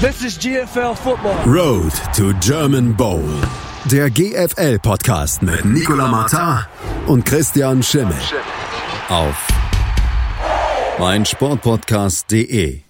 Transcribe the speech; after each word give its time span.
This 0.00 0.22
is 0.22 0.38
GFL 0.38 0.94
Football. 0.94 1.34
Road 1.44 1.92
to 2.14 2.32
German 2.38 2.94
Bowl. 2.94 3.28
Der 3.90 4.08
GFL-Podcast 4.08 5.42
mit 5.42 5.64
Nicola 5.64 6.06
Martin 6.06 6.64
und 7.08 7.24
Christian 7.24 7.82
Schimmel. 7.82 8.14
Auf 9.08 9.48
meinsportpodcast.de. 11.00 12.82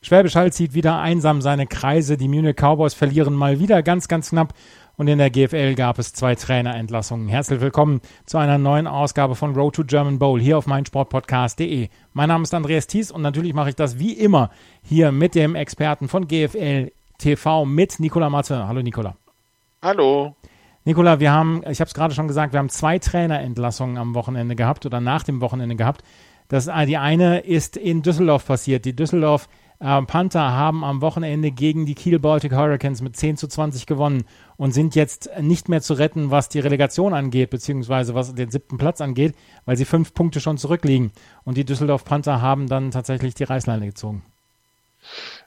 Schwäbisch 0.00 0.36
Hall 0.36 0.52
zieht 0.52 0.74
wieder 0.74 1.00
einsam 1.00 1.42
seine 1.42 1.66
Kreise. 1.66 2.16
Die 2.16 2.28
Munich 2.28 2.54
Cowboys 2.54 2.94
verlieren 2.94 3.34
mal 3.34 3.58
wieder 3.58 3.82
ganz, 3.82 4.06
ganz 4.06 4.30
knapp. 4.30 4.54
Und 4.96 5.08
in 5.08 5.18
der 5.18 5.30
GFL 5.30 5.74
gab 5.74 5.98
es 5.98 6.12
zwei 6.12 6.36
Trainerentlassungen. 6.36 7.26
Herzlich 7.26 7.60
willkommen 7.60 8.00
zu 8.26 8.38
einer 8.38 8.58
neuen 8.58 8.86
Ausgabe 8.86 9.34
von 9.34 9.52
Road 9.54 9.74
to 9.74 9.84
German 9.84 10.20
Bowl 10.20 10.40
hier 10.40 10.56
auf 10.56 10.68
meinsportpodcast.de. 10.68 11.88
Mein 12.12 12.28
Name 12.28 12.44
ist 12.44 12.54
Andreas 12.54 12.86
Thies 12.86 13.10
und 13.10 13.20
natürlich 13.20 13.54
mache 13.54 13.70
ich 13.70 13.74
das 13.74 13.98
wie 13.98 14.12
immer 14.12 14.50
hier 14.84 15.10
mit 15.10 15.34
dem 15.34 15.56
Experten 15.56 16.06
von 16.06 16.28
GFL 16.28 16.92
TV 17.18 17.64
mit 17.64 17.98
Nicola 17.98 18.30
Matte. 18.30 18.68
Hallo 18.68 18.82
Nicola. 18.82 19.16
Hallo. 19.82 20.36
Nicola, 20.84 21.18
wir 21.18 21.32
haben, 21.32 21.64
ich 21.68 21.80
habe 21.80 21.88
es 21.88 21.94
gerade 21.94 22.14
schon 22.14 22.28
gesagt, 22.28 22.52
wir 22.52 22.60
haben 22.60 22.68
zwei 22.68 23.00
Trainerentlassungen 23.00 23.98
am 23.98 24.14
Wochenende 24.14 24.54
gehabt 24.54 24.86
oder 24.86 25.00
nach 25.00 25.24
dem 25.24 25.40
Wochenende 25.40 25.74
gehabt. 25.74 26.04
Das, 26.46 26.70
die 26.86 26.98
eine 26.98 27.40
ist 27.40 27.76
in 27.76 28.02
Düsseldorf 28.02 28.46
passiert. 28.46 28.84
Die 28.84 28.94
Düsseldorf 28.94 29.48
äh, 29.80 30.02
Panther 30.02 30.52
haben 30.52 30.84
am 30.84 31.00
Wochenende 31.00 31.50
gegen 31.50 31.86
die 31.86 31.94
Kiel 31.94 32.18
Baltic 32.18 32.52
Hurricanes 32.52 33.02
mit 33.02 33.16
10 33.16 33.36
zu 33.36 33.48
20 33.48 33.86
gewonnen 33.86 34.24
und 34.56 34.72
sind 34.72 34.94
jetzt 34.94 35.30
nicht 35.40 35.68
mehr 35.68 35.82
zu 35.82 35.94
retten, 35.94 36.30
was 36.30 36.48
die 36.48 36.60
Relegation 36.60 37.14
angeht, 37.14 37.50
beziehungsweise 37.50 38.14
was 38.14 38.34
den 38.34 38.50
siebten 38.50 38.78
Platz 38.78 39.00
angeht, 39.00 39.34
weil 39.64 39.76
sie 39.76 39.84
fünf 39.84 40.14
Punkte 40.14 40.40
schon 40.40 40.58
zurückliegen. 40.58 41.12
Und 41.44 41.56
die 41.56 41.64
Düsseldorf 41.64 42.04
Panther 42.04 42.40
haben 42.40 42.68
dann 42.68 42.90
tatsächlich 42.90 43.34
die 43.34 43.44
Reißleine 43.44 43.86
gezogen. 43.86 44.22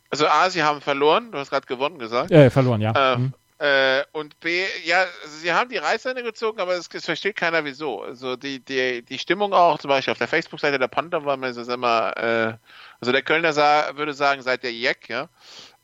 Also 0.10 0.28
A, 0.28 0.50
sie 0.50 0.64
haben 0.64 0.82
verloren, 0.82 1.32
du 1.32 1.38
hast 1.38 1.50
gerade 1.50 1.66
gewonnen 1.66 2.00
gesagt. 2.00 2.32
Äh, 2.32 2.50
verloren, 2.50 2.82
ja. 2.82 3.14
Äh, 3.14 3.18
mhm. 3.18 3.34
Äh, 3.60 4.04
und 4.12 4.40
B, 4.40 4.66
ja, 4.84 5.06
sie 5.26 5.52
haben 5.52 5.70
die 5.70 5.78
Reißleine 5.78 6.24
gezogen, 6.24 6.60
aber 6.60 6.74
es, 6.74 6.88
versteht 6.88 7.36
keiner 7.36 7.66
wieso. 7.66 8.02
Also 8.02 8.36
die, 8.36 8.60
die, 8.60 9.02
die 9.02 9.20
Stimmung 9.20 9.54
auch, 9.54 9.80
zum 9.80 9.90
Beispiel 9.90 10.12
auf 10.12 10.20
der 10.20 10.28
Facebook-Seite 10.28 10.78
der 10.78 10.88
Panther 10.88 11.26
war 11.26 11.38
mir 11.38 11.54
das 11.54 11.68
immer, 11.68 12.16
äh, 12.18 12.58
also 13.00 13.12
der 13.12 13.24
Kölner 13.24 13.54
sah, 13.54 13.96
würde 13.98 14.14
sagen, 14.14 14.42
seit 14.42 14.64
der 14.64 14.74
Jack, 14.74 15.10
ja. 15.10 15.30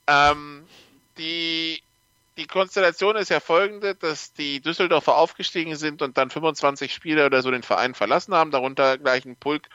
Ähm, 0.07 0.67
die 1.17 1.81
die 2.37 2.47
Konstellation 2.47 3.15
ist 3.15 3.29
ja 3.29 3.39
folgende, 3.39 3.95
dass 3.95 4.33
die 4.33 4.59
Düsseldorfer 4.59 5.15
aufgestiegen 5.15 5.75
sind 5.75 6.01
und 6.01 6.17
dann 6.17 6.29
25 6.29 6.93
Spieler 6.93 7.27
oder 7.27 7.41
so 7.41 7.51
den 7.51 7.63
Verein 7.63 7.93
verlassen 7.93 8.33
haben, 8.33 8.51
darunter 8.51 8.97
gleich 8.97 9.25
ein 9.25 9.35
Pulk 9.35 9.69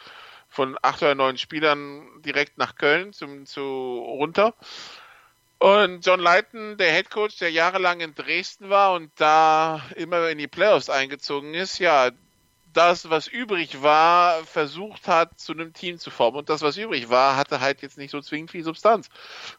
von 0.49 0.77
acht 0.83 1.03
oder 1.03 1.15
neun 1.15 1.39
Spielern 1.39 2.05
direkt 2.23 2.59
nach 2.59 2.75
Köln 2.75 3.13
zum, 3.13 3.47
zu 3.47 3.63
runter. 3.63 4.55
Und 5.59 6.07
John 6.07 6.21
Leighton, 6.21 6.77
der 6.77 6.93
Head 6.93 7.11
Coach, 7.11 7.39
der 7.39 7.51
jahrelang 7.51 8.01
in 8.01 8.15
Dresden 8.15 8.71
war 8.71 8.93
und 8.93 9.11
da 9.17 9.83
immer 9.97 10.29
in 10.29 10.39
die 10.39 10.47
Playoffs 10.47 10.89
eingezogen 10.89 11.55
ist, 11.55 11.79
ja, 11.79 12.11
das, 12.73 13.11
was 13.11 13.27
übrig 13.27 13.83
war, 13.83 14.45
versucht 14.45 15.09
hat, 15.09 15.41
zu 15.41 15.53
einem 15.53 15.73
Team 15.73 15.99
zu 15.99 16.11
formen. 16.11 16.39
Und 16.39 16.49
das, 16.49 16.63
was 16.63 16.77
übrig 16.77 17.11
war, 17.11 17.37
hatte 17.37 17.61
halt 17.61 17.83
jetzt 17.83 17.99
nicht 17.99 18.13
so 18.13 18.21
zwingend 18.21 18.53
viel 18.53 18.63
Substanz. 18.63 19.09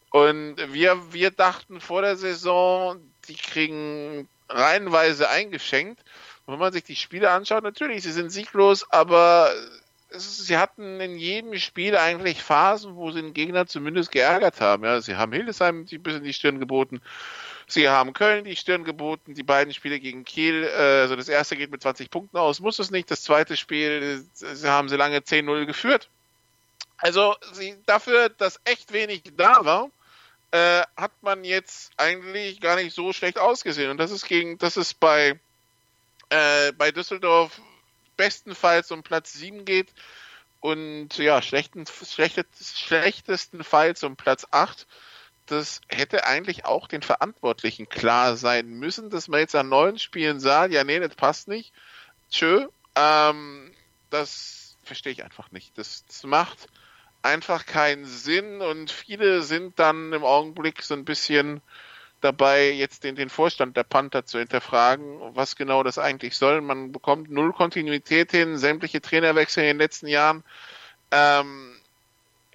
Und 0.09 0.55
wir, 0.71 1.11
wir 1.11 1.31
dachten 1.31 1.81
vor 1.81 2.01
der 2.01 2.15
Saison, 2.15 3.01
die 3.27 3.35
kriegen 3.35 4.29
reihenweise 4.47 5.29
eingeschenkt. 5.29 6.01
Und 6.45 6.53
wenn 6.53 6.59
man 6.59 6.71
sich 6.71 6.83
die 6.83 6.95
Spiele 6.95 7.31
anschaut, 7.31 7.63
natürlich, 7.63 8.03
sie 8.03 8.11
sind 8.11 8.31
sieglos, 8.31 8.89
aber 8.89 9.51
sie 10.11 10.57
hatten 10.57 10.99
in 10.99 11.17
jedem 11.17 11.57
Spiel 11.59 11.95
eigentlich 11.95 12.41
Phasen, 12.41 12.95
wo 12.95 13.11
sie 13.11 13.21
den 13.21 13.33
Gegner 13.33 13.67
zumindest 13.67 14.11
geärgert 14.11 14.59
haben. 14.61 14.83
Ja, 14.83 15.01
sie 15.01 15.15
haben 15.15 15.33
Hildesheim 15.33 15.81
ein 15.81 16.01
bisschen 16.01 16.23
die 16.23 16.33
Stirn 16.33 16.59
geboten. 16.59 17.01
Sie 17.67 17.87
haben 17.87 18.13
Köln 18.13 18.45
die 18.45 18.55
Stirn 18.55 18.83
geboten, 18.83 19.35
die 19.35 19.43
beiden 19.43 19.73
Spiele 19.73 19.99
gegen 19.99 20.25
Kiel, 20.25 20.63
äh, 20.63 21.01
also 21.01 21.15
das 21.15 21.29
erste 21.29 21.55
geht 21.55 21.69
mit 21.69 21.83
20 21.83 22.09
Punkten 22.09 22.37
aus, 22.37 22.59
muss 22.59 22.79
es 22.79 22.89
nicht. 22.89 23.11
Das 23.11 23.21
zweite 23.21 23.55
Spiel 23.55 24.25
sie 24.33 24.67
haben 24.67 24.89
sie 24.89 24.95
lange 24.95 25.19
10-0 25.19 25.65
geführt. 25.65 26.09
Also 26.97 27.35
sie, 27.53 27.77
dafür, 27.85 28.29
dass 28.29 28.59
echt 28.65 28.91
wenig 28.91 29.21
da 29.37 29.63
war, 29.63 29.91
äh, 30.51 30.81
hat 30.97 31.11
man 31.21 31.43
jetzt 31.43 31.91
eigentlich 31.97 32.59
gar 32.59 32.75
nicht 32.75 32.93
so 32.93 33.13
schlecht 33.13 33.37
ausgesehen. 33.37 33.91
Und 33.91 33.97
das 33.97 34.09
ist 34.09 34.25
gegen, 34.27 34.57
das 34.57 34.75
ist 34.75 34.99
bei, 34.99 35.39
äh, 36.29 36.71
bei 36.73 36.91
Düsseldorf 36.91 37.61
bestenfalls 38.19 38.91
um 38.91 39.01
Platz 39.01 39.31
7 39.31 39.63
geht 39.63 39.93
und 40.59 41.17
ja, 41.17 41.41
schlechten, 41.41 41.85
schlechtestenfalls 41.87 44.03
um 44.03 44.17
Platz 44.17 44.45
8 44.51 44.85
das 45.45 45.81
hätte 45.87 46.25
eigentlich 46.25 46.65
auch 46.65 46.87
den 46.87 47.01
Verantwortlichen 47.01 47.89
klar 47.89 48.37
sein 48.37 48.69
müssen, 48.69 49.09
dass 49.09 49.27
man 49.27 49.39
jetzt 49.39 49.55
an 49.55 49.69
neuen 49.69 49.97
Spielen 49.97 50.39
sagt, 50.39 50.73
ja, 50.73 50.83
nee, 50.83 50.99
das 50.99 51.15
passt 51.15 51.47
nicht. 51.47 51.73
Tschö, 52.29 52.67
ähm, 52.95 53.73
das 54.11 54.77
verstehe 54.83 55.11
ich 55.11 55.23
einfach 55.23 55.51
nicht. 55.51 55.75
Das, 55.77 56.05
das 56.05 56.23
macht 56.23 56.67
einfach 57.21 57.65
keinen 57.65 58.05
Sinn 58.05 58.61
und 58.61 58.91
viele 58.91 59.41
sind 59.41 59.79
dann 59.79 60.13
im 60.13 60.23
Augenblick 60.23 60.83
so 60.83 60.93
ein 60.93 61.05
bisschen 61.05 61.61
dabei, 62.21 62.71
jetzt 62.71 63.03
den, 63.03 63.15
den 63.15 63.29
Vorstand 63.29 63.77
der 63.77 63.83
Panther 63.83 64.25
zu 64.25 64.39
hinterfragen, 64.39 65.35
was 65.35 65.55
genau 65.55 65.83
das 65.83 65.97
eigentlich 65.97 66.37
soll. 66.37 66.61
Man 66.61 66.91
bekommt 66.91 67.29
null 67.29 67.53
Kontinuität 67.53 68.31
hin, 68.31 68.57
sämtliche 68.57 69.01
Trainerwechsel 69.01 69.63
in 69.63 69.67
den 69.69 69.77
letzten 69.77 70.07
Jahren. 70.07 70.43
Ähm, 71.11 71.75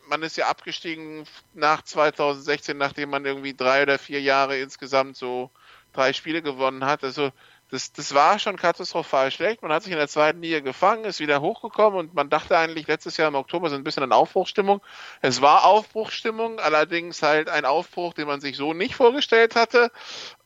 man 0.07 0.23
ist 0.23 0.37
ja 0.37 0.49
abgestiegen 0.49 1.25
nach 1.55 1.83
2016, 1.83 2.77
nachdem 2.77 3.11
man 3.11 3.25
irgendwie 3.25 3.55
drei 3.55 3.83
oder 3.83 3.99
vier 3.99 4.21
Jahre 4.21 4.59
insgesamt 4.59 5.17
so 5.17 5.51
drei 5.93 6.13
Spiele 6.13 6.43
gewonnen 6.43 6.85
hat. 6.85 7.05
Also 7.05 7.33
das, 7.75 7.93
das 7.93 8.15
war 8.15 8.39
schon 8.39 8.57
katastrophal 8.57 9.33
schlecht. 9.33 9.61
Man 9.61 9.73
hat 9.73 9.83
sich 9.83 9.93
in 9.93 9.99
der 9.99 10.07
zweiten 10.07 10.41
Liga 10.41 10.61
gefangen, 10.61 11.05
ist 11.05 11.19
wieder 11.19 11.41
hochgekommen 11.41 11.99
und 11.99 12.15
man 12.15 12.31
dachte 12.31 12.57
eigentlich 12.57 12.87
letztes 12.87 13.17
Jahr 13.17 13.27
im 13.27 13.35
Oktober 13.35 13.69
so 13.69 13.75
ein 13.75 13.83
bisschen 13.83 14.05
an 14.05 14.13
Aufbruchstimmung. 14.13 14.81
Es 15.23 15.43
war 15.43 15.65
Aufbruchstimmung, 15.65 16.61
allerdings 16.61 17.21
halt 17.23 17.49
ein 17.49 17.65
Aufbruch, 17.65 18.15
den 18.15 18.29
man 18.29 18.41
sich 18.41 18.57
so 18.57 18.75
nicht 18.75 18.95
vorgestellt 18.95 19.57
hatte. 19.57 19.91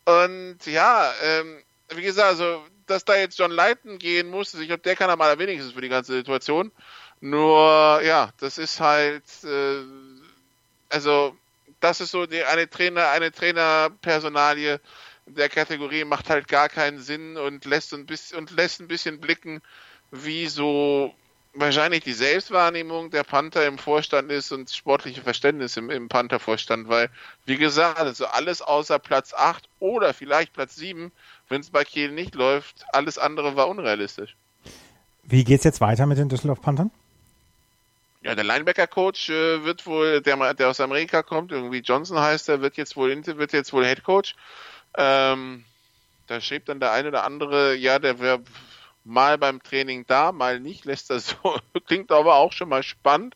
Und 0.06 0.65
ja, 0.65 1.12
ähm, 1.22 1.62
wie 1.91 2.03
gesagt, 2.03 2.28
also 2.28 2.65
dass 2.87 3.05
da 3.05 3.15
jetzt 3.15 3.39
John 3.39 3.50
Leighton 3.50 3.99
gehen 3.99 4.31
musste, 4.31 4.62
ich 4.62 4.69
glaube, 4.69 4.83
der 4.83 4.97
kann 4.97 5.10
am 5.10 5.21
allerwenigsten 5.21 5.75
für 5.75 5.83
die 5.83 5.91
ganze 5.91 6.15
Situation. 6.15 6.72
Nur, 7.21 8.00
ja, 8.03 8.31
das 8.41 8.56
ist 8.56 8.81
halt, 8.81 9.25
äh, 9.45 9.83
also, 10.89 11.37
das 11.81 12.00
ist 12.00 12.12
so 12.12 12.25
die, 12.25 12.43
eine 12.43 12.71
Trainer, 12.71 13.10
eine 13.10 13.31
Trainerpersonalie 13.31 14.81
der 15.28 15.49
Kategorie 15.49 16.05
macht 16.05 16.31
halt 16.31 16.49
gar 16.49 16.69
keinen 16.69 16.99
Sinn 16.99 17.37
und 17.37 17.65
lässt 17.65 17.93
ein 17.94 18.06
bisschen, 18.06 18.39
und 18.39 18.50
lässt 18.50 18.81
ein 18.81 18.89
bisschen 18.89 19.21
blicken, 19.21 19.61
wie 20.11 20.47
so 20.47 21.15
wahrscheinlich 21.55 22.05
die 22.05 22.12
Selbstwahrnehmung 22.12 23.11
der 23.11 23.25
Panther 23.25 23.66
im 23.66 23.78
Vorstand 23.78 24.31
ist 24.31 24.53
und 24.53 24.71
sportliche 24.71 25.22
Verständnis 25.22 25.77
im, 25.77 25.91
im 25.91 26.09
Panther-Vorstand, 26.09 26.89
weil, 26.89 27.11
wie 27.47 27.56
gesagt, 27.56 27.99
also 27.99 28.27
alles 28.27 28.62
außer 28.62 28.99
Platz 28.99 29.34
8 29.34 29.69
oder 29.81 30.15
vielleicht 30.15 30.53
Platz 30.53 30.77
7, 30.77 31.11
wenn 31.49 31.60
es 31.60 31.71
bei 31.71 31.84
Kiel 31.84 32.12
nicht 32.12 32.34
läuft, 32.34 32.84
alles 32.93 33.19
andere 33.19 33.56
war 33.56 33.69
unrealistisch. 33.69 34.37
Wie 35.22 35.45
geht's 35.45 35.65
jetzt 35.65 35.81
weiter 35.81 36.06
mit 36.06 36.19
den 36.19 36.28
Düsseldorf 36.28 36.62
Panthern? 36.62 36.91
Ja, 38.22 38.34
der 38.34 38.45
Linebacker-Coach 38.45 39.31
äh, 39.31 39.65
wird 39.65 39.87
wohl, 39.87 40.21
der, 40.21 40.55
der 40.55 40.69
aus 40.69 40.81
Amerika 40.81 41.22
kommt, 41.22 41.53
irgendwie 41.53 41.78
Johnson 41.78 42.19
heißt 42.19 42.49
er, 42.49 42.60
wird 42.60 42.77
jetzt 42.77 42.97
wohl, 42.97 43.10
wird 43.25 43.53
jetzt 43.53 43.72
wohl 43.72 43.84
Head 43.84 44.03
Coach. 44.03 44.34
Ähm, 44.98 45.64
da 46.26 46.41
schrieb 46.41 46.66
dann 46.66 46.81
der 46.81 46.92
eine 46.92 47.09
oder 47.09 47.25
andere, 47.25 47.75
ja, 47.76 47.98
der 47.98 48.19
wäre 48.19 48.42
mal 49.04 49.38
beim 49.38 49.62
Training 49.62 50.04
da, 50.06 50.32
mal 50.32 50.60
nicht, 50.60 50.84
lässt 50.84 51.10
das 51.10 51.28
so, 51.28 51.56
klingt 51.86 52.12
aber 52.12 52.34
auch 52.34 52.53
schon 52.53 52.69
mal 52.69 52.82
spannend. 52.82 53.34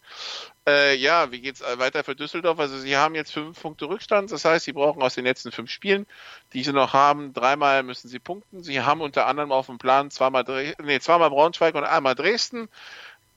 Äh, 0.67 0.95
ja, 0.97 1.33
wie 1.33 1.41
geht's 1.41 1.61
weiter 1.61 2.05
für 2.05 2.15
Düsseldorf? 2.15 2.61
Also 2.61 2.78
sie 2.78 2.97
haben 2.97 3.17
jetzt 3.17 3.33
fünf 3.33 3.61
Punkte 3.61 3.87
Rückstand, 3.87 4.31
das 4.31 4.45
heißt, 4.45 4.65
sie 4.65 4.73
brauchen 4.73 5.03
aus 5.03 5.14
den 5.14 5.25
letzten 5.25 5.50
fünf 5.50 5.70
Spielen, 5.70 6.06
die 6.53 6.62
sie 6.62 6.73
noch 6.73 6.93
haben, 6.93 7.32
dreimal 7.32 7.82
müssen 7.82 8.09
sie 8.09 8.20
punkten. 8.20 8.62
Sie 8.62 8.81
haben 8.81 9.00
unter 9.00 9.26
anderem 9.26 9.50
auf 9.50 9.67
dem 9.67 9.79
Plan 9.79 10.11
zweimal, 10.11 10.44
nee, 10.82 11.00
zweimal 11.00 11.31
Braunschweig 11.31 11.75
und 11.75 11.85
einmal 11.85 12.14
Dresden. 12.14 12.69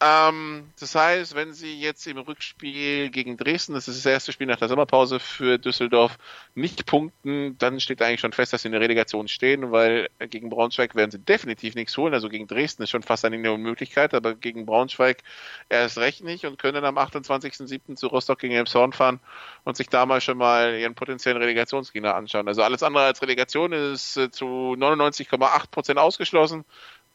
Ähm, 0.02 0.72
das 0.78 0.94
heißt, 0.94 1.36
wenn 1.36 1.54
sie 1.54 1.80
jetzt 1.80 2.06
im 2.06 2.18
Rückspiel 2.18 3.10
gegen 3.10 3.38
Dresden, 3.38 3.74
das 3.74 3.88
ist 3.88 4.04
das 4.06 4.12
erste 4.12 4.34
Spiel 4.34 4.48
nach 4.48 4.58
der 4.58 4.68
Sommerpause 4.68 5.22
für 5.22 5.58
Düsseldorf, 5.58 6.18
nicht 6.54 6.86
punkten, 6.86 7.58
dann 7.60 7.80
steht 7.80 8.02
eigentlich 8.02 8.20
schon 8.20 8.34
fest, 8.34 8.52
dass 8.52 8.64
sie 8.64 8.68
in 8.68 8.74
der 8.74 8.82
Relegation 8.82 9.30
stehen, 9.30 9.72
weil 9.72 10.10
gegen 10.30 10.50
Braunschweig 10.50 10.96
werden 10.96 11.12
sie 11.12 11.20
definitiv 11.20 11.76
nichts 11.76 11.96
holen. 11.96 12.14
Also 12.14 12.28
gegen 12.28 12.46
Dresden 12.46 12.84
ist 12.84 12.90
schon 12.90 13.04
fast 13.04 13.24
eine 13.24 13.52
Unmöglichkeit, 13.54 14.14
aber 14.14 14.36
gegen 14.36 14.66
Braunschweig 14.66 15.24
erst 15.70 15.98
recht 15.98 16.24
nicht 16.26 16.46
und 16.46 16.60
können 16.60 16.84
am 16.84 16.98
28.07. 16.98 17.96
zu 17.96 18.08
Rostock 18.08 18.40
gegen 18.40 18.54
Elmshorn 18.54 18.92
fahren 18.92 19.22
und 19.64 19.78
sich 19.78 19.88
da 19.88 20.06
mal 20.06 20.20
schon 20.20 20.38
mal 20.38 20.78
ihren 20.78 20.96
potenziellen 20.96 21.42
Relegationsgegner 21.42 22.16
anschauen. 22.16 22.50
Also 22.50 22.64
alles 22.64 22.84
andere 22.84 23.06
als 23.06 23.22
Relegation 23.22 23.72
ist 23.72 24.18
äh, 24.18 24.30
zu 24.30 24.76
99,8 24.78 25.70
Prozent 25.72 26.00
ausgeschlossen 26.00 26.66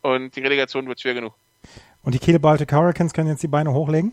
und 0.01 0.35
die 0.35 0.41
Relegation 0.41 0.89
wird 0.89 1.01
schwer 1.01 1.15
genug. 1.15 1.35
Und 2.03 2.15
die 2.15 2.19
Kiel 2.19 2.39
Baltic 2.39 2.73
Hurricanes 2.73 3.13
können 3.13 3.29
jetzt 3.29 3.43
die 3.43 3.49
Beine 3.49 3.73
hochlegen? 3.73 4.13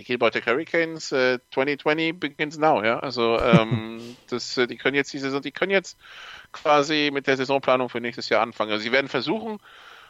die 0.00 0.04
Kiel 0.04 0.18
Baltic 0.18 0.46
Hurricanes 0.46 1.12
äh, 1.12 1.38
2020 1.52 2.18
begins 2.18 2.56
now, 2.56 2.82
ja. 2.82 2.98
Also 3.00 3.38
ähm, 3.38 4.16
das, 4.30 4.56
äh, 4.56 4.66
die 4.66 4.76
können 4.76 4.96
jetzt 4.96 5.12
diese 5.12 5.26
Saison, 5.26 5.42
die 5.42 5.52
können 5.52 5.72
jetzt 5.72 5.98
quasi 6.52 7.10
mit 7.12 7.26
der 7.26 7.36
Saisonplanung 7.36 7.90
für 7.90 8.00
nächstes 8.00 8.30
Jahr 8.30 8.40
anfangen. 8.42 8.72
Also 8.72 8.82
sie 8.82 8.92
werden 8.92 9.08
versuchen, 9.08 9.58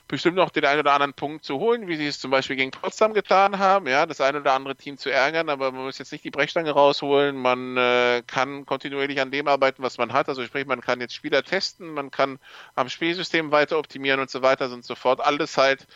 bestimmt 0.07 0.37
noch 0.37 0.51
den 0.51 0.65
einen 0.65 0.81
oder 0.81 0.93
anderen 0.93 1.13
Punkt 1.13 1.45
zu 1.45 1.59
holen, 1.59 1.89
wie 1.89 1.97
sie 1.97 2.07
es 2.07 2.21
zum 2.21 2.31
Beispiel 2.31 2.55
gegen 2.55 2.71
Potsdam 2.71 3.15
getan 3.15 3.59
haben, 3.59 3.89
ja, 3.89 4.07
das 4.07 4.21
eine 4.21 4.41
oder 4.41 4.53
andere 4.53 4.77
Team 4.77 4.97
zu 4.97 5.11
ärgern, 5.11 5.49
aber 5.49 5.73
man 5.73 5.85
muss 5.85 5.99
jetzt 5.99 6.13
nicht 6.13 6.25
die 6.25 6.31
Brechstange 6.31 6.71
rausholen, 6.71 7.37
man 7.37 7.77
äh, 7.77 8.23
kann 8.27 8.67
kontinuierlich 8.67 9.21
an 9.21 9.31
dem 9.31 9.47
arbeiten, 9.49 9.83
was 9.83 9.99
man 9.99 10.13
hat, 10.13 10.29
also 10.29 10.45
sprich, 10.45 10.67
man 10.67 10.81
kann 10.81 11.01
jetzt 11.01 11.15
Spieler 11.15 11.45
testen, 11.45 11.91
man 11.91 12.11
kann 12.11 12.41
am 12.75 12.89
Spielsystem 12.89 13.53
weiter 13.53 13.79
optimieren 13.79 14.21
und 14.21 14.31
so 14.31 14.43
weiter 14.43 14.71
und 14.73 14.85
so 14.85 14.97
fort, 14.97 15.21
alles 15.21 15.57
halt 15.57 15.87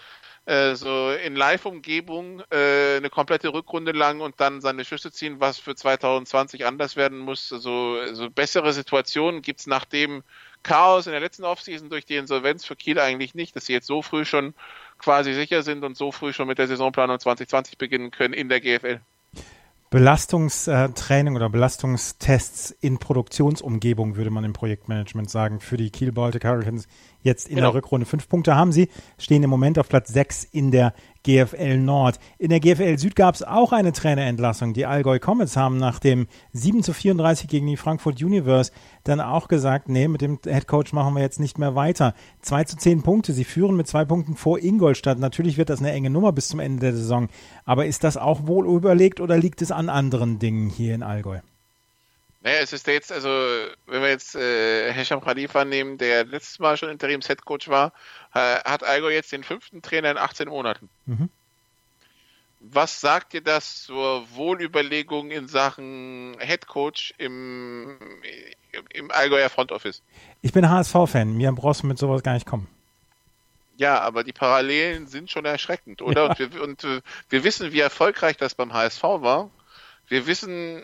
äh, 0.47 0.75
so 0.75 1.11
in 1.11 1.37
Live-Umgebung 1.37 2.43
äh, 2.51 2.97
eine 2.97 3.11
komplette 3.11 3.53
Rückrunde 3.53 3.93
lang 3.93 4.21
und 4.21 4.41
dann 4.41 4.61
seine 4.61 4.85
Schüsse 4.85 5.11
ziehen, 5.11 5.41
was 5.41 5.59
für 5.59 5.75
2020 5.75 6.67
anders 6.67 6.97
werden 6.97 7.19
muss. 7.19 7.53
Also, 7.53 7.99
also 8.01 8.29
bessere 8.31 8.73
Situationen 8.73 9.41
gibt's 9.41 9.67
nach 9.67 9.85
dem 9.85 10.23
Chaos 10.63 11.07
in 11.07 11.13
der 11.13 11.21
letzten 11.21 11.45
Offseason 11.45 11.91
durch 11.91 12.07
die 12.07 12.17
Insolvenz 12.17 12.65
für 12.65 12.77
Kiel 12.77 12.99
eigentlich 12.99 13.35
nicht, 13.35 13.55
dass 13.57 13.67
sie 13.67 13.73
jetzt 13.73 13.87
so 13.87 14.03
früh 14.03 14.25
schon 14.25 14.55
quasi 14.99 15.35
sicher 15.35 15.63
sind 15.63 15.85
und 15.85 15.97
so 15.97 16.13
früh 16.13 16.33
schon 16.33 16.49
mit 16.49 16.59
der 16.59 16.69
Saisonplanung 16.69 17.21
2020 17.21 17.79
beginnen 17.79 18.11
können 18.11 18.35
in 18.35 18.49
der 18.49 18.61
GFL. 18.61 19.01
Belastungstraining 19.95 21.37
oder 21.37 21.49
Belastungstests 21.49 22.73
in 22.81 22.99
Produktionsumgebung, 22.99 24.17
würde 24.17 24.31
man 24.31 24.43
im 24.43 24.53
Projektmanagement 24.53 25.31
sagen, 25.31 25.61
für 25.61 25.77
die 25.77 25.91
Kiel 25.91 26.11
Baltic 26.11 26.45
Hurricanes 26.45 26.89
jetzt 27.25 27.49
in 27.49 27.57
genau. 27.57 27.69
der 27.69 27.79
Rückrunde. 27.79 28.07
Fünf 28.07 28.29
Punkte 28.29 28.55
haben 28.55 28.71
sie, 28.71 28.89
stehen 29.19 29.43
im 29.43 29.51
Moment 29.51 29.79
auf 29.79 29.89
Platz 29.89 30.13
sechs 30.13 30.45
in 30.45 30.71
der 30.71 30.95
GFL 31.25 31.79
Nord. 31.79 32.21
In 32.39 32.51
der 32.51 32.61
GFL 32.61 32.99
Süd 32.99 33.17
gab 33.17 33.35
es 33.35 33.43
auch 33.43 33.73
eine 33.73 33.93
Trainerentlassung. 33.93 34.75
Die 34.75 34.87
Allgäu 34.87 35.19
Comets 35.19 35.57
haben 35.57 35.79
nach 35.79 35.99
dem 35.99 36.29
7 36.53 36.83
zu 36.83 36.93
34 36.93 37.49
gegen 37.49 37.67
die 37.67 37.79
Frankfurt 37.79 38.23
Universe 38.23 38.71
dann 39.05 39.21
auch 39.21 39.49
gesagt, 39.49 39.89
nee, 39.89 40.07
mit 40.07 40.21
dem 40.21 40.39
Head 40.45 40.69
Coach 40.69 40.93
machen 40.93 41.15
wir 41.15 41.23
jetzt 41.23 41.41
nicht 41.41 41.59
mehr 41.59 41.75
weiter. 41.75 42.15
2 42.43 42.65
zu 42.65 42.77
10 42.77 43.03
Punkte. 43.03 43.33
Sie 43.33 43.45
führen 43.45 43.77
mit 43.77 43.89
zwei 43.89 44.05
Punkten 44.05 44.37
vor 44.37 44.63
Ingolstadt. 44.63 45.19
Natürlich 45.19 45.57
wird 45.57 45.71
das 45.71 45.81
eine 45.81 45.93
enge 45.93 46.11
Nummer 46.11 46.33
bis 46.33 46.49
zum 46.49 46.61
Ende 46.61 46.81
der 46.81 46.93
Saison. 46.93 47.29
Aber 47.65 47.87
ist 47.87 48.05
das 48.05 48.19
auch 48.19 48.47
wohl 48.47 48.67
überlegt 48.67 49.21
oder 49.21 49.39
liegt 49.39 49.63
es 49.63 49.73
an 49.73 49.89
anderen 49.89 50.39
Dingen 50.39 50.69
hier 50.69 50.95
in 50.95 51.03
Allgäu? 51.03 51.39
Naja, 52.45 52.59
es 52.59 52.75
ist 52.75 52.87
jetzt, 52.87 53.11
also, 53.11 53.29
wenn 53.87 54.03
wir 54.03 54.11
jetzt 54.11 54.35
äh, 54.37 54.93
Hesham 54.93 55.23
Khalifa 55.23 55.65
nehmen, 55.65 55.97
der 55.97 56.27
letztes 56.27 56.59
Mal 56.59 56.77
schon 56.77 56.91
Interims-Headcoach 56.91 57.69
war, 57.69 57.95
äh, 58.35 58.61
hat 58.65 58.85
Allgäu 58.85 59.11
jetzt 59.11 59.33
den 59.33 59.43
fünften 59.43 59.81
Trainer 59.81 60.11
in 60.11 60.19
18 60.19 60.51
Monaten. 60.51 60.91
Mhm. 61.07 61.31
Was 62.61 63.01
sagt 63.01 63.33
dir 63.33 63.41
das 63.41 63.85
zur 63.85 64.27
Wohlüberlegung 64.35 65.31
in 65.31 65.49
Sachen 65.49 66.37
Headcoach 66.39 67.15
im, 67.17 67.97
im 68.91 69.11
Allgäuer 69.11 69.49
Front 69.49 69.73
Office? 69.73 70.03
Ich 70.43 70.53
bin 70.53 70.69
HSV-Fan, 70.69 71.35
mir 71.35 71.51
brauchst 71.53 71.83
du 71.83 71.87
mit 71.87 71.97
sowas 71.97 72.23
gar 72.23 72.35
nicht 72.35 72.47
kommen. 72.47 72.69
Ja, 73.79 74.01
aber 74.01 74.23
die 74.23 74.33
Parallelen 74.35 75.07
sind 75.07 75.31
schon 75.31 75.47
erschreckend, 75.47 76.03
oder? 76.03 76.25
Ja. 76.25 76.29
Und, 76.29 76.39
wir, 76.39 76.63
und 76.63 76.85
äh, 76.85 77.01
wir 77.31 77.43
wissen, 77.43 77.73
wie 77.73 77.81
erfolgreich 77.81 78.37
das 78.37 78.55
beim 78.55 78.75
HSV 78.75 79.03
war. 79.03 79.51
Wir 80.09 80.27
wissen, 80.27 80.83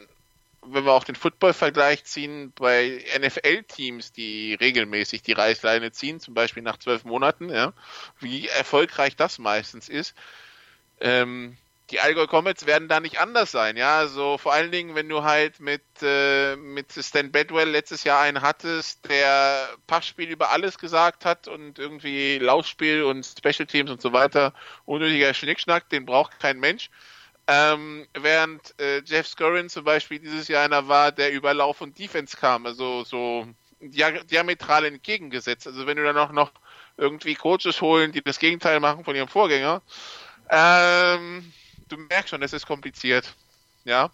wenn 0.62 0.84
wir 0.84 0.92
auch 0.92 1.04
den 1.04 1.14
Football-Vergleich 1.14 2.04
ziehen, 2.04 2.52
bei 2.54 3.04
NFL-Teams, 3.18 4.12
die 4.12 4.54
regelmäßig 4.54 5.22
die 5.22 5.32
Reißleine 5.32 5.92
ziehen, 5.92 6.20
zum 6.20 6.34
Beispiel 6.34 6.62
nach 6.62 6.78
zwölf 6.78 7.04
Monaten, 7.04 7.48
ja, 7.50 7.72
wie 8.18 8.48
erfolgreich 8.48 9.16
das 9.16 9.38
meistens 9.38 9.88
ist. 9.88 10.14
Ähm, 11.00 11.56
die 11.90 11.98
Allgäu 11.98 12.26
Comets 12.26 12.66
werden 12.66 12.88
da 12.88 13.00
nicht 13.00 13.18
anders 13.20 13.50
sein, 13.50 13.76
ja. 13.76 14.06
So 14.06 14.38
vor 14.38 14.52
allen 14.52 14.70
Dingen, 14.70 14.94
wenn 14.94 15.08
du 15.08 15.24
halt 15.24 15.60
mit, 15.60 15.82
äh, 16.02 16.56
mit 16.56 16.92
Stan 16.92 17.32
Bedwell 17.32 17.68
letztes 17.68 18.04
Jahr 18.04 18.20
einen 18.20 18.42
hattest, 18.42 19.08
der 19.08 19.68
Passspiel 19.86 20.28
über 20.30 20.50
alles 20.50 20.78
gesagt 20.78 21.24
hat 21.24 21.48
und 21.48 21.78
irgendwie 21.78 22.38
Laufspiel 22.38 23.02
und 23.02 23.26
Special 23.26 23.66
Teams 23.66 23.90
und 23.90 24.00
so 24.00 24.12
weiter, 24.12 24.54
unnötiger 24.84 25.34
Schnickschnack, 25.34 25.88
den 25.88 26.06
braucht 26.06 26.38
kein 26.38 26.60
Mensch. 26.60 26.90
Ähm, 27.46 28.06
während 28.14 28.78
äh, 28.81 29.02
Jeff 29.04 29.26
Scorin 29.26 29.69
zum 29.69 29.84
Beispiel 29.84 30.20
dieses 30.20 30.48
Jahr 30.48 30.64
einer 30.64 30.87
war, 30.88 31.10
der 31.10 31.32
über 31.32 31.52
Lauf 31.52 31.81
und 31.81 31.98
Defense 31.98 32.37
kam, 32.37 32.66
also 32.66 33.02
so 33.04 33.46
diametral 33.81 34.84
entgegengesetzt. 34.84 35.66
Also 35.66 35.87
wenn 35.87 35.96
du 35.96 36.04
dann 36.04 36.19
auch 36.19 36.32
noch 36.32 36.52
irgendwie 36.96 37.34
Coaches 37.34 37.81
holen, 37.81 38.12
die 38.12 38.22
das 38.22 38.38
Gegenteil 38.38 38.78
machen 38.78 39.04
von 39.04 39.16
ihrem 39.16 39.28
Vorgänger, 39.28 39.82
ähm, 40.50 41.52
du 41.88 41.96
merkst 41.96 42.31
schon, 42.31 42.42
es 42.42 42.52
ist 42.52 42.66
kompliziert. 42.66 43.34
Ja. 43.84 44.10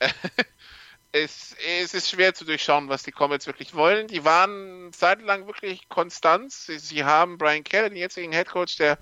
es, 1.12 1.56
es 1.80 1.94
ist 1.94 2.10
schwer 2.10 2.34
zu 2.34 2.44
durchschauen, 2.44 2.88
was 2.88 3.02
die 3.02 3.12
Comets 3.12 3.46
wirklich 3.46 3.74
wollen. 3.74 4.06
Die 4.08 4.24
waren 4.24 4.92
zeitlang 4.92 5.46
wirklich 5.46 5.88
konstant. 5.88 6.52
Sie, 6.52 6.78
sie 6.78 7.04
haben 7.04 7.38
Brian 7.38 7.64
Kelly, 7.64 7.90
den 7.90 7.98
jetzigen 7.98 8.32
Headcoach, 8.32 8.76
der 8.78 8.98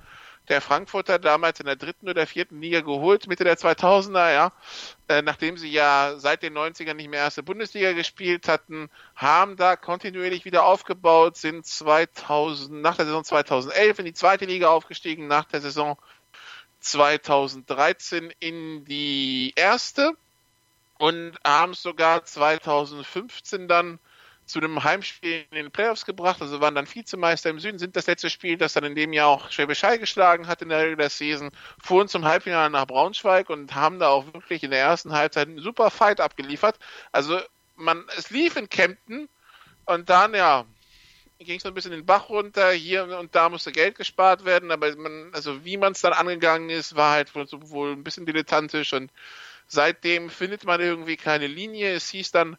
der 0.48 0.60
Frankfurter 0.60 1.18
damals 1.18 1.60
in 1.60 1.66
der 1.66 1.76
dritten 1.76 2.08
oder 2.08 2.26
vierten 2.26 2.60
Liga 2.60 2.80
geholt, 2.80 3.26
Mitte 3.26 3.44
der 3.44 3.56
2000er, 3.56 4.32
ja, 4.32 4.52
äh, 5.08 5.22
nachdem 5.22 5.56
sie 5.56 5.70
ja 5.70 6.14
seit 6.18 6.42
den 6.42 6.56
90ern 6.56 6.94
nicht 6.94 7.08
mehr 7.08 7.20
erste 7.20 7.42
Bundesliga 7.42 7.92
gespielt 7.92 8.46
hatten, 8.48 8.90
haben 9.16 9.56
da 9.56 9.76
kontinuierlich 9.76 10.44
wieder 10.44 10.64
aufgebaut, 10.64 11.36
sind 11.36 11.66
2000, 11.66 12.82
nach 12.82 12.96
der 12.96 13.06
Saison 13.06 13.24
2011 13.24 13.98
in 14.00 14.04
die 14.04 14.14
zweite 14.14 14.44
Liga 14.44 14.68
aufgestiegen, 14.68 15.26
nach 15.26 15.46
der 15.46 15.62
Saison 15.62 15.96
2013 16.80 18.32
in 18.40 18.84
die 18.84 19.54
erste 19.56 20.12
und 20.98 21.38
haben 21.44 21.74
sogar 21.74 22.24
2015 22.24 23.66
dann 23.66 23.98
zu 24.46 24.58
einem 24.58 24.84
Heimspiel 24.84 25.46
in 25.50 25.56
den 25.56 25.70
Playoffs 25.70 26.04
gebracht, 26.04 26.42
also 26.42 26.60
waren 26.60 26.74
dann 26.74 26.92
Vizemeister 26.92 27.50
im 27.50 27.58
Süden, 27.58 27.78
sind 27.78 27.96
das 27.96 28.06
letzte 28.06 28.28
Spiel, 28.28 28.58
das 28.58 28.74
dann 28.74 28.84
in 28.84 28.94
dem 28.94 29.12
Jahr 29.12 29.28
auch 29.28 29.50
Schwäbisch 29.50 29.82
Hall 29.82 29.98
geschlagen 29.98 30.46
hat 30.46 30.60
in 30.60 30.68
der 30.68 30.80
Regular 30.80 31.08
Season, 31.08 31.50
fuhren 31.82 32.08
zum 32.08 32.24
Halbfinale 32.24 32.70
nach 32.70 32.86
Braunschweig 32.86 33.48
und 33.48 33.74
haben 33.74 33.98
da 33.98 34.08
auch 34.08 34.26
wirklich 34.34 34.62
in 34.62 34.70
der 34.70 34.80
ersten 34.80 35.12
Halbzeit 35.12 35.48
einen 35.48 35.60
super 35.60 35.90
Fight 35.90 36.20
abgeliefert. 36.20 36.78
Also 37.10 37.40
man, 37.76 38.04
es 38.18 38.30
lief 38.30 38.56
in 38.56 38.68
Kempten 38.68 39.28
und 39.86 40.10
dann, 40.10 40.34
ja, 40.34 40.66
ging 41.38 41.58
es 41.58 41.66
ein 41.66 41.74
bisschen 41.74 41.92
den 41.92 42.06
Bach 42.06 42.28
runter, 42.28 42.70
hier 42.72 43.18
und 43.18 43.34
da 43.34 43.48
musste 43.48 43.72
Geld 43.72 43.96
gespart 43.96 44.44
werden, 44.44 44.70
aber 44.70 44.94
man, 44.96 45.30
also 45.32 45.64
wie 45.64 45.76
man 45.76 45.92
es 45.92 46.00
dann 46.00 46.12
angegangen 46.12 46.70
ist, 46.70 46.96
war 46.96 47.12
halt 47.12 47.34
wohl 47.34 47.92
ein 47.92 48.04
bisschen 48.04 48.26
dilettantisch 48.26 48.92
und 48.92 49.10
seitdem 49.66 50.30
findet 50.30 50.64
man 50.64 50.80
irgendwie 50.80 51.16
keine 51.16 51.46
Linie. 51.46 51.94
Es 51.94 52.08
hieß 52.10 52.30
dann, 52.30 52.56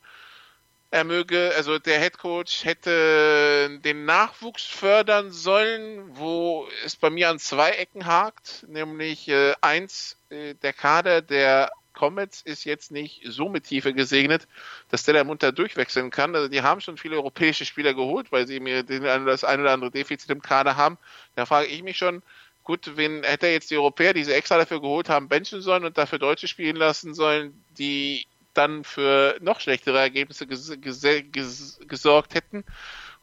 er 0.95 1.03
möge, 1.03 1.51
also 1.57 1.77
der 1.77 1.99
Head 1.99 2.17
Coach 2.17 2.63
hätte 2.63 3.81
den 3.83 4.05
Nachwuchs 4.05 4.63
fördern 4.63 5.29
sollen, 5.29 6.15
wo 6.15 6.69
es 6.85 6.95
bei 6.95 7.09
mir 7.09 7.29
an 7.29 7.37
zwei 7.37 7.71
Ecken 7.71 8.05
hakt, 8.05 8.65
nämlich 8.69 9.27
äh, 9.27 9.55
eins, 9.59 10.17
äh, 10.29 10.53
der 10.55 10.71
Kader 10.71 11.21
der 11.21 11.69
Comets 11.91 12.41
ist 12.41 12.63
jetzt 12.63 12.91
nicht 12.91 13.23
so 13.25 13.49
mit 13.49 13.65
Tiefe 13.65 13.93
gesegnet, 13.93 14.47
dass 14.89 15.03
der 15.03 15.15
da 15.15 15.23
munter 15.25 15.51
durchwechseln 15.51 16.11
kann. 16.11 16.33
Also 16.33 16.47
die 16.47 16.61
haben 16.61 16.79
schon 16.79 16.97
viele 16.97 17.17
europäische 17.17 17.65
Spieler 17.65 17.93
geholt, 17.93 18.31
weil 18.31 18.47
sie 18.47 18.61
mir 18.61 18.83
das 18.83 19.43
ein 19.43 19.59
oder 19.59 19.73
andere 19.73 19.91
Defizit 19.91 20.29
im 20.29 20.41
Kader 20.41 20.77
haben. 20.77 20.97
Da 21.35 21.45
frage 21.45 21.67
ich 21.67 21.83
mich 21.83 21.97
schon, 21.97 22.23
gut, 22.63 22.95
wen 22.95 23.23
hätte 23.23 23.47
jetzt 23.47 23.69
die 23.69 23.77
Europäer, 23.77 24.13
die 24.13 24.23
sie 24.23 24.33
extra 24.33 24.57
dafür 24.57 24.79
geholt 24.79 25.09
haben, 25.09 25.27
benchen 25.27 25.59
sollen 25.59 25.83
und 25.83 25.97
dafür 25.97 26.19
Deutsche 26.19 26.47
spielen 26.47 26.77
lassen 26.77 27.13
sollen, 27.13 27.65
die 27.77 28.27
dann 28.57 28.83
für 28.83 29.37
noch 29.41 29.59
schlechtere 29.59 29.99
Ergebnisse 29.99 30.47
ges 30.47 30.71
ges 30.81 31.79
gesorgt 31.87 32.35
hätten. 32.35 32.63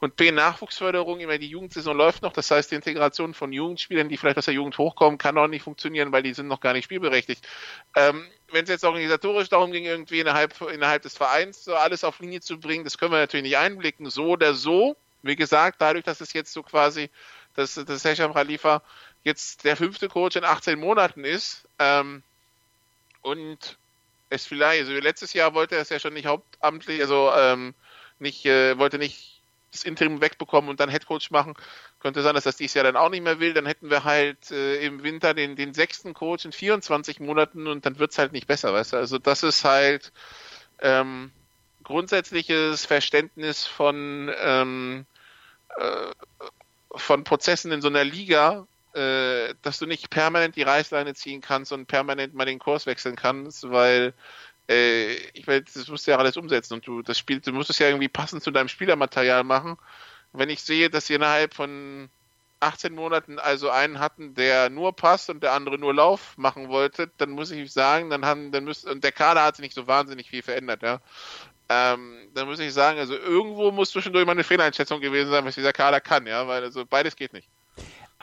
Und 0.01 0.17
B, 0.17 0.33
Nachwuchsförderung, 0.33 1.21
immer 1.21 1.39
die 1.39 1.47
Jugendsaison 1.47 1.97
läuft 1.97 2.23
noch, 2.23 2.33
das 2.33 2.51
heißt, 2.51 2.73
die 2.73 2.75
Integration 2.75 3.35
von 3.35 3.53
Jugendspielern, 3.53 4.09
die 4.09 4.17
vielleicht 4.17 4.37
aus 4.37 4.47
der 4.47 4.55
Jugend 4.55 4.77
hochkommen, 4.77 5.17
kann 5.17 5.39
auch 5.39 5.47
nicht 5.47 5.63
funktionieren, 5.63 6.11
weil 6.11 6.25
die 6.25 6.35
sind 6.35 6.49
noch 6.49 6.61
gar 6.61 6.73
nicht 6.73 6.87
spielberechtigt. 6.87 7.47
Ähm, 7.95 8.27
Wenn 8.51 8.65
es 8.65 8.69
jetzt 8.69 8.85
organisatorisch 8.85 9.49
darum 9.49 9.71
ging, 9.71 9.85
irgendwie 9.85 10.19
innerhalb, 10.19 10.61
innerhalb 10.61 11.03
des 11.03 11.17
Vereins 11.17 11.65
so 11.65 11.77
alles 11.77 12.03
auf 12.03 12.19
Linie 12.19 12.41
zu 12.41 12.59
bringen, 12.59 12.83
das 12.83 12.99
können 12.99 13.13
wir 13.13 13.19
natürlich 13.19 13.45
nicht 13.45 13.59
einblicken. 13.59 14.11
So 14.11 14.31
oder 14.31 14.55
so, 14.55 14.97
wie 15.23 15.37
gesagt, 15.37 15.81
dadurch, 15.81 16.03
dass 16.05 16.21
es 16.21 16.33
jetzt 16.33 16.53
so 16.53 16.65
quasi, 16.65 17.09
dass, 17.55 17.75
dass 17.75 18.05
Hesham 18.05 18.35
Khalifa 18.35 18.83
jetzt 19.23 19.65
der 19.65 19.77
fünfte 19.77 20.09
Coach 20.09 20.35
in 20.35 20.45
18 20.45 20.81
Monaten 20.81 21.25
ist, 21.25 21.69
ähm, 21.79 22.25
und 23.23 23.79
es 24.33 24.47
vielleicht, 24.47 24.81
also 24.81 24.93
letztes 24.95 25.33
Jahr 25.33 25.55
wollte 25.55 25.77
er 25.77 25.83
es 25.83 25.91
ja 25.91 25.99
schon 25.99 26.15
nicht 26.15 26.27
hauptamtlich, 26.27 27.01
also 27.01 27.31
ähm, 27.37 27.75
nicht, 28.19 28.47
äh, 28.47 28.79
wollte 28.79 28.99
nicht 28.99 29.41
das 29.73 29.85
Interim 29.85 30.21
wegbekommen 30.21 30.69
und 30.69 30.81
dann 30.81 30.91
Headcoach 30.91 31.31
machen. 31.31 31.55
Könnte 31.99 32.23
sein, 32.23 32.35
dass 32.35 32.45
das 32.45 32.57
dieses 32.57 32.75
Jahr 32.75 32.85
dann 32.85 32.97
auch 32.97 33.09
nicht 33.09 33.23
mehr 33.23 33.41
will. 33.41 33.55
Dann 33.55 33.67
hätten 33.67 33.91
wir 33.91 34.05
halt 34.05 34.51
äh, 34.51 34.85
im 34.85 35.03
Winter 35.03 35.35
den, 35.35 35.57
den 35.57 35.73
sechsten 35.73 36.15
Coach 36.15 36.45
in 36.45 36.53
24 36.53 37.21
Monaten 37.21 37.67
und 37.67 37.87
dann 37.87 37.99
wird's 37.99 38.19
halt 38.19 38.33
nicht 38.33 38.47
besser, 38.47 38.73
weißt 38.73 38.93
du? 38.93 38.97
Also 38.99 39.19
das 39.19 39.43
ist 39.43 39.65
halt 39.65 40.13
ähm, 40.81 41.31
grundsätzliches 41.85 42.85
Verständnis 42.85 43.67
von 43.67 44.31
ähm, 44.39 45.07
äh, 45.77 46.13
von 46.95 47.25
Prozessen 47.25 47.73
in 47.73 47.81
so 47.81 47.89
einer 47.89 48.05
Liga 48.05 48.67
äh, 48.95 49.55
dass 49.63 49.79
du 49.79 49.87
nicht 49.87 50.11
permanent 50.11 50.57
die 50.57 50.63
Reißleine 50.63 51.15
ziehen 51.15 51.41
kannst 51.41 51.73
und 51.73 51.87
permanent 51.87 52.35
mal 52.35 52.45
den 52.45 52.59
Kurs 52.59 52.87
wechseln 52.87 53.17
kannst, 53.17 53.71
weil 53.71 54.15
äh, 54.69 55.15
ich 55.35 55.47
meine, 55.47 55.63
das 55.63 55.89
musst 55.89 56.07
du 56.07 56.13
ja 56.13 56.19
alles 56.19 56.37
umsetzen 56.37 56.75
und 56.75 56.87
du 56.87 57.03
das 57.03 57.19
Spiel, 57.19 57.41
du 57.41 57.53
musst 57.53 57.71
es 57.71 57.79
ja 57.79 57.89
irgendwie 57.89 58.09
passend 58.09 58.43
zu 58.43 58.51
deinem 58.51 58.69
Spielermaterial 58.69 59.45
machen. 59.45 59.77
Wenn 60.33 60.51
ich 60.51 60.63
sehe, 60.63 60.91
dass 60.91 61.07
sie 61.07 61.15
innerhalb 61.15 61.55
von 61.55 62.11
18 62.61 62.95
Monaten 62.95 63.39
also 63.39 63.71
einen 63.71 63.99
hatten, 63.99 64.35
der 64.35 64.71
nur 64.71 64.95
Pass 64.95 65.29
und 65.29 65.43
der 65.43 65.53
andere 65.53 65.79
nur 65.79 65.95
Lauf 65.95 66.39
machen 66.39 66.69
wollte, 66.69 67.11
dann 67.19 67.31
muss 67.31 67.51
ich 67.51 67.73
sagen, 67.73 68.09
dann 68.11 68.25
haben, 68.25 68.53
dann 68.53 68.65
müsste, 68.65 68.91
und 68.91 69.05
der 69.05 69.13
Kader 69.13 69.45
hat 69.45 69.57
sich 69.57 69.65
nicht 69.65 69.75
so 69.75 69.87
wahnsinnig 69.87 70.31
viel 70.31 70.43
verändert, 70.43 70.83
ja. 70.83 71.01
Ähm, 71.69 72.29
dann 72.35 72.47
muss 72.47 72.59
ich 72.59 72.73
sagen, 72.73 72.99
also 72.99 73.15
irgendwo 73.15 73.71
muss 73.73 73.91
zwischendurch 73.91 74.27
mal 74.27 74.33
eine 74.33 74.45
Fehleinschätzung 74.45 75.01
gewesen 75.01 75.31
sein, 75.31 75.45
was 75.45 75.55
dieser 75.55 75.73
Kader 75.73 76.01
kann, 76.01 76.27
ja, 76.27 76.47
weil 76.47 76.63
also 76.63 76.85
beides 76.87 77.17
geht 77.17 77.33
nicht. 77.33 77.49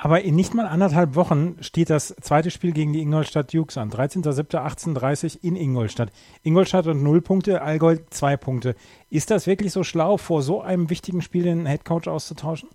Aber 0.02 0.22
in 0.22 0.36
nicht 0.36 0.54
mal 0.54 0.66
anderthalb 0.66 1.16
Wochen 1.16 1.58
steht 1.62 1.90
das 1.90 2.16
zweite 2.22 2.52
Spiel 2.52 2.72
gegen 2.72 2.94
die 2.94 3.02
Ingolstadt 3.02 3.54
Dukes 3.54 3.78
an. 3.78 3.92
13.07.18.30 3.92 5.40
in 5.44 5.58
Ingolstadt. 5.58 6.10
Ingolstadt 6.42 6.88
und 6.88 7.04
null 7.04 7.22
Punkte, 7.22 7.62
Allgäu 7.62 7.98
zwei 8.10 8.38
Punkte. 8.38 8.78
Ist 9.10 9.30
das 9.30 9.46
wirklich 9.46 9.74
so 9.74 9.84
schlau, 9.84 10.16
vor 10.16 10.42
so 10.42 10.62
einem 10.62 10.90
wichtigen 10.90 11.22
Spiel 11.22 11.44
den 11.44 11.66
Headcoach 11.66 12.08
auszutauschen? 12.08 12.70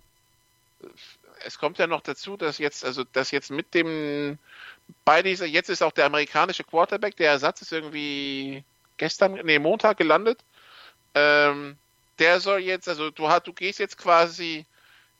Es 1.43 1.57
kommt 1.57 1.79
ja 1.79 1.87
noch 1.87 2.01
dazu, 2.01 2.37
dass 2.37 2.59
jetzt, 2.59 2.85
also 2.85 3.03
dass 3.03 3.31
jetzt 3.31 3.49
mit 3.49 3.73
dem 3.73 4.37
bei 5.03 5.23
dieser, 5.23 5.47
jetzt 5.47 5.71
ist 5.71 5.81
auch 5.81 5.93
der 5.93 6.05
amerikanische 6.05 6.63
Quarterback, 6.63 7.17
der 7.17 7.31
Ersatz 7.31 7.59
ist 7.63 7.73
irgendwie 7.73 8.63
gestern, 8.97 9.39
nee, 9.43 9.57
Montag 9.57 9.97
gelandet. 9.97 10.41
Ähm, 11.15 11.75
der 12.19 12.39
soll 12.39 12.59
jetzt, 12.59 12.87
also 12.87 13.09
du, 13.09 13.27
du 13.43 13.53
gehst 13.53 13.79
jetzt 13.79 13.97
quasi 13.97 14.67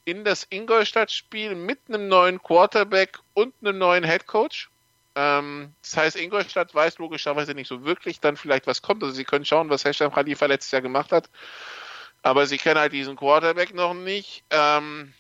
in 0.05 0.24
das 0.24 0.47
Ingolstadt-Spiel 0.50 1.55
mit 1.55 1.79
einem 1.88 2.07
neuen 2.07 2.41
Quarterback 2.41 3.19
und 3.33 3.53
einem 3.62 3.77
neuen 3.79 4.03
Headcoach. 4.03 4.69
Ähm, 5.15 5.74
das 5.81 5.97
heißt, 5.97 6.15
Ingolstadt 6.15 6.74
weiß 6.74 7.00
logischerweise 7.00 7.53
nicht 7.53 7.67
so 7.67 7.83
wirklich 7.83 8.19
dann 8.19 8.38
vielleicht, 8.38 8.67
was 8.67 8.81
kommt. 8.81 9.03
Also 9.03 9.15
sie 9.15 9.24
können 9.24 9.45
schauen, 9.45 9.69
was 9.69 9.85
Hashem 9.85 10.12
Khalifa 10.12 10.45
letztes 10.45 10.71
Jahr 10.71 10.81
gemacht 10.81 11.12
hat. 11.12 11.29
Aber 12.21 12.45
sie 12.45 12.57
kennen 12.57 12.79
halt 12.79 12.93
diesen 12.93 13.15
Quarterback 13.15 13.74
noch 13.74 13.93
nicht. 13.93 14.43
Ähm, 14.50 15.13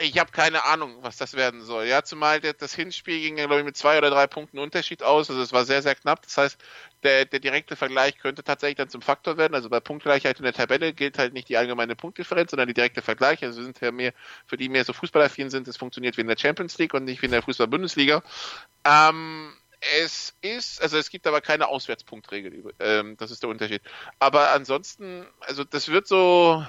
ich 0.00 0.18
habe 0.18 0.32
keine 0.32 0.64
Ahnung, 0.64 0.96
was 1.02 1.16
das 1.16 1.34
werden 1.34 1.62
soll. 1.62 1.86
Ja, 1.86 2.02
zumal 2.02 2.40
das 2.40 2.74
Hinspiel 2.74 3.20
ging 3.20 3.38
ja, 3.38 3.46
glaube 3.46 3.60
ich, 3.60 3.64
mit 3.64 3.76
zwei 3.76 3.96
oder 3.96 4.10
drei 4.10 4.26
Punkten 4.26 4.58
Unterschied 4.58 5.02
aus. 5.02 5.30
Also 5.30 5.40
es 5.40 5.52
war 5.52 5.64
sehr, 5.64 5.82
sehr 5.82 5.94
knapp. 5.94 6.22
Das 6.22 6.36
heißt, 6.36 6.60
der, 7.04 7.26
der 7.26 7.38
direkte 7.38 7.76
Vergleich 7.76 8.18
könnte 8.18 8.42
tatsächlich 8.42 8.76
dann 8.76 8.88
zum 8.88 9.02
Faktor 9.02 9.36
werden. 9.36 9.54
Also 9.54 9.70
bei 9.70 9.78
Punktgleichheit 9.78 10.38
in 10.38 10.44
der 10.44 10.52
Tabelle 10.52 10.92
gilt 10.92 11.18
halt 11.18 11.32
nicht 11.32 11.48
die 11.48 11.56
allgemeine 11.56 11.94
Punktdifferenz, 11.94 12.50
sondern 12.50 12.66
die 12.66 12.74
direkte 12.74 13.02
Vergleich. 13.02 13.42
Also 13.44 13.58
wir 13.58 13.64
sind 13.64 13.80
ja 13.80 13.92
mehr, 13.92 14.12
für 14.46 14.56
die 14.56 14.68
mehr 14.68 14.84
so 14.84 14.92
Fußballaffin 14.92 15.50
sind, 15.50 15.68
es 15.68 15.76
funktioniert 15.76 16.16
wie 16.16 16.22
in 16.22 16.28
der 16.28 16.38
Champions 16.38 16.76
League 16.78 16.94
und 16.94 17.04
nicht 17.04 17.22
wie 17.22 17.26
in 17.26 17.32
der 17.32 17.42
Fußball-Bundesliga. 17.42 18.22
Ähm, 18.84 19.54
es 20.00 20.34
ist, 20.40 20.82
also 20.82 20.96
es 20.96 21.10
gibt 21.10 21.26
aber 21.26 21.40
keine 21.40 21.68
Auswärtspunktregel. 21.68 22.74
Ähm, 22.80 23.16
das 23.16 23.30
ist 23.30 23.42
der 23.42 23.50
Unterschied. 23.50 23.82
Aber 24.18 24.50
ansonsten, 24.50 25.26
also 25.40 25.62
das 25.62 25.88
wird 25.88 26.08
so, 26.08 26.64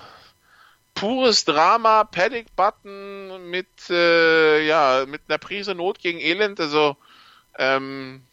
pures 0.96 1.46
Drama, 1.46 2.06
Panic 2.06 2.56
Button 2.56 3.50
mit 3.50 3.90
äh, 3.90 4.66
ja 4.66 5.06
mit 5.08 5.22
einer 5.28 5.38
Prise 5.38 5.76
Not 5.76 6.00
gegen 6.00 6.20
Elend. 6.20 6.60
Also 6.60 6.98
ähm, 7.58 8.24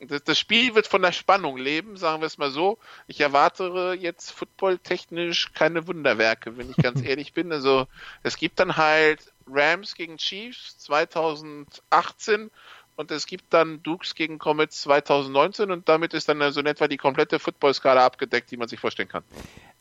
das, 0.00 0.22
das, 0.24 0.38
Spiel 0.38 0.74
wird 0.74 0.86
von 0.86 1.02
der 1.02 1.12
Spannung 1.12 1.56
leben, 1.56 1.96
sagen 1.96 2.20
wir 2.20 2.26
es 2.26 2.38
mal 2.38 2.50
so. 2.50 2.78
Ich 3.06 3.20
erwarte 3.20 3.96
jetzt 3.98 4.30
footballtechnisch 4.30 5.52
keine 5.54 5.86
Wunderwerke, 5.86 6.56
wenn 6.58 6.70
ich 6.70 6.76
ganz 6.76 7.02
ehrlich 7.04 7.32
bin. 7.32 7.50
Also 7.50 7.86
es 8.22 8.36
gibt 8.36 8.60
dann 8.60 8.76
halt 8.76 9.32
Rams 9.48 9.94
gegen 9.94 10.18
Chiefs 10.18 10.78
2018 10.78 12.50
und 12.96 13.10
es 13.10 13.26
gibt 13.26 13.52
dann 13.54 13.82
Dukes 13.82 14.14
gegen 14.14 14.38
Comets 14.38 14.82
2019 14.82 15.70
und 15.70 15.88
damit 15.88 16.14
ist 16.14 16.28
dann 16.28 16.42
also 16.42 16.60
in 16.60 16.66
etwa 16.66 16.88
die 16.88 16.96
komplette 16.96 17.38
Football-Skala 17.38 18.04
abgedeckt, 18.04 18.50
die 18.50 18.56
man 18.56 18.68
sich 18.68 18.80
vorstellen 18.80 19.08
kann. 19.08 19.24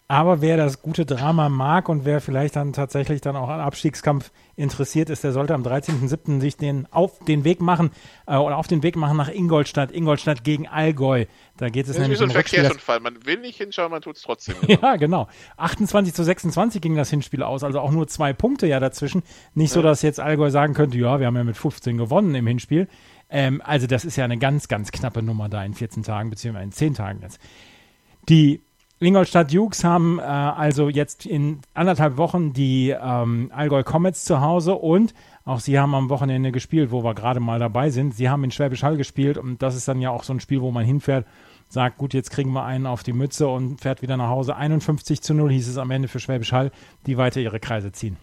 Aber 0.07 0.39
wer 0.39 0.55
das 0.55 0.83
gute 0.83 1.03
Drama 1.03 1.49
mag 1.49 1.89
und 1.89 2.05
wer 2.05 2.21
vielleicht 2.21 2.55
dann 2.57 2.73
tatsächlich 2.73 3.21
dann 3.21 3.35
auch 3.35 3.49
an 3.49 3.59
Abstiegskampf 3.59 4.31
interessiert 4.55 5.09
ist, 5.09 5.23
der 5.23 5.31
sollte 5.31 5.55
am 5.55 5.63
13.07. 5.63 6.39
sich 6.41 6.57
den 6.57 6.87
auf 6.91 7.17
den 7.25 7.43
Weg 7.43 7.59
machen 7.59 7.89
äh, 8.27 8.35
oder 8.35 8.57
auf 8.57 8.67
den 8.67 8.83
Weg 8.83 8.97
machen 8.97 9.17
nach 9.17 9.29
Ingolstadt. 9.29 9.91
Ingolstadt 9.91 10.43
gegen 10.43 10.67
Allgäu. 10.67 11.25
Da 11.57 11.69
geht 11.69 11.87
es 11.87 11.93
das 11.93 11.97
nämlich 11.97 12.19
ist 12.19 12.27
wie 12.27 12.31
so 12.31 12.37
ein 12.37 12.43
Verkehrsunfall. 12.43 12.99
Man 12.99 13.25
will 13.25 13.39
nicht 13.39 13.57
hinschauen, 13.57 13.89
man 13.89 14.03
tut 14.03 14.17
es 14.17 14.21
trotzdem. 14.21 14.55
ja, 14.67 14.95
genau. 14.97 15.27
28 15.57 16.13
zu 16.13 16.23
26 16.23 16.81
ging 16.81 16.95
das 16.95 17.09
Hinspiel 17.09 17.41
aus, 17.41 17.63
also 17.63 17.79
auch 17.79 17.91
nur 17.91 18.07
zwei 18.07 18.31
Punkte 18.31 18.67
ja 18.67 18.79
dazwischen. 18.79 19.23
Nicht 19.55 19.71
so, 19.71 19.81
dass 19.81 20.03
jetzt 20.03 20.19
Allgäu 20.19 20.51
sagen 20.51 20.75
könnte, 20.75 20.99
ja, 20.99 21.19
wir 21.19 21.25
haben 21.25 21.35
ja 21.35 21.43
mit 21.43 21.57
15 21.57 21.97
gewonnen 21.97 22.35
im 22.35 22.45
Hinspiel. 22.45 22.87
Ähm, 23.31 23.59
also 23.65 23.87
das 23.87 24.05
ist 24.05 24.17
ja 24.17 24.25
eine 24.25 24.37
ganz, 24.37 24.67
ganz 24.67 24.91
knappe 24.91 25.23
Nummer 25.23 25.49
da 25.49 25.63
in 25.65 25.73
14 25.73 26.03
Tagen, 26.03 26.29
beziehungsweise 26.29 26.65
in 26.65 26.71
10 26.71 26.93
Tagen 26.93 27.21
jetzt. 27.23 27.39
Die 28.29 28.64
Ingolstadt 28.99 29.53
Dukes 29.53 29.83
haben 29.83 30.19
äh, 30.19 30.21
also 30.21 30.87
jetzt 30.87 31.25
in 31.25 31.59
anderthalb 31.73 32.15
Wochen 32.15 32.53
die 32.53 32.91
ähm, 32.91 33.51
Allgäu 33.53 33.83
Comets 33.83 34.23
zu 34.23 34.39
Hause 34.39 34.75
und 34.75 35.13
auch 35.43 35.59
sie 35.59 35.77
haben 35.77 35.93
am 35.93 36.09
Wochenende 36.09 36.53
gespielt, 36.53 36.91
wo 36.91 37.03
wir 37.03 37.13
gerade 37.13 37.41
mal 37.41 37.59
dabei 37.59 37.89
sind. 37.89 38.15
Sie 38.15 38.29
haben 38.29 38.45
in 38.45 38.51
Schwäbisch 38.51 38.83
Hall 38.83 38.95
gespielt 38.95 39.37
und 39.37 39.61
das 39.61 39.75
ist 39.75 39.89
dann 39.89 39.99
ja 39.99 40.11
auch 40.11 40.23
so 40.23 40.31
ein 40.31 40.39
Spiel, 40.39 40.61
wo 40.61 40.71
man 40.71 40.85
hinfährt, 40.85 41.27
sagt, 41.67 41.97
gut, 41.97 42.13
jetzt 42.13 42.31
kriegen 42.31 42.53
wir 42.53 42.63
einen 42.63 42.85
auf 42.85 43.03
die 43.03 43.11
Mütze 43.11 43.49
und 43.49 43.81
fährt 43.81 44.01
wieder 44.01 44.15
nach 44.15 44.29
Hause. 44.29 44.55
51 44.55 45.21
zu 45.21 45.33
0 45.33 45.51
hieß 45.51 45.67
es 45.67 45.77
am 45.77 45.91
Ende 45.91 46.07
für 46.07 46.21
Schwäbisch 46.21 46.53
Hall, 46.53 46.71
die 47.05 47.17
weiter 47.17 47.41
ihre 47.41 47.59
Kreise 47.59 47.91
ziehen. 47.91 48.15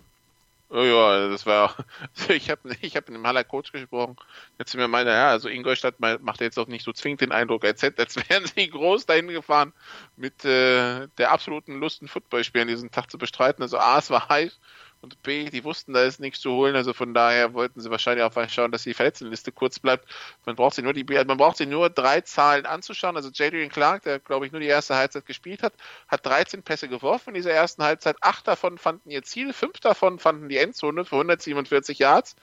Oh 0.74 0.84
ja, 0.84 1.28
das 1.28 1.44
war, 1.44 1.76
ich 2.30 2.48
habe 2.48 2.74
ich 2.80 2.96
hab 2.96 3.06
mit 3.06 3.16
dem 3.16 3.26
Haller 3.26 3.44
Coach 3.44 3.72
gesprochen. 3.72 4.16
Jetzt 4.58 4.74
mir 4.74 4.88
meine, 4.88 5.10
ja, 5.10 5.28
also 5.28 5.50
Ingolstadt 5.50 6.00
macht 6.00 6.40
jetzt 6.40 6.58
auch 6.58 6.66
nicht 6.66 6.82
so 6.82 6.92
zwingend 6.92 7.20
den 7.20 7.30
Eindruck, 7.30 7.62
als, 7.66 7.84
als 7.84 8.16
wären 8.30 8.46
sie 8.46 8.70
groß 8.70 9.04
dahin 9.04 9.28
gefahren, 9.28 9.74
mit 10.16 10.46
äh, 10.46 11.08
der 11.18 11.30
absoluten 11.30 11.78
Lust, 11.78 12.00
ein 12.00 12.08
Footballspiel 12.08 12.62
an 12.62 12.68
diesem 12.68 12.90
Tag 12.90 13.10
zu 13.10 13.18
bestreiten. 13.18 13.62
Also 13.62 13.76
A, 13.76 13.98
es 13.98 14.08
war 14.08 14.30
heiß 14.30 14.58
und 15.02 15.21
B, 15.25 15.50
die 15.50 15.64
wussten, 15.64 15.92
da 15.92 16.04
ist 16.04 16.21
nichts 16.21 16.40
zu 16.40 16.52
holen, 16.52 16.76
also 16.76 16.92
von 16.92 17.12
daher 17.12 17.54
wollten 17.54 17.80
sie 17.80 17.90
wahrscheinlich 17.90 18.25
auch 18.25 18.32
schauen, 18.49 18.71
dass 18.71 18.85
die 18.85 18.94
Verletztenliste 18.94 19.50
kurz 19.50 19.80
bleibt. 19.80 20.09
Man 20.47 20.54
braucht 20.54 20.76
sich 20.76 20.85
nur 20.85 20.92
die, 20.92 21.04
man 21.04 21.37
braucht 21.37 21.56
sich 21.56 21.66
nur 21.66 21.90
drei 21.90 22.21
Zahlen 22.21 22.66
anzuschauen. 22.66 23.16
Also 23.16 23.28
Jadrian 23.32 23.68
Clark, 23.68 24.04
der 24.04 24.21
glaube 24.21 24.47
ich 24.47 24.52
nur 24.52 24.61
die 24.61 24.68
erste 24.68 24.94
Halbzeit 24.94 25.26
gespielt 25.26 25.64
hat, 25.64 25.75
hat 26.06 26.25
13 26.25 26.62
Pässe 26.62 26.88
geworfen 26.88 27.30
in 27.30 27.35
dieser 27.35 27.50
ersten 27.50 27.82
Halbzeit. 27.82 28.16
Acht 28.21 28.47
davon 28.47 28.78
fanden 28.78 29.11
ihr 29.11 29.25
Ziel, 29.25 29.52
fünf 29.52 29.80
davon 29.80 30.21
fanden 30.21 30.49
die 30.49 30.59
Endzone 30.59 31.04
für 31.04 31.16
147 31.16 31.99
Yards. 31.99 32.37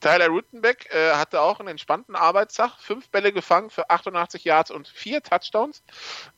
Tyler 0.00 0.28
Rutenbeck 0.28 0.88
äh, 0.94 1.12
hatte 1.12 1.42
auch 1.42 1.60
einen 1.60 1.68
entspannten 1.68 2.16
Arbeitstag, 2.16 2.78
fünf 2.80 3.10
Bälle 3.10 3.32
gefangen 3.32 3.68
für 3.68 3.90
88 3.90 4.42
Yards 4.42 4.70
und 4.70 4.88
vier 4.88 5.22
Touchdowns. 5.22 5.82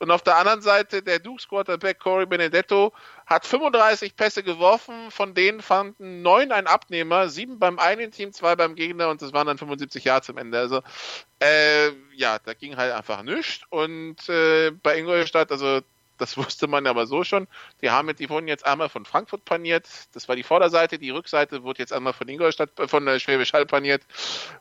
Und 0.00 0.10
auf 0.10 0.22
der 0.22 0.38
anderen 0.38 0.60
Seite 0.60 1.04
der 1.04 1.20
Dukes 1.20 1.48
Quarterback 1.48 2.00
Corey 2.00 2.26
Benedetto 2.26 2.92
hat 3.26 3.46
35 3.46 4.16
Pässe 4.16 4.42
geworfen, 4.42 5.10
von 5.10 5.34
denen 5.34 5.60
fanden 5.68 6.22
neun 6.22 6.50
ein 6.50 6.66
Abnehmer, 6.66 7.28
sieben 7.28 7.58
beim 7.58 7.78
einen 7.78 8.10
Team, 8.10 8.32
zwei 8.32 8.56
beim 8.56 8.74
Gegner 8.74 9.10
und 9.10 9.20
das 9.22 9.32
waren 9.34 9.46
dann 9.46 9.58
75 9.58 10.02
Yards 10.02 10.30
am 10.30 10.38
Ende. 10.38 10.58
Also 10.58 10.82
äh, 11.40 11.90
ja, 12.14 12.38
da 12.38 12.54
ging 12.54 12.76
halt 12.76 12.92
einfach 12.92 13.22
nichts. 13.22 13.60
Und 13.68 14.28
äh, 14.28 14.70
bei 14.70 14.98
Ingolstadt, 14.98 15.52
also 15.52 15.82
das 16.16 16.36
wusste 16.38 16.66
man 16.66 16.86
aber 16.86 17.06
so 17.06 17.22
schon. 17.22 17.46
Die 17.82 17.90
haben 17.90 18.14
die 18.16 18.30
wurden 18.30 18.48
jetzt 18.48 18.66
einmal 18.66 18.88
von 18.88 19.04
Frankfurt 19.04 19.44
paniert. 19.44 19.86
Das 20.14 20.26
war 20.26 20.36
die 20.36 20.42
Vorderseite. 20.42 20.98
Die 20.98 21.10
Rückseite 21.10 21.62
wurde 21.62 21.80
jetzt 21.80 21.92
einmal 21.92 22.14
von 22.14 22.28
Ingolstadt, 22.28 22.70
äh, 22.80 22.88
von 22.88 23.04
der 23.04 23.18
Schwäbisch 23.18 23.52
Hall 23.52 23.66
paniert. 23.66 24.02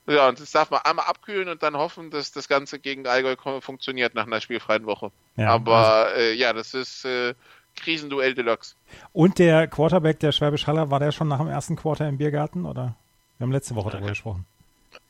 Ja, 0.08 0.28
und 0.28 0.40
das 0.40 0.52
darf 0.52 0.70
man 0.72 0.82
einmal 0.82 1.06
abkühlen 1.06 1.48
und 1.48 1.64
dann 1.64 1.78
hoffen, 1.78 2.12
dass 2.12 2.34
das 2.34 2.50
Ganze 2.50 2.80
gegen 2.80 3.08
Allgäu 3.08 3.36
funktioniert 3.62 4.14
nach 4.14 4.28
einer 4.28 4.42
spielfreien 4.42 4.86
Woche. 4.86 5.12
Ja, 5.38 5.52
aber 5.52 6.06
also. 6.08 6.20
äh, 6.20 6.34
ja, 6.34 6.52
das 6.52 6.74
ist 6.74 7.06
äh, 7.06 7.34
Krisenduell 7.78 8.34
Deluxe. 8.34 8.76
Und 9.14 9.40
der 9.40 9.68
Quarterback 9.68 10.20
der 10.20 10.32
Schwäbisch 10.32 10.68
Haller, 10.68 10.92
war 10.92 11.00
der 11.00 11.12
schon 11.12 11.28
nach 11.28 11.40
dem 11.40 11.48
ersten 11.48 11.76
Quarter 11.76 12.08
im 12.08 12.18
Biergarten 12.18 12.66
oder? 12.66 12.96
Wir 13.38 13.46
haben 13.46 13.52
letzte 13.52 13.76
Woche 13.76 13.92
darüber 13.92 14.10
gesprochen. 14.10 14.46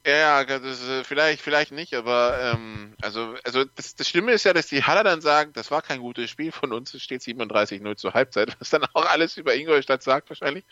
Ja, 0.06 0.46
das 0.46 0.62
ist, 0.62 0.88
äh, 0.88 1.04
vielleicht, 1.04 1.42
vielleicht 1.42 1.72
nicht, 1.72 1.94
aber 1.94 2.40
ähm, 2.42 2.94
also, 3.02 3.36
also 3.44 3.66
das, 3.76 3.96
das 3.96 4.08
Schlimme 4.08 4.32
ist 4.32 4.46
ja, 4.46 4.54
dass 4.54 4.68
die 4.68 4.84
Haller 4.84 5.04
dann 5.04 5.20
sagen, 5.20 5.52
das 5.54 5.70
war 5.70 5.82
kein 5.82 6.00
gutes 6.00 6.30
Spiel 6.30 6.52
von 6.52 6.72
uns, 6.72 6.94
es 6.94 7.04
steht 7.04 7.22
37-0 7.22 7.98
zur 7.98 8.14
Halbzeit, 8.14 8.56
was 8.60 8.70
dann 8.70 8.86
auch 8.94 9.06
alles 9.06 9.36
über 9.36 9.56
Ingolstadt 9.56 10.04
sagt 10.04 10.30
wahrscheinlich. 10.30 10.64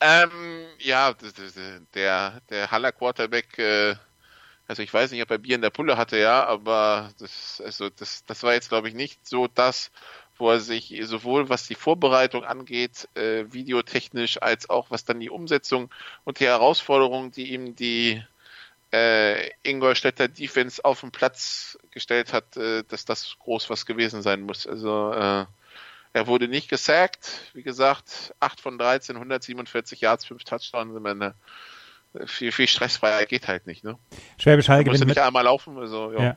Ähm, 0.00 0.30
ja, 0.78 1.12
das, 1.12 1.34
das, 1.34 1.54
der, 1.94 2.40
der 2.48 2.70
Haller 2.70 2.92
Quarterback, 2.92 3.58
äh, 3.58 3.94
also 4.66 4.82
ich 4.82 4.92
weiß 4.92 5.10
nicht, 5.10 5.22
ob 5.22 5.30
er 5.30 5.38
Bier 5.38 5.56
in 5.56 5.62
der 5.62 5.70
Pulle 5.70 5.98
hatte, 5.98 6.18
ja, 6.18 6.46
aber 6.46 7.10
das, 7.18 7.62
also 7.64 7.90
das, 7.90 8.24
das 8.24 8.42
war 8.42 8.54
jetzt 8.54 8.70
glaube 8.70 8.88
ich 8.88 8.94
nicht 8.94 9.26
so 9.26 9.48
das, 9.48 9.90
wo 10.38 10.50
er 10.50 10.60
sich 10.60 10.94
sowohl 11.02 11.48
was 11.48 11.66
die 11.66 11.74
Vorbereitung 11.74 12.44
angeht, 12.44 13.08
äh, 13.14 13.44
videotechnisch, 13.50 14.40
als 14.40 14.70
auch 14.70 14.90
was 14.90 15.04
dann 15.04 15.20
die 15.20 15.30
Umsetzung 15.30 15.90
und 16.24 16.40
die 16.40 16.46
Herausforderungen, 16.46 17.32
die 17.32 17.52
ihm 17.52 17.74
die 17.74 18.22
äh, 18.92 19.50
Ingolstädter 19.62 20.28
Defense 20.28 20.84
auf 20.84 21.00
den 21.00 21.10
Platz 21.10 21.78
gestellt 21.90 22.32
hat, 22.32 22.56
äh, 22.56 22.84
dass 22.88 23.04
das 23.04 23.36
groß 23.40 23.68
was 23.68 23.84
gewesen 23.84 24.22
sein 24.22 24.40
muss. 24.40 24.66
Also 24.66 25.12
äh, 25.12 25.44
er 26.14 26.26
wurde 26.26 26.48
nicht 26.48 26.70
gesackt, 26.70 27.30
wie 27.52 27.62
gesagt, 27.62 28.34
8 28.40 28.60
von 28.60 28.78
13, 28.78 29.16
147 29.16 30.00
Yards, 30.00 30.24
5 30.24 30.44
Touchdowns 30.44 30.96
am 30.96 31.06
Ende. 31.06 31.34
viel, 32.26 32.50
viel 32.52 32.66
stressfreier 32.66 33.26
geht 33.26 33.46
halt 33.46 33.66
nicht, 33.66 33.84
ne? 33.84 33.98
Schwäbisch 34.38 34.68
Hall 34.68 34.84
gewinnt 34.84 35.00
nicht 35.00 35.08
mit, 35.08 35.18
einmal 35.18 35.44
laufen, 35.44 35.76
also, 35.78 36.12
ja. 36.12 36.22
ja. 36.22 36.36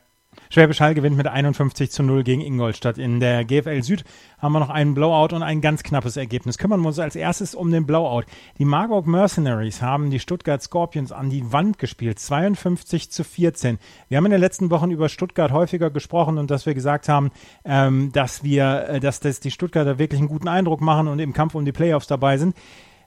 Schwäbisch 0.50 0.82
Hall 0.82 0.96
gewinnt 0.96 1.16
mit 1.16 1.28
51 1.28 1.92
zu 1.92 2.04
0 2.04 2.24
gegen 2.24 2.42
Ingolstadt. 2.42 2.98
In 2.98 3.22
der 3.22 3.46
GFL 3.46 3.84
Süd 3.84 4.04
haben 4.38 4.52
wir 4.52 4.60
noch 4.60 4.70
einen 4.70 4.94
Blowout 4.94 5.34
und 5.34 5.44
ein 5.44 5.62
ganz 5.62 5.82
knappes 5.82 6.18
Ergebnis. 6.18 6.58
Kümmern 6.58 6.82
wir 6.82 6.90
uns 6.90 7.00
als 7.00 7.16
erstes 7.16 7.56
um 7.56 7.72
den 7.72 7.86
Blowout. 7.86 8.24
Die 8.58 8.66
Marburg 8.66 9.08
Mercenaries 9.08 9.82
haben 9.82 10.10
die 10.10 10.20
Stuttgart 10.20 10.62
Scorpions 10.62 11.14
an 11.14 11.30
die 11.30 11.54
Wand 11.54 11.80
gespielt. 11.80 12.20
52 12.20 13.12
zu 13.12 13.24
14. 13.24 13.78
Wir 14.10 14.18
haben 14.18 14.26
in 14.26 14.32
den 14.32 14.42
letzten 14.42 14.70
Wochen 14.72 14.92
über 14.92 15.08
Stuttgart 15.08 15.52
häufiger 15.52 15.90
gesprochen 15.90 16.38
und 16.38 16.52
dass 16.52 16.66
wir 16.66 16.74
gesagt 16.74 17.08
haben, 17.08 17.32
ähm, 17.64 18.12
dass 18.12 18.44
wir, 18.44 18.90
äh, 18.90 19.00
dass 19.00 19.22
das 19.22 19.40
die 19.40 19.52
Stuttgarter 19.52 20.00
wirklich 20.00 20.20
einen 20.20 20.30
guten 20.30 20.50
Eindruck 20.50 20.82
machen 20.82 21.08
und 21.08 21.20
im 21.20 21.32
Kampf 21.32 21.56
um 21.56 21.64
die 21.64 21.72
Playoffs 21.72 22.08
dabei 22.08 22.38
sind. 22.38 22.56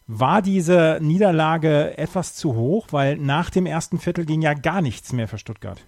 War 0.07 0.40
diese 0.40 0.99
Niederlage 1.00 1.97
etwas 1.99 2.35
zu 2.35 2.54
hoch? 2.54 2.88
Weil 2.90 3.16
nach 3.16 3.50
dem 3.50 3.66
ersten 3.66 3.99
Viertel 3.99 4.25
ging 4.25 4.43
ja 4.43 4.54
gar 4.54 4.83
nichts 4.83 5.12
mehr 5.12 5.28
für 5.28 5.38
Stuttgart. 5.38 5.85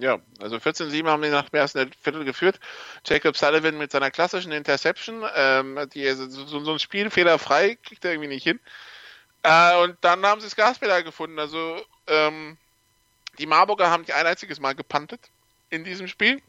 Ja, 0.00 0.18
also 0.40 0.56
14-7 0.56 1.06
haben 1.06 1.22
die 1.22 1.28
nach 1.28 1.50
dem 1.50 1.58
ersten 1.58 1.90
Viertel 2.00 2.24
geführt. 2.24 2.58
Jacob 3.06 3.36
Sullivan 3.36 3.76
mit 3.76 3.92
seiner 3.92 4.10
klassischen 4.10 4.50
Interception, 4.50 5.24
ähm, 5.34 5.78
die, 5.92 6.10
so, 6.12 6.26
so 6.26 6.72
ein 6.72 6.78
Spielfehler 6.78 7.38
frei, 7.38 7.76
kriegt 7.82 8.04
er 8.04 8.12
irgendwie 8.12 8.28
nicht 8.28 8.44
hin. 8.44 8.60
Äh, 9.42 9.76
und 9.82 9.96
dann 10.00 10.24
haben 10.24 10.40
sie 10.40 10.46
das 10.46 10.56
Gaspedal 10.56 11.04
gefunden. 11.04 11.38
Also 11.38 11.82
ähm, 12.06 12.56
die 13.38 13.46
Marburger 13.46 13.90
haben 13.90 14.02
nicht 14.02 14.14
ein 14.14 14.26
einziges 14.26 14.60
Mal 14.60 14.74
gepantet 14.74 15.20
in 15.68 15.84
diesem 15.84 16.08
Spiel. 16.08 16.40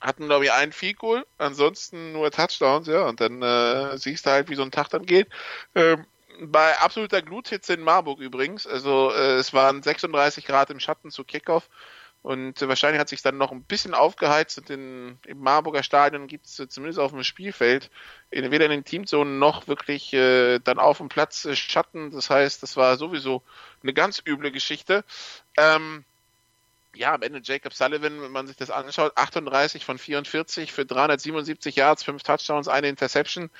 Hatten, 0.00 0.26
glaube 0.26 0.46
ich, 0.46 0.52
einen 0.52 0.72
Field 0.72 0.98
Goal, 0.98 1.24
ansonsten 1.38 2.12
nur 2.12 2.30
Touchdowns, 2.30 2.88
ja, 2.88 3.06
und 3.06 3.20
dann 3.20 3.40
äh, 3.40 3.96
siehst 3.98 4.26
du 4.26 4.30
halt, 4.30 4.48
wie 4.48 4.56
so 4.56 4.62
ein 4.62 4.72
Tag 4.72 4.88
dann 4.88 5.06
geht. 5.06 5.28
Ähm, 5.76 6.04
bei 6.40 6.76
absoluter 6.78 7.22
Gluthitze 7.22 7.74
in 7.74 7.82
Marburg 7.82 8.18
übrigens, 8.18 8.66
also 8.66 9.12
äh, 9.12 9.36
es 9.36 9.52
waren 9.52 9.82
36 9.82 10.44
Grad 10.44 10.70
im 10.70 10.80
Schatten 10.80 11.10
zu 11.10 11.24
Kickoff. 11.24 11.68
Und 12.22 12.60
wahrscheinlich 12.60 13.00
hat 13.00 13.08
sich 13.08 13.20
dann 13.20 13.36
noch 13.36 13.50
ein 13.50 13.64
bisschen 13.64 13.94
aufgeheizt 13.94 14.56
und 14.58 14.70
in, 14.70 15.18
im 15.26 15.40
Marburger 15.40 15.82
Stadion 15.82 16.28
gibt 16.28 16.46
es 16.46 16.54
zumindest 16.68 17.00
auf 17.00 17.10
dem 17.10 17.24
Spielfeld 17.24 17.90
in, 18.30 18.48
weder 18.52 18.66
in 18.66 18.70
den 18.70 18.84
Teamzonen 18.84 19.40
noch 19.40 19.66
wirklich 19.66 20.12
äh, 20.12 20.60
dann 20.60 20.78
auf 20.78 20.98
dem 20.98 21.08
Platz 21.08 21.44
äh, 21.44 21.56
Schatten. 21.56 22.12
Das 22.12 22.30
heißt, 22.30 22.62
das 22.62 22.76
war 22.76 22.96
sowieso 22.96 23.42
eine 23.82 23.92
ganz 23.92 24.22
üble 24.24 24.52
Geschichte. 24.52 25.04
Ähm, 25.56 26.04
ja, 26.94 27.14
am 27.14 27.22
Ende 27.22 27.40
Jacob 27.42 27.72
Sullivan, 27.74 28.22
wenn 28.22 28.30
man 28.30 28.46
sich 28.46 28.56
das 28.56 28.70
anschaut, 28.70 29.16
38 29.16 29.84
von 29.84 29.98
44 29.98 30.72
für 30.72 30.84
377 30.84 31.74
Yards, 31.74 32.04
5 32.04 32.22
Touchdowns, 32.22 32.68
eine 32.68 32.88
Interception. 32.88 33.50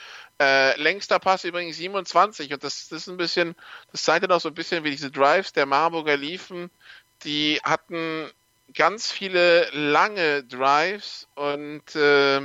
Äh, 0.40 0.80
längster 0.80 1.18
Pass 1.18 1.44
übrigens 1.44 1.78
27 1.78 2.52
und 2.52 2.62
das, 2.62 2.88
das 2.88 3.02
ist 3.02 3.08
ein 3.08 3.16
bisschen, 3.16 3.56
das 3.90 4.02
zeigt 4.02 4.22
dann 4.22 4.32
auch 4.32 4.40
so 4.40 4.48
ein 4.50 4.54
bisschen, 4.54 4.84
wie 4.84 4.90
diese 4.90 5.10
Drives 5.10 5.52
der 5.52 5.66
Marburger 5.66 6.16
liefen. 6.16 6.70
Die 7.24 7.60
hatten 7.64 8.30
ganz 8.74 9.10
viele 9.10 9.68
lange 9.70 10.44
Drives 10.44 11.28
und 11.34 11.94
äh, 11.94 12.40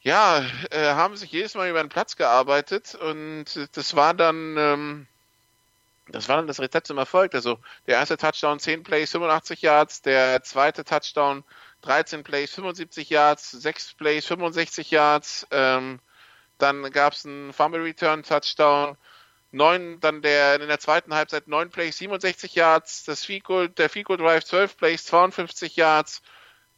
ja, 0.00 0.44
äh, 0.70 0.94
haben 0.94 1.16
sich 1.16 1.32
jedes 1.32 1.54
Mal 1.54 1.70
über 1.70 1.82
den 1.82 1.88
Platz 1.88 2.16
gearbeitet 2.16 2.94
und 2.94 3.46
das 3.72 3.96
war 3.96 4.14
dann 4.14 4.56
ähm, 4.58 5.06
das 6.08 6.28
war 6.28 6.36
dann 6.36 6.46
das 6.46 6.60
Rezept 6.60 6.86
zum 6.86 6.98
Erfolg. 6.98 7.34
Also 7.34 7.58
der 7.86 7.96
erste 7.96 8.16
Touchdown 8.16 8.58
10 8.58 8.82
Plays, 8.82 9.10
85 9.12 9.62
Yards, 9.62 10.02
der 10.02 10.42
zweite 10.42 10.84
Touchdown 10.84 11.44
13 11.80 12.22
Plays, 12.22 12.52
75 12.54 13.10
Yards, 13.10 13.50
6 13.50 13.94
Plays, 13.94 14.26
65 14.26 14.90
Yards, 14.90 15.46
ähm, 15.50 16.00
dann 16.58 16.90
gab 16.92 17.14
es 17.14 17.26
einen 17.26 17.52
Fumble 17.52 17.82
Return 17.82 18.22
Touchdown, 18.22 18.96
neun, 19.54 20.00
dann 20.00 20.20
der 20.20 20.60
in 20.60 20.68
der 20.68 20.80
zweiten 20.80 21.14
Halbzeit 21.14 21.48
neun 21.48 21.70
Plays, 21.70 21.98
67 21.98 22.54
Yards, 22.54 23.04
das 23.04 23.24
Fico, 23.24 23.66
der 23.68 23.88
Fico 23.88 24.16
Drive 24.16 24.44
12 24.44 24.76
Plays, 24.76 25.04
52 25.04 25.76
Yards, 25.76 26.22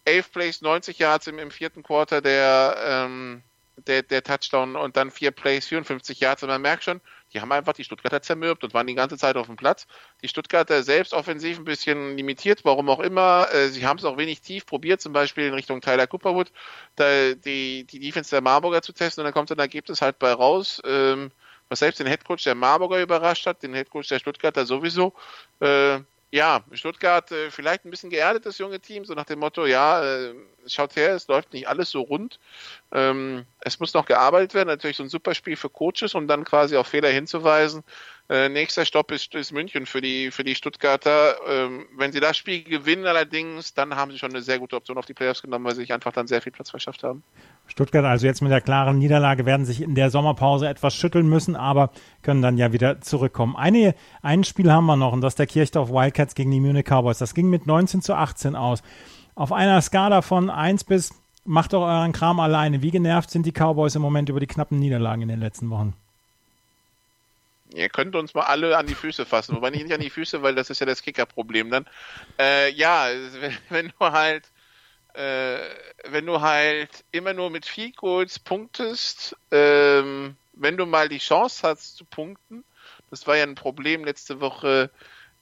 11 0.05 0.33
Plays, 0.33 0.63
90 0.63 0.99
Yards 0.99 1.27
im, 1.27 1.39
im 1.39 1.51
vierten 1.51 1.83
Quarter 1.83 2.21
der, 2.21 2.77
ähm, 2.79 3.43
der, 3.87 4.03
der 4.03 4.23
Touchdown 4.23 4.77
und 4.77 4.97
dann 4.97 5.11
vier 5.11 5.33
Plays, 5.33 5.67
54 5.67 6.21
Yards. 6.21 6.43
Und 6.43 6.51
man 6.51 6.63
merkt 6.63 6.85
schon, 6.85 7.01
die 7.33 7.41
haben 7.41 7.51
einfach 7.53 7.73
die 7.73 7.85
Stuttgarter 7.85 8.23
zermürbt 8.23 8.63
und 8.63 8.73
waren 8.73 8.87
die 8.87 8.95
ganze 8.95 9.19
Zeit 9.19 9.37
auf 9.37 9.47
dem 9.47 9.57
Platz. 9.57 9.87
Die 10.23 10.29
Stuttgarter 10.29 10.83
selbst 10.83 11.13
offensiv 11.13 11.59
ein 11.59 11.65
bisschen 11.65 12.17
limitiert, 12.17 12.65
warum 12.65 12.89
auch 12.89 13.01
immer. 13.01 13.49
Äh, 13.53 13.69
sie 13.69 13.87
haben 13.87 13.99
es 13.99 14.05
auch 14.05 14.17
wenig 14.17 14.43
tief 14.43 14.65
probiert, 14.67 15.01
zum 15.01 15.13
Beispiel 15.13 15.47
in 15.47 15.55
Richtung 15.55 15.81
Tyler 15.81 16.07
Cooperwood, 16.07 16.53
die, 16.99 17.85
die 17.85 17.99
Defense 18.01 18.31
der 18.31 18.43
Marburger 18.43 18.83
zu 18.83 18.93
testen 18.93 19.23
und 19.23 19.25
dann 19.25 19.35
kommt 19.35 19.51
ein 19.51 19.59
Ergebnis 19.59 20.03
halt 20.03 20.19
bei 20.19 20.33
raus. 20.33 20.81
Ähm, 20.85 21.33
was 21.69 21.81
selbst 21.81 22.01
den 22.01 22.07
Headcoach 22.07 22.45
der 22.45 22.55
Marburger 22.55 23.01
überrascht 23.01 23.47
hat, 23.47 23.63
den 23.63 23.75
Headcoach 23.75 24.09
der 24.09 24.19
Stuttgarter 24.19 24.67
sowieso. 24.67 25.13
Äh, 25.61 26.01
ja, 26.33 26.65
Stuttgart 26.73 27.31
äh, 27.31 27.51
vielleicht 27.51 27.85
ein 27.85 27.91
bisschen 27.91 28.11
geerdet, 28.11 28.47
das 28.47 28.59
junge 28.59 28.81
Team, 28.81 29.05
so 29.05 29.15
nach 29.15 29.25
dem 29.25 29.39
Motto, 29.39 29.65
ja, 29.65 30.05
äh, 30.05 30.35
schaut 30.67 30.97
her, 30.97 31.15
es 31.15 31.29
läuft 31.29 31.53
nicht 31.53 31.69
alles 31.69 31.91
so 31.91 32.01
rund. 32.01 32.41
Ähm, 32.93 33.47
es 33.61 33.79
muss 33.79 33.95
noch 33.95 34.07
gearbeitet 34.07 34.55
werden, 34.55 34.69
natürlich 34.69 34.97
so 34.97 35.05
ein 35.05 35.09
super 35.09 35.35
Spiel 35.35 35.57
für 35.57 35.71
Coaches, 35.71 36.15
um 36.15 36.27
dann 36.27 36.45
quasi 36.45 36.77
auf 36.77 36.89
Fehler 36.89 37.11
hinzuweisen. 37.11 37.85
Äh, 38.29 38.49
nächster 38.49 38.85
Stopp 38.85 39.13
ist, 39.13 39.35
ist 39.37 39.53
München 39.53 39.87
für 39.87 40.01
die, 40.01 40.33
für 40.33 40.43
die 40.43 40.57
Stuttgarter. 40.57 41.37
Ähm, 41.47 41.87
wenn 41.97 42.13
sie 42.13 42.21
das 42.21 42.37
Spiel 42.37 42.65
gewinnen 42.65 43.07
allerdings, 43.07 43.75
dann 43.75 43.95
haben 43.95 44.11
sie 44.11 44.19
schon 44.19 44.31
eine 44.31 44.43
sehr 44.43 44.59
gute 44.59 44.75
Option 44.75 44.99
auf 44.99 45.07
die 45.07 45.15
Playoffs 45.15 45.43
genommen, 45.43 45.65
weil 45.65 45.75
sie 45.77 45.83
sich 45.83 45.93
einfach 45.93 46.13
dann 46.13 46.27
sehr 46.27 46.43
viel 46.43 46.53
Platz 46.53 46.71
verschafft 46.71 47.05
haben. 47.05 47.23
Stuttgart 47.67 48.05
also 48.05 48.27
jetzt 48.27 48.43
mit 48.43 48.53
der 48.53 48.61
klaren 48.61 48.99
Niederlage 48.99 49.45
werden 49.45 49.67
sich 49.67 49.83
in 49.83 49.95
der 49.95 50.11
Sommerpause 50.11 50.69
etwas 50.69 50.95
schütteln 50.95 51.29
müssen, 51.29 51.57
aber 51.57 51.91
können 52.23 52.43
dann 52.43 52.59
ja 52.59 52.73
wieder 52.73 53.01
zurückkommen. 53.01 53.57
Eine, 53.57 53.95
ein 54.23 54.45
Spiel 54.45 54.73
haben 54.73 54.87
wir 54.87 54.97
noch 54.97 55.13
und 55.13 55.21
das 55.21 55.33
ist 55.33 55.39
der 55.39 55.47
Kirchdorf 55.47 55.91
Wildcats 55.91 56.35
gegen 56.35 56.51
die 56.51 56.61
Munich 56.61 56.87
Cowboys. 56.87 57.19
Das 57.19 57.35
ging 57.35 57.51
mit 57.51 57.67
19 57.67 58.03
zu 58.03 58.15
18 58.15 58.57
aus. 58.57 58.83
Auf 59.35 59.53
einer 59.53 59.81
Skala 59.83 60.23
von 60.23 60.49
1 60.49 60.85
bis 60.85 61.15
macht 61.45 61.73
doch 61.73 61.83
euren 61.83 62.13
Kram 62.13 62.41
alleine. 62.41 62.83
Wie 62.83 62.91
genervt 62.91 63.31
sind 63.31 63.47
die 63.47 63.53
Cowboys 63.53 63.95
im 63.95 64.03
Moment 64.03 64.29
über 64.29 64.41
die 64.41 64.47
knappen 64.47 64.79
Niederlagen 64.79 65.23
in 65.23 65.29
den 65.29 65.41
letzten 65.41 65.71
Wochen? 65.71 65.95
Ihr 67.75 67.89
könnt 67.89 68.15
uns 68.15 68.35
mal 68.35 68.45
alle 68.45 68.77
an 68.77 68.87
die 68.87 68.95
Füße 68.95 69.27
fassen, 69.27 69.57
wobei 69.57 69.71
nicht 69.71 69.93
an 69.93 70.01
die 70.01 70.11
Füße, 70.11 70.43
weil 70.43 70.55
das 70.55 70.71
ist 70.71 70.81
ja 70.81 70.87
das 70.87 71.03
Kicker-Problem 71.03 71.71
dann. 71.71 71.87
Äh, 72.39 72.73
ja, 72.73 73.09
wenn, 73.41 73.57
wenn, 73.69 73.89
du 73.89 73.95
halt, 74.01 74.45
äh, 75.17 75.59
wenn 76.11 76.27
du 76.27 76.41
halt 76.41 77.05
immer 77.11 77.33
nur 77.33 77.51
mit 77.51 77.67
viel 77.67 77.93
Goals 77.93 78.39
punktest, 78.39 79.37
ähm, 79.51 80.37
wenn 80.53 80.77
du 80.77 80.87
mal 80.87 81.09
die 81.09 81.19
Chance 81.19 81.67
hast 81.67 81.97
zu 81.97 82.05
punkten, 82.05 82.65
das 83.11 83.27
war 83.27 83.37
ja 83.37 83.45
ein 83.45 83.55
Problem 83.55 84.05
letzte 84.05 84.41
Woche 84.41 84.91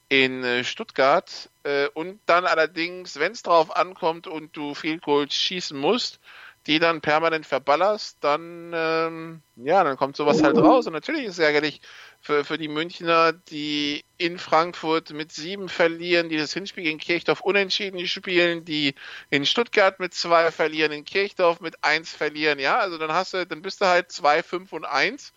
in 0.07 0.43
äh, 0.43 0.63
Stuttgart, 0.63 1.49
äh, 1.63 1.87
und 1.93 2.19
dann 2.25 2.45
allerdings, 2.45 3.19
wenn 3.19 3.31
es 3.31 3.43
drauf 3.43 3.75
ankommt 3.75 4.27
und 4.27 4.55
du 4.55 4.75
viel 4.75 4.99
Goals 4.99 5.33
schießen 5.33 5.77
musst, 5.77 6.19
die 6.67 6.79
dann 6.79 7.01
permanent 7.01 7.45
verballerst, 7.45 8.17
dann 8.21 8.71
ähm, 8.73 9.41
ja, 9.55 9.83
dann 9.83 9.97
kommt 9.97 10.15
sowas 10.15 10.41
halt 10.43 10.57
raus. 10.57 10.87
Und 10.87 10.93
natürlich 10.93 11.25
ist 11.25 11.33
es 11.33 11.39
ärgerlich, 11.39 11.81
für, 12.25 12.43
für 12.43 12.57
die 12.57 12.67
Münchner, 12.67 13.33
die 13.33 14.03
in 14.17 14.39
Frankfurt 14.39 15.11
mit 15.11 15.31
sieben 15.31 15.69
verlieren, 15.69 16.27
die 16.27 16.37
das 16.37 16.53
Hinspiel 16.53 16.83
gegen 16.83 16.97
Kirchdorf 16.97 17.41
unentschieden 17.41 18.07
spielen, 18.07 18.65
die 18.65 18.95
in 19.29 19.45
Stuttgart 19.45 19.99
mit 19.99 20.15
zwei 20.15 20.51
verlieren, 20.51 20.91
in 20.91 21.05
Kirchdorf 21.05 21.59
mit 21.59 21.83
eins 21.83 22.11
verlieren, 22.11 22.57
ja, 22.57 22.79
also 22.79 22.97
dann 22.97 23.13
hast 23.13 23.35
du, 23.35 23.45
dann 23.45 23.61
bist 23.61 23.81
du 23.81 23.85
halt 23.85 24.11
zwei, 24.11 24.41
fünf 24.41 24.73
und 24.73 24.85
eins 24.85 25.33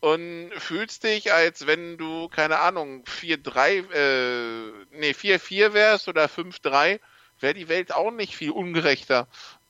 und 0.00 0.52
fühlst 0.56 1.02
dich, 1.02 1.32
als 1.32 1.66
wenn 1.66 1.98
du, 1.98 2.28
keine 2.28 2.60
Ahnung, 2.60 3.02
4-3, 3.04 3.92
äh, 3.92 4.72
nee, 4.92 5.10
4-4 5.10 5.72
wärst 5.72 6.06
oder 6.06 6.26
5-3, 6.26 7.00
wäre 7.40 7.54
die 7.54 7.68
Welt 7.68 7.92
auch 7.92 8.12
nicht 8.12 8.36
viel 8.36 8.50
ungerechter. 8.50 9.28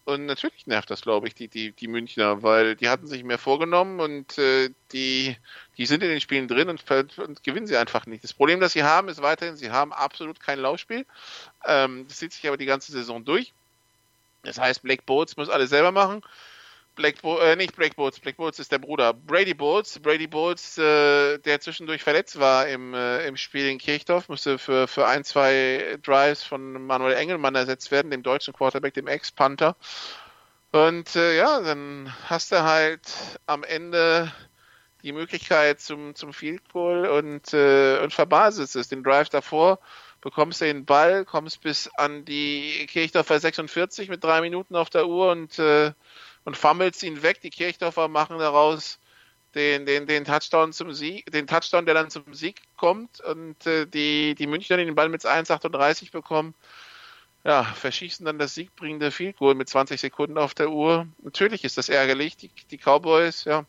Und 0.08 0.24
natürlich 0.24 0.66
nervt 0.66 0.88
das, 0.88 1.02
glaube 1.02 1.28
ich, 1.28 1.34
die, 1.34 1.48
die, 1.48 1.72
die 1.72 1.86
Münchner, 1.86 2.42
weil 2.42 2.76
die 2.76 2.88
hatten 2.88 3.06
sich 3.06 3.24
mehr 3.24 3.36
vorgenommen 3.36 4.00
und 4.00 4.38
äh, 4.38 4.70
die, 4.92 5.36
die 5.76 5.84
sind 5.84 6.02
in 6.02 6.08
den 6.08 6.22
Spielen 6.22 6.48
drin 6.48 6.70
und, 6.70 6.82
und, 7.18 7.42
gewinnen 7.44 7.66
sie 7.66 7.76
einfach 7.76 8.06
nicht. 8.06 8.24
Das 8.24 8.32
Problem, 8.32 8.58
das 8.58 8.72
sie 8.72 8.84
haben, 8.84 9.10
ist 9.10 9.20
weiterhin, 9.20 9.58
sie 9.58 9.70
haben 9.70 9.92
absolut 9.92 10.40
kein 10.40 10.60
Laufspiel. 10.60 11.04
Ähm, 11.66 12.06
das 12.08 12.16
zieht 12.16 12.32
sich 12.32 12.48
aber 12.48 12.56
die 12.56 12.64
ganze 12.64 12.90
Saison 12.90 13.22
durch. 13.22 13.52
Das 14.44 14.58
heißt, 14.58 14.82
Black 14.82 15.04
Boats 15.04 15.36
muss 15.36 15.50
alles 15.50 15.68
selber 15.68 15.92
machen. 15.92 16.22
Black 16.98 17.22
Bo 17.22 17.38
äh, 17.38 17.54
nicht 17.54 17.76
Black 17.76 17.94
Boats, 17.94 18.18
Black 18.18 18.36
Boats 18.36 18.58
ist 18.58 18.72
der 18.72 18.80
Bruder. 18.80 19.14
Brady 19.14 19.54
Boats, 19.54 20.00
Brady 20.00 20.26
Boats, 20.26 20.76
äh, 20.78 21.38
der 21.38 21.60
zwischendurch 21.60 22.02
verletzt 22.02 22.40
war 22.40 22.66
im, 22.66 22.92
äh, 22.92 23.24
im 23.26 23.36
Spiel 23.36 23.68
in 23.68 23.78
Kirchdorf, 23.78 24.28
musste 24.28 24.58
für, 24.58 24.88
für 24.88 25.06
ein, 25.06 25.22
zwei 25.22 25.96
Drives 26.02 26.42
von 26.42 26.84
Manuel 26.84 27.14
Engelmann 27.14 27.54
ersetzt 27.54 27.92
werden, 27.92 28.10
dem 28.10 28.24
deutschen 28.24 28.52
Quarterback, 28.52 28.94
dem 28.94 29.06
Ex-Panther. 29.06 29.76
Und 30.72 31.14
äh, 31.14 31.36
ja, 31.36 31.60
dann 31.60 32.12
hast 32.26 32.50
du 32.50 32.62
halt 32.64 33.00
am 33.46 33.62
Ende 33.62 34.32
die 35.04 35.12
Möglichkeit 35.12 35.80
zum, 35.80 36.16
zum 36.16 36.32
Field 36.32 36.68
Goal 36.72 37.06
und, 37.06 37.54
äh, 37.54 38.00
und 38.02 38.12
verbaselst 38.12 38.74
es. 38.74 38.88
Den 38.88 39.04
Drive 39.04 39.28
davor 39.28 39.78
bekommst 40.20 40.60
du 40.60 40.64
den 40.64 40.84
Ball, 40.84 41.24
kommst 41.24 41.60
bis 41.60 41.88
an 41.96 42.24
die 42.24 42.86
Kirchdorfer 42.90 43.38
46 43.38 44.08
mit 44.08 44.24
drei 44.24 44.40
Minuten 44.40 44.74
auf 44.74 44.90
der 44.90 45.06
Uhr 45.06 45.30
und 45.30 45.58
äh, 45.60 45.92
und 46.48 46.56
fummelst 46.56 47.02
ihn 47.02 47.22
weg. 47.22 47.42
Die 47.42 47.50
Kirchdorfer 47.50 48.08
machen 48.08 48.38
daraus 48.38 48.98
den, 49.54 49.84
den, 49.84 50.06
den 50.06 50.24
Touchdown 50.24 50.72
zum 50.72 50.94
Sieg, 50.94 51.30
den 51.30 51.46
Touchdown, 51.46 51.84
der 51.84 51.92
dann 51.92 52.08
zum 52.08 52.32
Sieg 52.32 52.62
kommt 52.78 53.20
und 53.20 53.66
äh, 53.66 53.86
die, 53.86 54.34
die 54.34 54.46
Münchner 54.46 54.78
den 54.78 54.94
Ball 54.94 55.10
mit 55.10 55.26
1,38 55.26 56.10
bekommen. 56.10 56.54
Ja, 57.44 57.64
verschießen 57.64 58.24
dann 58.24 58.38
das 58.38 58.54
siegbringende 58.54 59.10
Field 59.10 59.36
Goal 59.36 59.54
mit 59.54 59.68
20 59.68 60.00
Sekunden 60.00 60.38
auf 60.38 60.54
der 60.54 60.70
Uhr. 60.70 61.06
Natürlich 61.22 61.64
ist 61.64 61.76
das 61.76 61.90
ärgerlich. 61.90 62.38
Die, 62.38 62.50
die 62.70 62.78
Cowboys, 62.78 63.44
ja, 63.44 63.66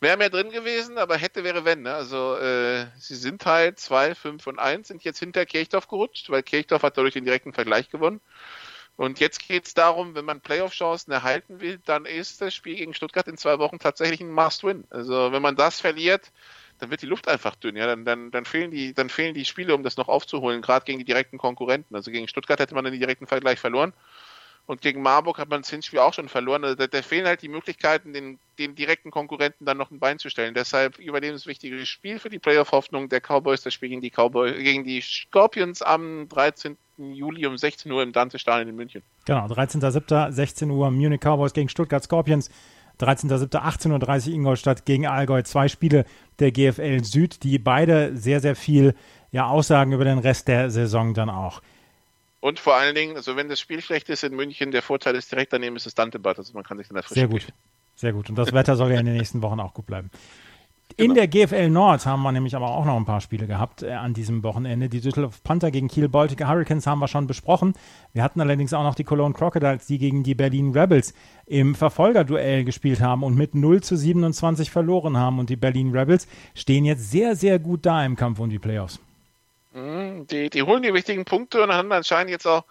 wäre 0.00 0.16
mehr 0.16 0.30
drin 0.30 0.50
gewesen, 0.50 0.96
aber 0.96 1.18
hätte 1.18 1.44
wäre 1.44 1.66
wenn. 1.66 1.82
Ne? 1.82 1.92
Also 1.92 2.36
äh, 2.36 2.86
sie 2.98 3.16
sind 3.16 3.44
halt 3.44 3.78
2, 3.78 4.14
5 4.14 4.46
und 4.46 4.58
1, 4.58 4.88
sind 4.88 5.04
jetzt 5.04 5.18
hinter 5.18 5.44
Kirchdorf 5.44 5.88
gerutscht, 5.88 6.30
weil 6.30 6.42
Kirchdorf 6.42 6.84
hat 6.84 6.96
dadurch 6.96 7.12
den 7.14 7.26
direkten 7.26 7.52
Vergleich 7.52 7.90
gewonnen. 7.90 8.22
Und 9.02 9.18
jetzt 9.18 9.48
geht 9.48 9.66
es 9.66 9.74
darum, 9.74 10.14
wenn 10.14 10.24
man 10.24 10.40
Playoff-Chancen 10.40 11.12
erhalten 11.12 11.60
will, 11.60 11.80
dann 11.86 12.04
ist 12.04 12.40
das 12.40 12.54
Spiel 12.54 12.76
gegen 12.76 12.94
Stuttgart 12.94 13.26
in 13.26 13.36
zwei 13.36 13.58
Wochen 13.58 13.80
tatsächlich 13.80 14.20
ein 14.20 14.30
Must-Win. 14.30 14.84
Also 14.90 15.32
wenn 15.32 15.42
man 15.42 15.56
das 15.56 15.80
verliert, 15.80 16.30
dann 16.78 16.92
wird 16.92 17.02
die 17.02 17.06
Luft 17.06 17.26
einfach 17.26 17.56
dünn. 17.56 17.74
Ja, 17.74 17.86
dann, 17.86 18.04
dann, 18.04 18.30
dann, 18.30 18.44
fehlen 18.44 18.70
die, 18.70 18.94
dann 18.94 19.08
fehlen 19.08 19.34
die 19.34 19.44
Spiele, 19.44 19.74
um 19.74 19.82
das 19.82 19.96
noch 19.96 20.06
aufzuholen, 20.06 20.62
gerade 20.62 20.84
gegen 20.84 21.00
die 21.00 21.04
direkten 21.04 21.36
Konkurrenten. 21.36 21.96
Also 21.96 22.12
gegen 22.12 22.28
Stuttgart 22.28 22.60
hätte 22.60 22.76
man 22.76 22.84
den 22.84 22.96
direkten 22.96 23.26
Vergleich 23.26 23.58
verloren. 23.58 23.92
Und 24.66 24.82
gegen 24.82 25.02
Marburg 25.02 25.38
hat 25.38 25.48
man 25.48 25.62
das 25.62 25.70
Hinspiel 25.70 25.98
auch 25.98 26.14
schon 26.14 26.28
verloren. 26.28 26.62
Also 26.62 26.76
da, 26.76 26.86
da, 26.86 27.02
fehlen 27.02 27.26
halt 27.26 27.42
die 27.42 27.48
Möglichkeiten, 27.48 28.12
den, 28.12 28.38
den 28.60 28.76
direkten 28.76 29.10
Konkurrenten 29.10 29.66
dann 29.66 29.78
noch 29.78 29.90
ein 29.90 29.98
Bein 29.98 30.20
zu 30.20 30.30
stellen. 30.30 30.54
Deshalb 30.54 31.00
überlebenswichtiges 31.00 31.88
Spiel 31.88 32.20
für 32.20 32.30
die 32.30 32.38
Playoff-Hoffnung 32.38 33.08
der 33.08 33.20
Cowboys, 33.20 33.62
das 33.62 33.74
Spiel 33.74 33.88
gegen 33.88 34.00
die 34.00 34.12
Cowboys, 34.12 34.56
gegen 34.56 34.84
die 34.84 35.00
Scorpions 35.00 35.82
am 35.82 36.28
13. 36.28 36.78
Juli 37.02 37.46
um 37.46 37.56
16 37.56 37.90
Uhr 37.90 38.02
im 38.02 38.12
Dante-Stadion 38.12 38.68
in 38.68 38.76
München. 38.76 39.02
Genau, 39.24 39.46
13.07. 39.46 40.30
16 40.30 40.70
Uhr 40.70 40.90
Munich 40.90 41.20
Cowboys 41.20 41.52
gegen 41.52 41.68
Stuttgart 41.68 42.04
Scorpions. 42.04 42.50
13.07. 43.00 43.50
18.30 43.58 44.28
Uhr 44.28 44.34
Ingolstadt 44.34 44.84
gegen 44.84 45.06
Allgäu. 45.06 45.42
Zwei 45.42 45.68
Spiele 45.68 46.04
der 46.38 46.52
GFL 46.52 47.02
Süd, 47.02 47.42
die 47.42 47.58
beide 47.58 48.16
sehr, 48.16 48.40
sehr 48.40 48.54
viel 48.54 48.94
ja, 49.32 49.46
aussagen 49.46 49.92
über 49.92 50.04
den 50.04 50.18
Rest 50.18 50.48
der 50.48 50.70
Saison 50.70 51.14
dann 51.14 51.30
auch. 51.30 51.62
Und 52.40 52.58
vor 52.58 52.74
allen 52.74 52.94
Dingen, 52.94 53.16
also 53.16 53.36
wenn 53.36 53.48
das 53.48 53.60
Spiel 53.60 53.80
schlecht 53.80 54.08
ist 54.08 54.24
in 54.24 54.34
München, 54.34 54.72
der 54.72 54.82
Vorteil 54.82 55.14
ist 55.14 55.30
direkt 55.30 55.52
daneben 55.52 55.76
ist 55.76 55.86
das 55.86 55.94
Dantebad, 55.94 56.38
also 56.38 56.52
man 56.54 56.64
kann 56.64 56.76
sich 56.76 56.88
dann 56.88 56.96
erfrischen. 56.96 57.14
Sehr 57.14 57.28
gut, 57.28 57.46
sehr 57.94 58.12
gut. 58.12 58.28
Und 58.30 58.36
das 58.36 58.52
Wetter 58.52 58.74
soll 58.74 58.92
ja 58.92 58.98
in 58.98 59.06
den 59.06 59.16
nächsten 59.16 59.42
Wochen 59.42 59.60
auch 59.60 59.74
gut 59.74 59.86
bleiben. 59.86 60.10
In 60.96 61.14
der 61.14 61.28
GFL 61.28 61.70
Nord 61.70 62.04
haben 62.06 62.22
wir 62.22 62.32
nämlich 62.32 62.56
aber 62.56 62.68
auch 62.68 62.84
noch 62.84 62.96
ein 62.96 63.04
paar 63.04 63.20
Spiele 63.20 63.46
gehabt 63.46 63.82
äh, 63.82 63.92
an 63.92 64.14
diesem 64.14 64.42
Wochenende. 64.42 64.88
Die 64.88 65.00
Düsseldorf 65.00 65.42
Panther 65.42 65.70
gegen 65.70 65.88
Kiel 65.88 66.08
Baltic 66.08 66.44
Hurricanes 66.44 66.86
haben 66.86 66.98
wir 66.98 67.08
schon 67.08 67.26
besprochen. 67.26 67.74
Wir 68.12 68.22
hatten 68.22 68.40
allerdings 68.40 68.72
auch 68.74 68.82
noch 68.82 68.94
die 68.94 69.04
Cologne 69.04 69.34
Crocodiles, 69.34 69.86
die 69.86 69.98
gegen 69.98 70.22
die 70.22 70.34
Berlin 70.34 70.72
Rebels 70.72 71.14
im 71.46 71.74
Verfolgerduell 71.74 72.64
gespielt 72.64 73.00
haben 73.00 73.22
und 73.22 73.36
mit 73.36 73.54
0 73.54 73.82
zu 73.82 73.96
27 73.96 74.70
verloren 74.70 75.16
haben. 75.16 75.38
Und 75.38 75.50
die 75.50 75.56
Berlin 75.56 75.96
Rebels 75.96 76.26
stehen 76.54 76.84
jetzt 76.84 77.10
sehr, 77.10 77.36
sehr 77.36 77.58
gut 77.58 77.86
da 77.86 78.04
im 78.04 78.16
Kampf 78.16 78.38
um 78.38 78.50
die 78.50 78.58
Playoffs. 78.58 79.00
Mhm, 79.72 80.26
die, 80.26 80.50
die 80.50 80.62
holen 80.62 80.82
die 80.82 80.92
wichtigen 80.92 81.24
Punkte 81.24 81.62
und 81.62 81.72
haben 81.72 81.92
anscheinend 81.92 82.30
jetzt 82.30 82.46
auch 82.46 82.64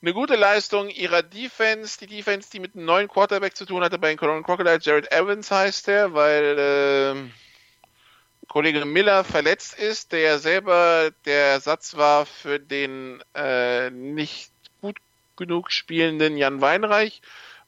eine 0.00 0.12
gute 0.12 0.36
Leistung 0.36 0.88
ihrer 0.90 1.22
Defense. 1.22 1.98
Die 1.98 2.06
Defense, 2.06 2.50
die 2.50 2.60
mit 2.60 2.74
einem 2.74 2.84
neuen 2.84 3.08
Quarterback 3.08 3.56
zu 3.56 3.64
tun 3.64 3.82
hatte 3.82 3.98
bei 3.98 4.08
den 4.08 4.18
Cologne 4.18 4.42
Crocodiles, 4.42 4.84
Jared 4.84 5.10
Evans 5.12 5.50
heißt 5.50 5.88
der, 5.88 6.14
weil 6.14 6.58
äh, 6.58 8.46
Kollege 8.48 8.84
Miller 8.84 9.24
verletzt 9.24 9.78
ist, 9.78 10.12
der 10.12 10.38
selber 10.38 11.10
der 11.24 11.52
Ersatz 11.52 11.96
war 11.96 12.26
für 12.26 12.58
den 12.58 13.22
äh, 13.34 13.90
nicht 13.90 14.52
gut 14.80 14.96
genug 15.36 15.72
spielenden 15.72 16.36
Jan 16.36 16.60
Weinreich. 16.60 17.20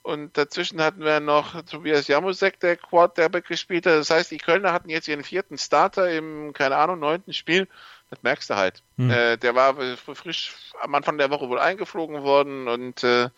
Und 0.02 0.38
dazwischen 0.38 0.80
hatten 0.80 1.04
wir 1.04 1.20
noch 1.20 1.60
Tobias 1.62 2.08
Jamusek, 2.08 2.58
der 2.60 2.76
Quarterback 2.76 3.46
gespielt 3.46 3.84
hat. 3.84 3.92
Das 3.92 4.08
heißt, 4.08 4.30
die 4.30 4.38
Kölner 4.38 4.72
hatten 4.72 4.88
jetzt 4.88 5.08
ihren 5.08 5.24
vierten 5.24 5.58
Starter 5.58 6.10
im, 6.10 6.54
keine 6.54 6.76
Ahnung, 6.76 7.00
neunten 7.00 7.34
Spiel 7.34 7.68
das 8.10 8.22
merkst 8.22 8.50
du 8.50 8.56
halt. 8.56 8.82
Hm. 8.96 9.10
Äh, 9.10 9.36
der 9.36 9.54
war 9.54 9.76
frisch 9.96 10.52
am 10.80 10.94
Anfang 10.94 11.16
der 11.18 11.30
Woche 11.30 11.48
wohl 11.48 11.58
eingeflogen 11.58 12.22
worden 12.22 12.68
und 12.68 13.02
äh, 13.04 13.30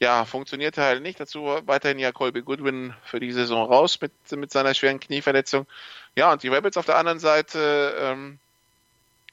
ja, 0.00 0.24
funktionierte 0.24 0.82
halt 0.82 1.02
nicht. 1.02 1.18
Dazu 1.18 1.44
weiterhin 1.64 1.98
ja 1.98 2.12
Colby 2.12 2.42
Goodwin 2.42 2.94
für 3.04 3.20
die 3.20 3.32
Saison 3.32 3.66
raus 3.66 4.00
mit, 4.00 4.12
mit 4.32 4.52
seiner 4.52 4.74
schweren 4.74 5.00
Knieverletzung. 5.00 5.66
Ja, 6.14 6.32
und 6.32 6.42
die 6.42 6.48
Rabbits 6.48 6.76
auf 6.76 6.86
der 6.86 6.96
anderen 6.96 7.18
Seite, 7.18 7.96
ähm, 8.00 8.38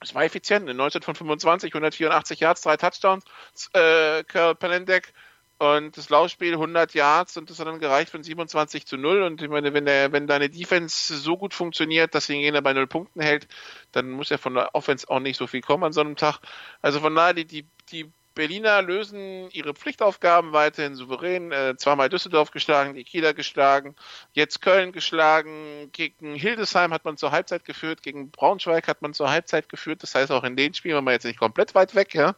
es 0.01 0.15
war 0.15 0.23
effizient. 0.23 0.69
In 0.69 0.77
19 0.77 1.01
von 1.01 1.15
25, 1.15 1.71
184 1.71 2.39
Yards, 2.39 2.61
drei 2.61 2.77
Touchdowns. 2.77 3.25
Äh, 3.73 4.23
Carl 4.23 4.55
Pelendek 4.55 5.13
und 5.57 5.95
das 5.95 6.09
Laufspiel 6.09 6.53
100 6.53 6.93
Yards 6.93 7.37
und 7.37 7.49
das 7.49 7.59
hat 7.59 7.67
dann 7.67 7.79
gereicht 7.79 8.11
von 8.11 8.23
27 8.23 8.85
zu 8.85 8.97
0. 8.97 9.23
Und 9.23 9.41
ich 9.41 9.49
meine, 9.49 9.73
wenn, 9.73 9.85
der, 9.85 10.11
wenn 10.11 10.27
deine 10.27 10.49
Defense 10.49 11.15
so 11.15 11.37
gut 11.37 11.53
funktioniert, 11.53 12.13
dass 12.13 12.29
ihn 12.29 12.41
jeder 12.41 12.61
bei 12.61 12.73
0 12.73 12.87
Punkten 12.87 13.21
hält, 13.21 13.47
dann 13.93 14.11
muss 14.11 14.29
ja 14.29 14.37
von 14.37 14.53
der 14.55 14.75
Offense 14.75 15.09
auch 15.09 15.19
nicht 15.19 15.37
so 15.37 15.47
viel 15.47 15.61
kommen 15.61 15.85
an 15.85 15.93
so 15.93 16.01
einem 16.01 16.17
Tag. 16.17 16.39
Also 16.81 16.99
von 16.99 17.15
daher, 17.15 17.33
die, 17.33 17.45
die, 17.45 17.67
die 17.91 18.11
Berliner 18.35 18.81
lösen 18.81 19.49
ihre 19.51 19.73
Pflichtaufgaben 19.73 20.51
weiterhin 20.51 20.95
souverän. 20.95 21.53
Äh, 21.53 21.77
zweimal 21.77 22.09
Düsseldorf 22.09 22.51
geschlagen, 22.51 22.93
die 22.93 23.05
Kieler 23.05 23.33
geschlagen, 23.33 23.95
jetzt 24.33 24.61
Köln 24.61 24.91
geschlagen. 24.91 25.89
Gegen 25.93 26.35
Hildesheim 26.35 26.93
hat 26.93 27.05
man 27.05 27.15
zur 27.15 27.31
Halbzeit 27.31 27.63
geführt, 27.63 28.03
gegen 28.03 28.31
Braunschweig 28.31 28.89
hat 28.89 29.01
man 29.01 29.13
zur 29.13 29.31
Halbzeit 29.31 29.69
geführt. 29.69 30.03
Das 30.03 30.13
heißt, 30.15 30.31
auch 30.31 30.43
in 30.43 30.57
den 30.57 30.73
Spielen 30.73 30.95
war 30.95 31.01
man 31.01 31.13
jetzt 31.13 31.23
nicht 31.23 31.39
komplett 31.39 31.73
weit 31.75 31.95
weg, 31.95 32.13
ja. 32.13 32.35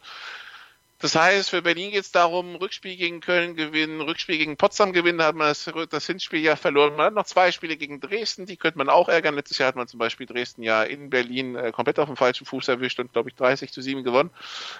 Das 1.00 1.14
heißt, 1.14 1.50
für 1.50 1.62
Berlin 1.62 1.92
geht 1.92 2.02
es 2.02 2.10
darum, 2.10 2.56
Rückspiel 2.56 2.96
gegen 2.96 3.20
Köln 3.20 3.54
gewinnen, 3.54 4.00
Rückspiel 4.00 4.36
gegen 4.36 4.56
Potsdam 4.56 4.92
gewinnen, 4.92 5.18
da 5.18 5.26
hat 5.26 5.36
man 5.36 5.46
das, 5.46 5.70
das 5.90 6.06
Hinspiel 6.06 6.40
ja 6.40 6.56
verloren. 6.56 6.96
Man 6.96 7.06
hat 7.06 7.14
noch 7.14 7.24
zwei 7.24 7.52
Spiele 7.52 7.76
gegen 7.76 8.00
Dresden, 8.00 8.46
die 8.46 8.56
könnte 8.56 8.78
man 8.78 8.88
auch 8.88 9.08
ärgern. 9.08 9.36
Letztes 9.36 9.58
Jahr 9.58 9.68
hat 9.68 9.76
man 9.76 9.86
zum 9.86 9.98
Beispiel 9.98 10.26
Dresden 10.26 10.64
ja 10.64 10.82
in 10.82 11.08
Berlin 11.08 11.54
äh, 11.54 11.70
komplett 11.70 12.00
auf 12.00 12.06
dem 12.08 12.16
falschen 12.16 12.46
Fuß 12.46 12.66
erwischt 12.66 12.98
und, 12.98 13.12
glaube 13.12 13.28
ich, 13.28 13.36
30 13.36 13.70
zu 13.70 13.80
7 13.80 14.02
gewonnen. 14.02 14.30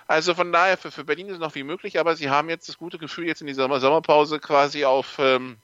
Also 0.09 0.35
von 0.35 0.53
daher, 0.53 0.77
für, 0.77 0.91
für 0.91 1.05
Berlin 1.05 1.29
ist 1.29 1.39
noch 1.39 1.55
wie 1.55 1.63
möglich, 1.63 2.01
aber 2.01 2.17
sie 2.17 2.31
haben 2.31 2.49
jetzt 2.49 2.69
das 2.69 2.79
gute 2.79 2.99
Gefühl, 2.99 3.27
jetzt 3.27 3.41
in 3.41 3.47
dieser 3.47 3.69
Sommerpause 3.79 4.41
quasi 4.41 4.85
auf 4.85 5.21
ähm, 5.21 5.57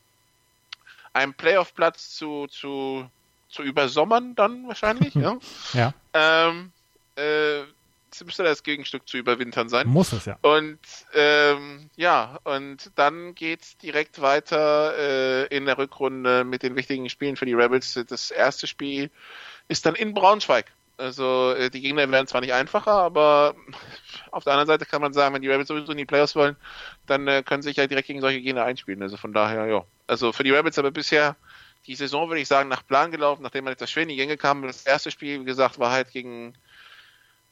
einem 1.12 1.34
Playoff-Platz 1.34 2.14
zu, 2.14 2.46
zu, 2.46 3.10
zu 3.48 3.62
übersommern 3.64 4.36
dann 4.36 4.68
wahrscheinlich. 4.68 5.14
ja. 5.16 5.36
ja. 5.72 5.94
Ähm, 6.12 6.70
äh, 7.16 7.62
müsste 8.24 8.44
das 8.44 8.62
Gegenstück 8.62 9.08
zu 9.08 9.16
überwintern 9.16 9.68
sein. 9.68 9.88
Muss 9.88 10.12
es 10.12 10.26
ja. 10.26 10.38
Und 10.42 10.78
ähm, 11.14 11.90
ja, 11.96 12.38
und 12.44 12.90
dann 12.96 13.34
geht's 13.34 13.76
direkt 13.78 14.20
weiter 14.20 14.94
äh, 14.98 15.46
in 15.56 15.66
der 15.66 15.78
Rückrunde 15.78 16.44
mit 16.44 16.62
den 16.62 16.76
wichtigen 16.76 17.08
Spielen 17.08 17.36
für 17.36 17.46
die 17.46 17.54
Rebels. 17.54 17.98
Das 18.08 18.30
erste 18.30 18.66
Spiel 18.66 19.10
ist 19.68 19.86
dann 19.86 19.94
in 19.94 20.14
Braunschweig. 20.14 20.66
Also 20.96 21.52
äh, 21.52 21.70
die 21.70 21.80
Gegner 21.80 22.08
werden 22.10 22.26
zwar 22.26 22.40
nicht 22.40 22.52
einfacher, 22.52 22.92
aber 22.92 23.56
auf 24.30 24.44
der 24.44 24.52
anderen 24.52 24.68
Seite 24.68 24.86
kann 24.86 25.02
man 25.02 25.12
sagen, 25.12 25.34
wenn 25.34 25.42
die 25.42 25.50
Rebels 25.50 25.68
sowieso 25.68 25.90
in 25.90 25.98
die 25.98 26.04
Playoffs 26.04 26.36
wollen, 26.36 26.56
dann 27.06 27.26
äh, 27.26 27.42
können 27.42 27.62
sie 27.62 27.70
sich 27.70 27.78
ja 27.78 27.86
direkt 27.86 28.06
gegen 28.06 28.20
solche 28.20 28.40
Gegner 28.40 28.64
einspielen. 28.64 29.02
Also 29.02 29.16
von 29.16 29.32
daher, 29.32 29.66
ja. 29.66 29.84
Also 30.06 30.32
für 30.32 30.44
die 30.44 30.52
Rebels 30.52 30.78
aber 30.78 30.92
bisher 30.92 31.36
die 31.86 31.96
Saison, 31.96 32.28
würde 32.28 32.40
ich 32.40 32.48
sagen, 32.48 32.68
nach 32.68 32.86
Plan 32.86 33.10
gelaufen, 33.10 33.42
nachdem 33.42 33.64
man 33.64 33.72
etwas 33.72 33.90
schwer 33.90 34.04
in 34.04 34.08
die 34.08 34.16
Gänge 34.16 34.36
kam. 34.36 34.62
Das 34.62 34.86
erste 34.86 35.10
Spiel, 35.10 35.40
wie 35.40 35.44
gesagt, 35.44 35.78
war 35.78 35.90
halt 35.90 36.12
gegen 36.12 36.54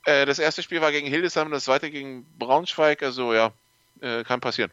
äh, 0.05 0.27
das 0.27 0.39
erste 0.39 0.63
Spiel 0.63 0.81
war 0.81 0.93
gegen 0.93 1.07
Hildesheim, 1.07 1.51
das 1.51 1.65
zweite 1.65 1.91
gegen 1.91 2.27
Braunschweig. 2.39 3.03
Also 3.03 3.35
ja, 3.35 3.53
äh, 4.01 4.25
kann 4.25 4.41
passieren. 4.41 4.71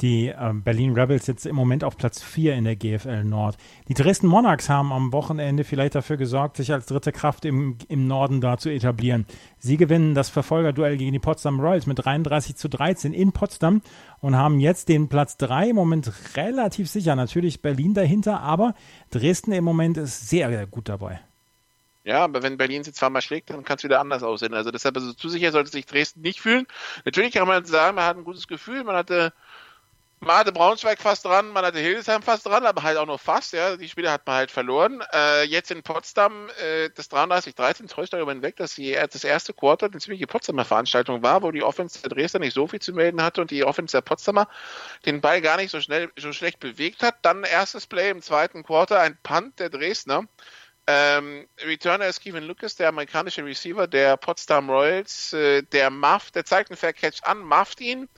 Die 0.00 0.28
äh, 0.28 0.52
Berlin 0.52 0.94
Rebels 0.94 1.26
jetzt 1.26 1.44
im 1.44 1.56
Moment 1.56 1.82
auf 1.82 1.96
Platz 1.96 2.22
4 2.22 2.54
in 2.54 2.64
der 2.64 2.76
GFL 2.76 3.24
Nord. 3.24 3.56
Die 3.88 3.94
Dresden 3.94 4.28
Monarchs 4.28 4.68
haben 4.68 4.92
am 4.92 5.12
Wochenende 5.12 5.64
vielleicht 5.64 5.96
dafür 5.96 6.16
gesorgt, 6.16 6.56
sich 6.56 6.72
als 6.72 6.86
dritte 6.86 7.10
Kraft 7.10 7.44
im, 7.44 7.76
im 7.88 8.06
Norden 8.06 8.40
da 8.40 8.58
zu 8.58 8.68
etablieren. 8.68 9.26
Sie 9.58 9.76
gewinnen 9.76 10.14
das 10.14 10.28
Verfolgerduell 10.28 10.96
gegen 10.98 11.12
die 11.12 11.18
Potsdam 11.18 11.58
Royals 11.58 11.86
mit 11.86 12.04
33 12.04 12.54
zu 12.54 12.68
13 12.68 13.12
in 13.12 13.32
Potsdam 13.32 13.82
und 14.20 14.36
haben 14.36 14.60
jetzt 14.60 14.88
den 14.88 15.08
Platz 15.08 15.36
3 15.36 15.70
im 15.70 15.76
Moment 15.76 16.12
relativ 16.36 16.88
sicher. 16.88 17.16
Natürlich 17.16 17.60
Berlin 17.60 17.92
dahinter, 17.92 18.40
aber 18.40 18.74
Dresden 19.10 19.50
im 19.50 19.64
Moment 19.64 19.96
ist 19.96 20.28
sehr, 20.28 20.48
sehr 20.48 20.68
gut 20.68 20.88
dabei. 20.88 21.20
Ja, 22.08 22.24
aber 22.24 22.42
wenn 22.42 22.56
Berlin 22.56 22.84
sie 22.84 22.94
zweimal 22.94 23.20
schlägt, 23.20 23.50
dann 23.50 23.64
kann 23.64 23.76
es 23.76 23.84
wieder 23.84 24.00
anders 24.00 24.22
aussehen. 24.22 24.54
Also 24.54 24.70
deshalb, 24.70 24.96
also 24.96 25.12
zu 25.12 25.28
sicher 25.28 25.52
sollte 25.52 25.70
sich 25.70 25.84
Dresden 25.84 26.22
nicht 26.22 26.40
fühlen. 26.40 26.66
Natürlich 27.04 27.34
kann 27.34 27.46
man 27.46 27.66
sagen, 27.66 27.96
man 27.96 28.04
hat 28.06 28.16
ein 28.16 28.24
gutes 28.24 28.48
Gefühl, 28.48 28.82
man 28.82 28.96
hatte, 28.96 29.34
man 30.20 30.38
hatte 30.38 30.52
Braunschweig 30.52 31.02
fast 31.02 31.26
dran, 31.26 31.50
man 31.50 31.66
hatte 31.66 31.80
Hildesheim 31.80 32.22
fast 32.22 32.46
dran, 32.46 32.64
aber 32.64 32.82
halt 32.82 32.96
auch 32.96 33.04
nur 33.04 33.18
fast, 33.18 33.52
ja. 33.52 33.76
Die 33.76 33.90
Spiele 33.90 34.10
hat 34.10 34.26
man 34.26 34.36
halt 34.36 34.50
verloren. 34.50 35.04
Äh, 35.12 35.44
jetzt 35.48 35.70
in 35.70 35.82
Potsdam, 35.82 36.48
äh, 36.62 36.88
das 36.94 37.10
33-13 37.10 37.88
täuscht 37.88 38.14
darüber 38.14 38.32
hinweg, 38.32 38.56
dass 38.56 38.74
die, 38.74 38.92
das 38.94 39.22
erste 39.22 39.52
Quarter 39.52 39.88
eine 39.88 40.00
ziemliche 40.00 40.26
Potsdamer 40.26 40.64
Veranstaltung 40.64 41.22
war, 41.22 41.42
wo 41.42 41.50
die 41.50 41.62
Offense 41.62 42.00
der 42.00 42.08
Dresdner 42.08 42.40
nicht 42.40 42.54
so 42.54 42.66
viel 42.66 42.80
zu 42.80 42.94
melden 42.94 43.22
hatte 43.22 43.42
und 43.42 43.50
die 43.50 43.64
Offense 43.64 43.94
der 43.94 44.00
Potsdamer 44.00 44.48
den 45.04 45.20
Ball 45.20 45.42
gar 45.42 45.58
nicht 45.58 45.70
so 45.70 45.82
schnell, 45.82 46.10
so 46.18 46.32
schlecht 46.32 46.58
bewegt 46.58 47.02
hat. 47.02 47.16
Dann 47.20 47.44
erstes 47.44 47.86
Play 47.86 48.08
im 48.08 48.22
zweiten 48.22 48.62
Quarter, 48.64 48.98
ein 48.98 49.18
Punt 49.22 49.60
der 49.60 49.68
Dresdner 49.68 50.24
ähm, 50.90 51.46
Returner 51.60 52.06
ist 52.06 52.22
Kevin 52.22 52.44
Lucas, 52.44 52.74
der 52.74 52.88
amerikanische 52.88 53.44
Receiver 53.44 53.86
der 53.86 54.16
Potsdam 54.16 54.70
Royals. 54.70 55.34
Äh, 55.34 55.62
der 55.62 55.90
Muff, 55.90 56.30
der 56.30 56.46
zeigt 56.46 56.70
einen 56.70 56.78
Fair 56.78 56.94
Catch 56.94 57.24
an, 57.24 57.40
mufft 57.40 57.82
ihn. 57.82 58.08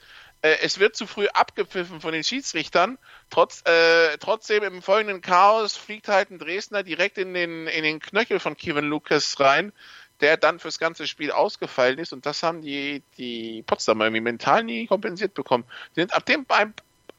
Äh, 0.43 0.57
es 0.63 0.79
wird 0.79 0.95
zu 0.95 1.09
früh 1.09 1.27
abgepfiffen 1.27 2.01
von 2.01 2.13
den 2.13 2.23
Schiedsrichtern. 2.23 2.97
Trotz, 3.29 3.63
äh, 3.67 4.17
trotzdem 4.19 4.63
im 4.63 4.83
folgenden 4.83 5.21
Chaos 5.21 5.77
fliegt 5.77 6.07
halt 6.07 6.31
ein 6.31 6.39
Dresdner 6.39 6.85
direkt 6.85 7.19
in 7.19 7.35
den, 7.35 7.67
in 7.67 7.83
den 7.83 7.99
Knöchel 7.99 8.39
von 8.39 8.57
Kevin 8.57 8.85
Lucas 8.85 9.41
rein, 9.41 9.73
der 10.21 10.37
dann 10.37 10.61
fürs 10.61 10.79
ganze 10.79 11.09
Spiel 11.09 11.33
ausgefallen 11.33 11.99
ist. 11.99 12.13
Und 12.13 12.25
das 12.25 12.45
haben 12.45 12.63
die, 12.63 13.03
die 13.19 13.65
Potsdamer 13.67 14.05
irgendwie 14.05 14.21
mental 14.21 14.63
nie 14.63 14.87
kompensiert 14.87 15.35
bekommen. 15.35 15.65
Die 15.97 16.03
sind 16.03 16.15
ab 16.15 16.25
dem, 16.25 16.47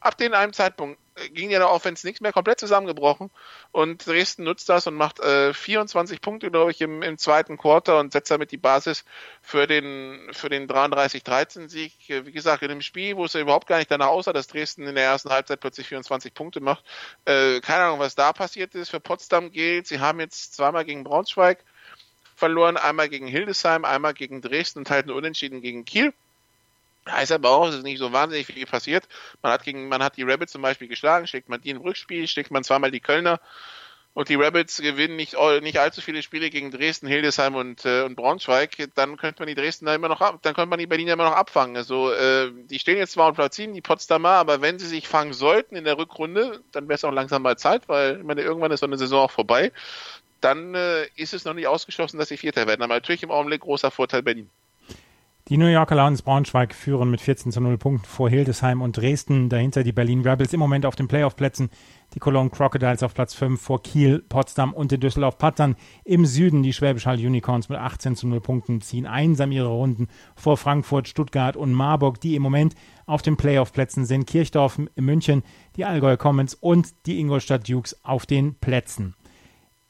ab 0.02 0.16
dem 0.18 0.34
einem 0.34 0.52
Zeitpunkt 0.52 0.98
ging 1.32 1.50
ja 1.50 1.58
der 1.58 1.70
Offense 1.70 2.06
nichts 2.06 2.20
mehr, 2.20 2.32
komplett 2.32 2.58
zusammengebrochen. 2.58 3.30
Und 3.70 4.06
Dresden 4.06 4.44
nutzt 4.44 4.68
das 4.68 4.86
und 4.86 4.94
macht 4.94 5.20
äh, 5.20 5.52
24 5.52 6.20
Punkte, 6.20 6.50
glaube 6.50 6.70
ich, 6.70 6.80
im, 6.80 7.02
im 7.02 7.18
zweiten 7.18 7.58
Quarter 7.58 7.98
und 7.98 8.12
setzt 8.12 8.30
damit 8.30 8.50
die 8.50 8.56
Basis 8.56 9.04
für 9.42 9.66
den, 9.66 10.30
für 10.32 10.48
den 10.48 10.68
33-13-Sieg. 10.68 11.92
Wie 12.08 12.32
gesagt, 12.32 12.62
in 12.62 12.70
einem 12.70 12.82
Spiel, 12.82 13.16
wo 13.16 13.24
es 13.24 13.34
ja 13.34 13.40
überhaupt 13.40 13.66
gar 13.66 13.78
nicht 13.78 13.90
danach 13.90 14.08
aussah, 14.08 14.32
dass 14.32 14.46
Dresden 14.46 14.86
in 14.86 14.94
der 14.94 15.04
ersten 15.04 15.30
Halbzeit 15.30 15.60
plötzlich 15.60 15.86
24 15.88 16.34
Punkte 16.34 16.60
macht. 16.60 16.84
Äh, 17.24 17.60
keine 17.60 17.84
Ahnung, 17.84 17.98
was 17.98 18.14
da 18.14 18.32
passiert 18.32 18.74
ist. 18.74 18.90
Für 18.90 19.00
Potsdam 19.00 19.52
gilt, 19.52 19.86
sie 19.86 20.00
haben 20.00 20.20
jetzt 20.20 20.54
zweimal 20.54 20.84
gegen 20.84 21.04
Braunschweig 21.04 21.64
verloren, 22.34 22.76
einmal 22.76 23.08
gegen 23.08 23.26
Hildesheim, 23.26 23.84
einmal 23.84 24.14
gegen 24.14 24.40
Dresden 24.40 24.80
und 24.80 24.90
halt 24.90 25.10
Unentschieden 25.10 25.60
gegen 25.60 25.84
Kiel. 25.84 26.12
Heißt 27.08 27.32
aber 27.32 27.50
auch, 27.50 27.68
es 27.68 27.76
ist 27.76 27.82
nicht 27.82 27.98
so 27.98 28.12
wahnsinnig 28.12 28.46
viel 28.46 28.66
passiert. 28.66 29.08
Man 29.42 29.52
hat 29.52 29.64
gegen, 29.64 29.88
man 29.88 30.02
hat 30.02 30.16
die 30.16 30.22
Rabbits 30.22 30.52
zum 30.52 30.62
Beispiel 30.62 30.88
geschlagen, 30.88 31.26
schlägt 31.26 31.48
man 31.48 31.60
die 31.60 31.70
im 31.70 31.80
Rückspiel, 31.80 32.28
schlägt 32.28 32.50
man 32.50 32.62
zweimal 32.64 32.90
die 32.90 33.00
Kölner 33.00 33.40
und 34.14 34.28
die 34.28 34.34
Rabbits 34.34 34.78
gewinnen 34.78 35.16
nicht, 35.16 35.36
nicht 35.62 35.78
allzu 35.78 36.00
viele 36.00 36.22
Spiele 36.22 36.50
gegen 36.50 36.70
Dresden, 36.70 37.06
Hildesheim 37.06 37.54
und, 37.54 37.84
äh, 37.84 38.02
und 38.02 38.14
Braunschweig, 38.14 38.76
dann 38.94 39.16
könnte 39.16 39.40
man 39.40 39.48
die 39.48 39.54
Dresden 39.54 39.86
da 39.86 39.94
immer 39.94 40.08
noch 40.08 40.20
ab, 40.20 40.38
dann 40.42 40.54
könnte 40.54 40.68
man 40.68 40.78
die 40.78 40.86
Berliner 40.86 41.14
immer 41.14 41.30
noch 41.30 41.36
abfangen. 41.36 41.76
Also 41.76 42.12
äh, 42.12 42.50
die 42.52 42.78
stehen 42.78 42.98
jetzt 42.98 43.12
zwar 43.12 43.30
auf 43.30 43.36
Platz 43.36 43.56
7, 43.56 43.72
die 43.72 43.80
Potsdamer, 43.80 44.30
aber 44.30 44.60
wenn 44.60 44.78
sie 44.78 44.86
sich 44.86 45.08
fangen 45.08 45.32
sollten 45.32 45.76
in 45.76 45.84
der 45.84 45.96
Rückrunde, 45.96 46.62
dann 46.72 46.88
wäre 46.88 46.96
es 46.96 47.04
auch 47.04 47.12
langsam 47.12 47.42
mal 47.42 47.56
Zeit, 47.56 47.88
weil 47.88 48.18
ich 48.18 48.24
meine, 48.24 48.42
irgendwann 48.42 48.70
ist 48.70 48.80
so 48.80 48.86
eine 48.86 48.98
Saison 48.98 49.24
auch 49.24 49.30
vorbei. 49.30 49.72
Dann 50.40 50.74
äh, 50.74 51.06
ist 51.16 51.34
es 51.34 51.44
noch 51.44 51.54
nicht 51.54 51.68
ausgeschlossen, 51.68 52.18
dass 52.18 52.28
sie 52.28 52.36
Vierter 52.36 52.66
werden. 52.66 52.82
Aber 52.82 52.94
natürlich 52.94 53.22
im 53.22 53.30
Augenblick 53.30 53.62
großer 53.62 53.90
Vorteil 53.90 54.22
Berlin. 54.22 54.50
Die 55.48 55.56
New 55.56 55.66
Yorker 55.66 55.96
Lions 55.96 56.22
Braunschweig 56.22 56.72
führen 56.72 57.10
mit 57.10 57.20
14 57.20 57.50
zu 57.50 57.60
0 57.60 57.76
Punkten 57.76 58.06
vor 58.06 58.30
Hildesheim 58.30 58.80
und 58.80 58.96
Dresden. 58.96 59.48
Dahinter 59.48 59.82
die 59.82 59.90
Berlin 59.90 60.20
Rebels 60.20 60.52
im 60.52 60.60
Moment 60.60 60.86
auf 60.86 60.94
den 60.94 61.08
Playoff-Plätzen. 61.08 61.68
Die 62.14 62.20
Cologne 62.20 62.48
Crocodiles 62.48 63.02
auf 63.02 63.12
Platz 63.12 63.34
5 63.34 63.60
vor 63.60 63.82
Kiel, 63.82 64.20
Potsdam 64.20 64.72
und 64.72 64.92
den 64.92 65.00
Düsseldorf 65.00 65.38
Pattern. 65.38 65.74
Im 66.04 66.26
Süden 66.26 66.62
die 66.62 66.72
Schwäbisch 66.72 67.06
Hall 67.06 67.18
Unicorns 67.18 67.68
mit 67.68 67.78
18 67.78 68.14
zu 68.14 68.28
0 68.28 68.40
Punkten 68.40 68.80
ziehen 68.82 69.04
einsam 69.04 69.50
ihre 69.50 69.66
Runden 69.66 70.06
vor 70.36 70.56
Frankfurt, 70.56 71.08
Stuttgart 71.08 71.56
und 71.56 71.72
Marburg, 71.72 72.20
die 72.20 72.36
im 72.36 72.42
Moment 72.42 72.76
auf 73.06 73.20
den 73.20 73.36
Playoff-Plätzen 73.36 74.04
sind. 74.04 74.28
Kirchdorf 74.28 74.78
in 74.94 75.04
München, 75.04 75.42
die 75.74 75.84
Allgäu 75.84 76.16
Commons 76.16 76.54
und 76.54 76.94
die 77.06 77.18
Ingolstadt 77.18 77.68
Dukes 77.68 77.98
auf 78.04 78.26
den 78.26 78.54
Plätzen. 78.54 79.16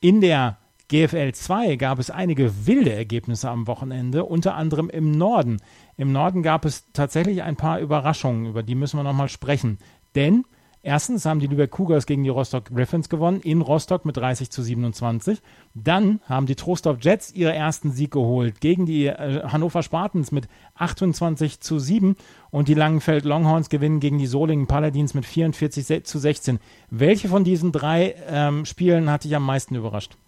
In 0.00 0.22
der 0.22 0.56
GFL 0.92 1.32
2 1.32 1.76
gab 1.76 1.98
es 1.98 2.10
einige 2.10 2.66
wilde 2.66 2.92
Ergebnisse 2.92 3.48
am 3.48 3.66
Wochenende, 3.66 4.26
unter 4.26 4.56
anderem 4.56 4.90
im 4.90 5.10
Norden. 5.10 5.56
Im 5.96 6.12
Norden 6.12 6.42
gab 6.42 6.66
es 6.66 6.92
tatsächlich 6.92 7.42
ein 7.42 7.56
paar 7.56 7.80
Überraschungen, 7.80 8.44
über 8.44 8.62
die 8.62 8.74
müssen 8.74 8.98
wir 8.98 9.02
nochmal 9.02 9.30
sprechen. 9.30 9.78
Denn 10.14 10.44
erstens 10.82 11.24
haben 11.24 11.40
die 11.40 11.46
Lübeck 11.46 11.70
Cougars 11.70 12.04
gegen 12.04 12.24
die 12.24 12.28
Rostock 12.28 12.66
Griffins 12.66 13.08
gewonnen, 13.08 13.40
in 13.40 13.62
Rostock 13.62 14.04
mit 14.04 14.18
30 14.18 14.50
zu 14.50 14.62
27. 14.62 15.40
Dann 15.72 16.20
haben 16.26 16.44
die 16.44 16.56
Trostorf 16.56 16.98
Jets 17.00 17.32
ihren 17.32 17.54
ersten 17.54 17.90
Sieg 17.90 18.10
geholt 18.10 18.60
gegen 18.60 18.84
die 18.84 19.06
äh, 19.06 19.44
Hannover 19.44 19.82
Spartans 19.82 20.30
mit 20.30 20.46
28 20.74 21.60
zu 21.60 21.78
7 21.78 22.16
und 22.50 22.68
die 22.68 22.74
Langenfeld 22.74 23.24
Longhorns 23.24 23.70
gewinnen 23.70 24.00
gegen 24.00 24.18
die 24.18 24.26
Solingen 24.26 24.66
Paladins 24.66 25.14
mit 25.14 25.24
44 25.24 26.04
zu 26.04 26.18
16. 26.18 26.58
Welche 26.90 27.28
von 27.28 27.44
diesen 27.44 27.72
drei 27.72 28.14
ähm, 28.28 28.66
Spielen 28.66 29.08
hat 29.08 29.24
dich 29.24 29.34
am 29.34 29.46
meisten 29.46 29.74
überrascht? 29.74 30.18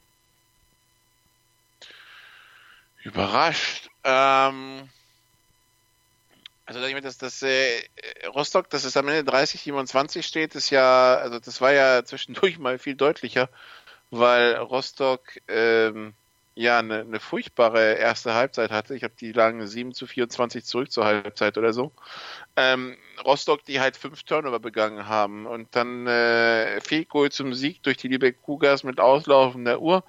Überrascht. 3.05 3.91
Ähm, 4.03 4.89
also 6.67 6.81
meine, 6.81 7.03
dass 7.03 7.19
das 7.19 7.43
äh, 7.43 7.83
Rostock, 8.35 8.71
dass 8.71 8.85
es 8.85 8.97
am 8.97 9.09
Ende 9.09 9.25
30, 9.25 9.61
27 9.61 10.27
steht, 10.27 10.55
ist 10.55 10.71
ja, 10.71 11.17
also 11.17 11.39
das 11.39 11.61
war 11.61 11.73
ja 11.73 12.05
zwischendurch 12.05 12.59
mal 12.59 12.79
viel 12.79 12.95
deutlicher, 12.95 13.51
weil 14.11 14.57
Rostock 14.57 15.21
ähm, 15.49 16.15
ja 16.55 16.79
eine, 16.79 17.01
eine 17.01 17.21
furchtbare 17.21 17.95
erste 17.95 18.33
Halbzeit 18.33 18.71
hatte. 18.71 18.95
Ich 18.95 19.05
habe 19.05 19.15
die 19.21 19.33
lagen 19.33 19.67
7 19.67 19.93
zu 19.93 20.07
24 20.07 20.65
zurück 20.65 20.91
zur 20.91 21.05
Halbzeit 21.05 21.59
oder 21.59 21.75
so. 21.75 21.93
Ähm, 22.57 22.97
Rostock, 23.23 23.65
die 23.67 23.81
halt 23.81 23.99
fünf 23.99 24.23
Turnover 24.23 24.61
begangen 24.61 25.07
haben 25.07 25.45
und 25.45 25.77
dann 25.77 26.07
äh, 26.07 26.81
Fehlgoal 26.81 27.31
zum 27.31 27.53
Sieg 27.53 27.83
durch 27.83 27.99
die 27.99 28.09
Lübeck 28.09 28.43
Cougars 28.43 28.83
mit 28.83 28.99
auslaufender 28.99 29.81
Uhr 29.81 30.05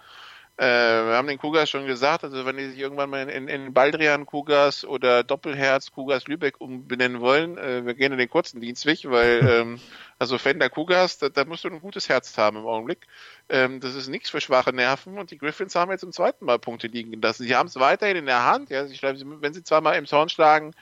äh, 0.57 0.65
wir 0.65 1.15
haben 1.15 1.27
den 1.27 1.37
Kugas 1.37 1.69
schon 1.69 1.85
gesagt, 1.85 2.23
also 2.23 2.45
wenn 2.45 2.55
die 2.55 2.69
sich 2.69 2.79
irgendwann 2.79 3.09
mal 3.09 3.27
in, 3.27 3.47
in 3.47 3.73
Baldrian 3.73 4.25
Kugas 4.25 4.85
oder 4.85 5.23
Doppelherz 5.23 5.91
Kugas 5.91 6.27
Lübeck 6.27 6.61
umbenennen 6.61 7.19
wollen, 7.19 7.57
äh, 7.57 7.85
wir 7.85 7.93
gehen 7.93 8.13
in 8.13 8.17
den 8.17 8.29
kurzen 8.29 8.61
Dienstweg, 8.61 9.09
weil 9.09 9.39
ähm, 9.49 9.79
also 10.17 10.37
Fender 10.37 10.69
Kugas, 10.69 11.17
da, 11.17 11.29
da 11.29 11.45
musst 11.45 11.63
du 11.63 11.69
ein 11.69 11.81
gutes 11.81 12.07
Herz 12.07 12.37
haben 12.37 12.57
im 12.57 12.65
Augenblick. 12.65 13.07
Ähm, 13.49 13.79
das 13.79 13.95
ist 13.95 14.07
nichts 14.07 14.29
für 14.29 14.41
schwache 14.41 14.71
Nerven 14.73 15.17
und 15.17 15.31
die 15.31 15.37
Griffins 15.37 15.75
haben 15.75 15.91
jetzt 15.91 16.01
zum 16.01 16.11
zweiten 16.11 16.45
Mal 16.45 16.57
Punkte 16.57 16.87
liegen 16.87 17.21
lassen. 17.21 17.43
Sie 17.43 17.55
haben 17.55 17.67
es 17.67 17.75
weiterhin 17.75 18.17
in 18.17 18.25
der 18.25 18.45
Hand, 18.45 18.69
ja, 18.69 18.85
ich 18.85 18.99
glaube, 18.99 19.19
wenn 19.41 19.53
sie 19.53 19.63
zweimal 19.63 19.97
im 19.97 20.05
Zorn 20.05 20.29
schlagen, 20.29 20.73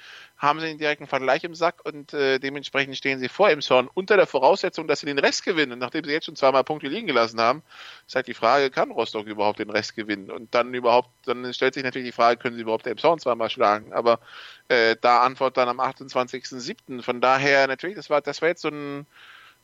haben 0.44 0.60
sie 0.60 0.68
den 0.68 0.78
direkten 0.78 1.08
Vergleich 1.08 1.44
im 1.46 1.56
Sack 1.56 1.86
und 1.86 2.14
äh, 2.14 2.38
dementsprechend 2.38 2.98
stehen 2.98 3.18
sie 3.18 3.30
vor 3.30 3.50
Emshorn 3.50 3.90
unter 3.94 4.18
der 4.18 4.28
Voraussetzung, 4.28 4.88
dass 4.88 5.00
sie 5.00 5.06
den 5.06 5.18
Rest 5.18 5.46
gewinnen. 5.46 5.80
Nachdem 5.80 6.04
sie 6.04 6.12
jetzt 6.12 6.26
schon 6.26 6.36
zweimal 6.36 6.66
Punkte 6.66 6.88
liegen 6.88 7.08
gelassen 7.08 7.40
haben, 7.40 7.64
ist 8.06 8.16
halt 8.16 8.28
die 8.28 8.34
Frage, 8.34 8.70
kann 8.70 8.92
Rostock 8.92 9.26
überhaupt 9.26 9.60
den 9.60 9.70
Rest 9.70 9.96
gewinnen? 9.96 10.30
Und 10.30 10.54
dann 10.54 10.74
überhaupt, 10.74 11.10
dann 11.26 11.54
stellt 11.54 11.76
sich 11.76 11.84
natürlich 11.84 12.10
die 12.10 12.14
Frage, 12.14 12.38
können 12.38 12.56
sie 12.58 12.62
überhaupt 12.62 12.86
Emshorn 12.88 13.20
zweimal 13.20 13.50
schlagen? 13.50 13.94
Aber 13.94 14.20
äh, 14.74 14.98
da 15.00 15.22
Antwort 15.22 15.58
dann 15.58 15.70
am 15.70 15.80
28.07. 15.80 17.02
Von 17.02 17.22
daher 17.22 17.68
natürlich, 17.68 17.96
das 17.96 18.10
war, 18.10 18.22
das 18.22 18.42
war 18.42 18.50
jetzt 18.50 18.62
so 18.62 18.70
ein 18.70 19.06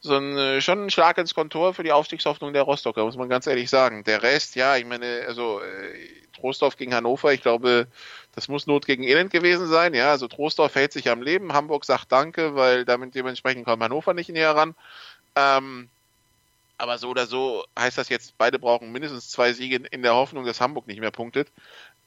so 0.01 0.15
ein, 0.15 0.37
äh, 0.37 0.61
schon 0.61 0.85
ein 0.85 0.89
Schlag 0.89 1.17
ins 1.17 1.33
Kontor 1.33 1.73
für 1.73 1.83
die 1.83 1.91
Aufstiegshoffnung 1.91 2.53
der 2.53 2.63
Rostocker, 2.63 3.03
muss 3.03 3.17
man 3.17 3.29
ganz 3.29 3.47
ehrlich 3.47 3.69
sagen. 3.69 4.03
Der 4.03 4.23
Rest, 4.23 4.55
ja, 4.55 4.77
ich 4.77 4.85
meine, 4.85 5.25
also 5.27 5.61
äh, 5.61 6.09
Trostorf 6.39 6.77
gegen 6.77 6.93
Hannover, 6.93 7.33
ich 7.33 7.41
glaube, 7.41 7.87
das 8.33 8.47
muss 8.47 8.67
Not 8.67 8.85
gegen 8.85 9.03
Elend 9.03 9.31
gewesen 9.31 9.67
sein. 9.67 9.93
Ja, 9.93 10.11
also 10.11 10.27
Trostorf 10.27 10.75
hält 10.75 10.93
sich 10.93 11.09
am 11.09 11.21
Leben. 11.21 11.53
Hamburg 11.53 11.83
sagt 11.85 12.11
Danke, 12.11 12.55
weil 12.55 12.85
damit 12.85 13.15
dementsprechend 13.15 13.65
kommt 13.65 13.83
Hannover 13.83 14.13
nicht 14.13 14.29
näher 14.29 14.55
ran. 14.55 14.75
Ähm, 15.35 15.89
aber 16.77 16.97
so 16.97 17.09
oder 17.09 17.27
so 17.27 17.65
heißt 17.77 17.97
das 17.97 18.07
jetzt, 18.07 18.37
beide 18.37 18.57
brauchen 18.57 18.93
mindestens 18.93 19.29
zwei 19.29 19.51
Siege 19.51 19.81
in 19.91 20.01
der 20.01 20.15
Hoffnung, 20.15 20.45
dass 20.45 20.61
Hamburg 20.61 20.87
nicht 20.87 21.01
mehr 21.01 21.11
punktet. 21.11 21.51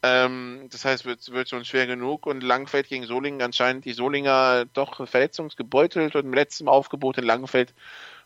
Ähm, 0.03 0.69
das 0.71 0.85
heißt, 0.85 1.05
wird, 1.05 1.31
wird 1.31 1.49
schon 1.49 1.65
schwer 1.65 1.87
genug 1.87 2.27
und 2.27 2.43
Langfeld 2.43 2.89
gegen 2.89 3.07
Solingen 3.07 3.41
anscheinend 3.41 3.85
die 3.85 3.93
Solinger 3.93 4.65
doch 4.73 5.07
verletzungsgebeutelt 5.07 6.17
und 6.17 6.25
im 6.27 6.35
letzten 6.35 6.69
Aufgebot 6.69 7.19
in 7.19 7.25
Langfeld. 7.25 7.73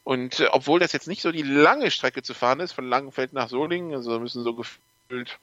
Und 0.03 0.41
äh, 0.41 0.49
obwohl 0.53 0.81
das 0.81 0.93
jetzt 0.93 1.09
nicht 1.09 1.21
so 1.21 1.33
die 1.33 1.43
lange 1.43 1.91
Strecke 1.91 2.23
zu 2.23 2.33
fahren 2.33 2.61
ist, 2.61 2.73
von 2.73 2.89
Langenfeld 2.89 3.33
nach 3.33 3.49
Solingen, 3.49 3.95
also 3.95 4.19
müssen 4.19 4.43
so 4.43 4.55
gefühlt 4.55 5.39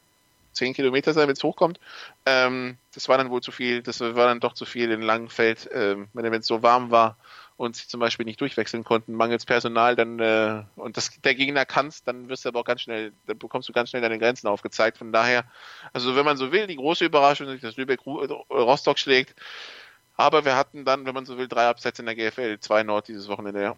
zehn 0.54 0.74
Kilometer 0.74 1.14
sein, 1.14 1.28
wenn 1.28 1.36
es 1.36 1.44
hochkommt. 1.44 1.80
Ähm, 2.26 2.78
das 2.94 3.10
war 3.10 3.18
dann 3.18 3.30
wohl 3.30 3.42
zu 3.42 3.52
viel, 3.52 3.84
das 3.84 4.00
war 4.00 4.28
dann 4.28 4.40
doch 4.40 4.54
zu 4.54 4.66
viel 4.66 4.92
in 4.92 5.02
Langenfeld, 5.02 5.70
ähm, 5.74 6.08
wenn 6.14 6.34
es 6.34 6.48
so 6.48 6.64
warm 6.64 6.92
war 6.92 7.18
und 7.58 7.76
sie 7.76 7.88
zum 7.88 8.00
Beispiel 8.00 8.26
nicht 8.26 8.42
durchwechseln 8.42 8.84
konnten, 8.84 9.14
mangels 9.14 9.46
Personal, 9.46 9.96
dann 9.96 10.20
äh, 10.20 10.64
und 10.76 10.98
das 10.98 11.12
der 11.22 11.36
Gegner 11.36 11.66
kannst, 11.66 12.08
dann 12.08 12.30
wirst 12.30 12.46
du 12.46 12.50
aber 12.50 12.62
auch 12.62 12.66
ganz 12.66 12.82
schnell, 12.82 13.14
dann 13.28 13.38
bekommst 13.38 13.70
du 13.70 13.74
ganz 13.74 13.90
schnell 13.90 14.02
deine 14.02 14.20
Grenzen 14.20 14.48
aufgezeigt. 14.48 14.98
Von 14.98 15.12
daher, 15.12 15.46
also 15.94 16.16
wenn 16.16 16.26
man 16.26 16.38
so 16.38 16.52
will, 16.52 16.68
die 16.68 16.76
große 16.76 17.06
Überraschung 17.06 17.48
ist, 17.48 17.64
dass 17.64 17.78
Lübeck 17.78 18.06
Rostock 18.06 19.00
schlägt. 19.00 19.36
Aber 20.16 20.46
wir 20.46 20.56
hatten 20.56 20.86
dann, 20.86 21.06
wenn 21.06 21.16
man 21.16 21.26
so 21.26 21.38
will, 21.38 21.48
drei 21.48 21.70
Upsets 21.70 22.00
in 22.00 22.06
der 22.06 22.16
GFL, 22.16 22.60
zwei 22.60 22.84
Nord 22.84 23.08
dieses 23.08 23.28
Wochenende, 23.28 23.62
ja. 23.62 23.76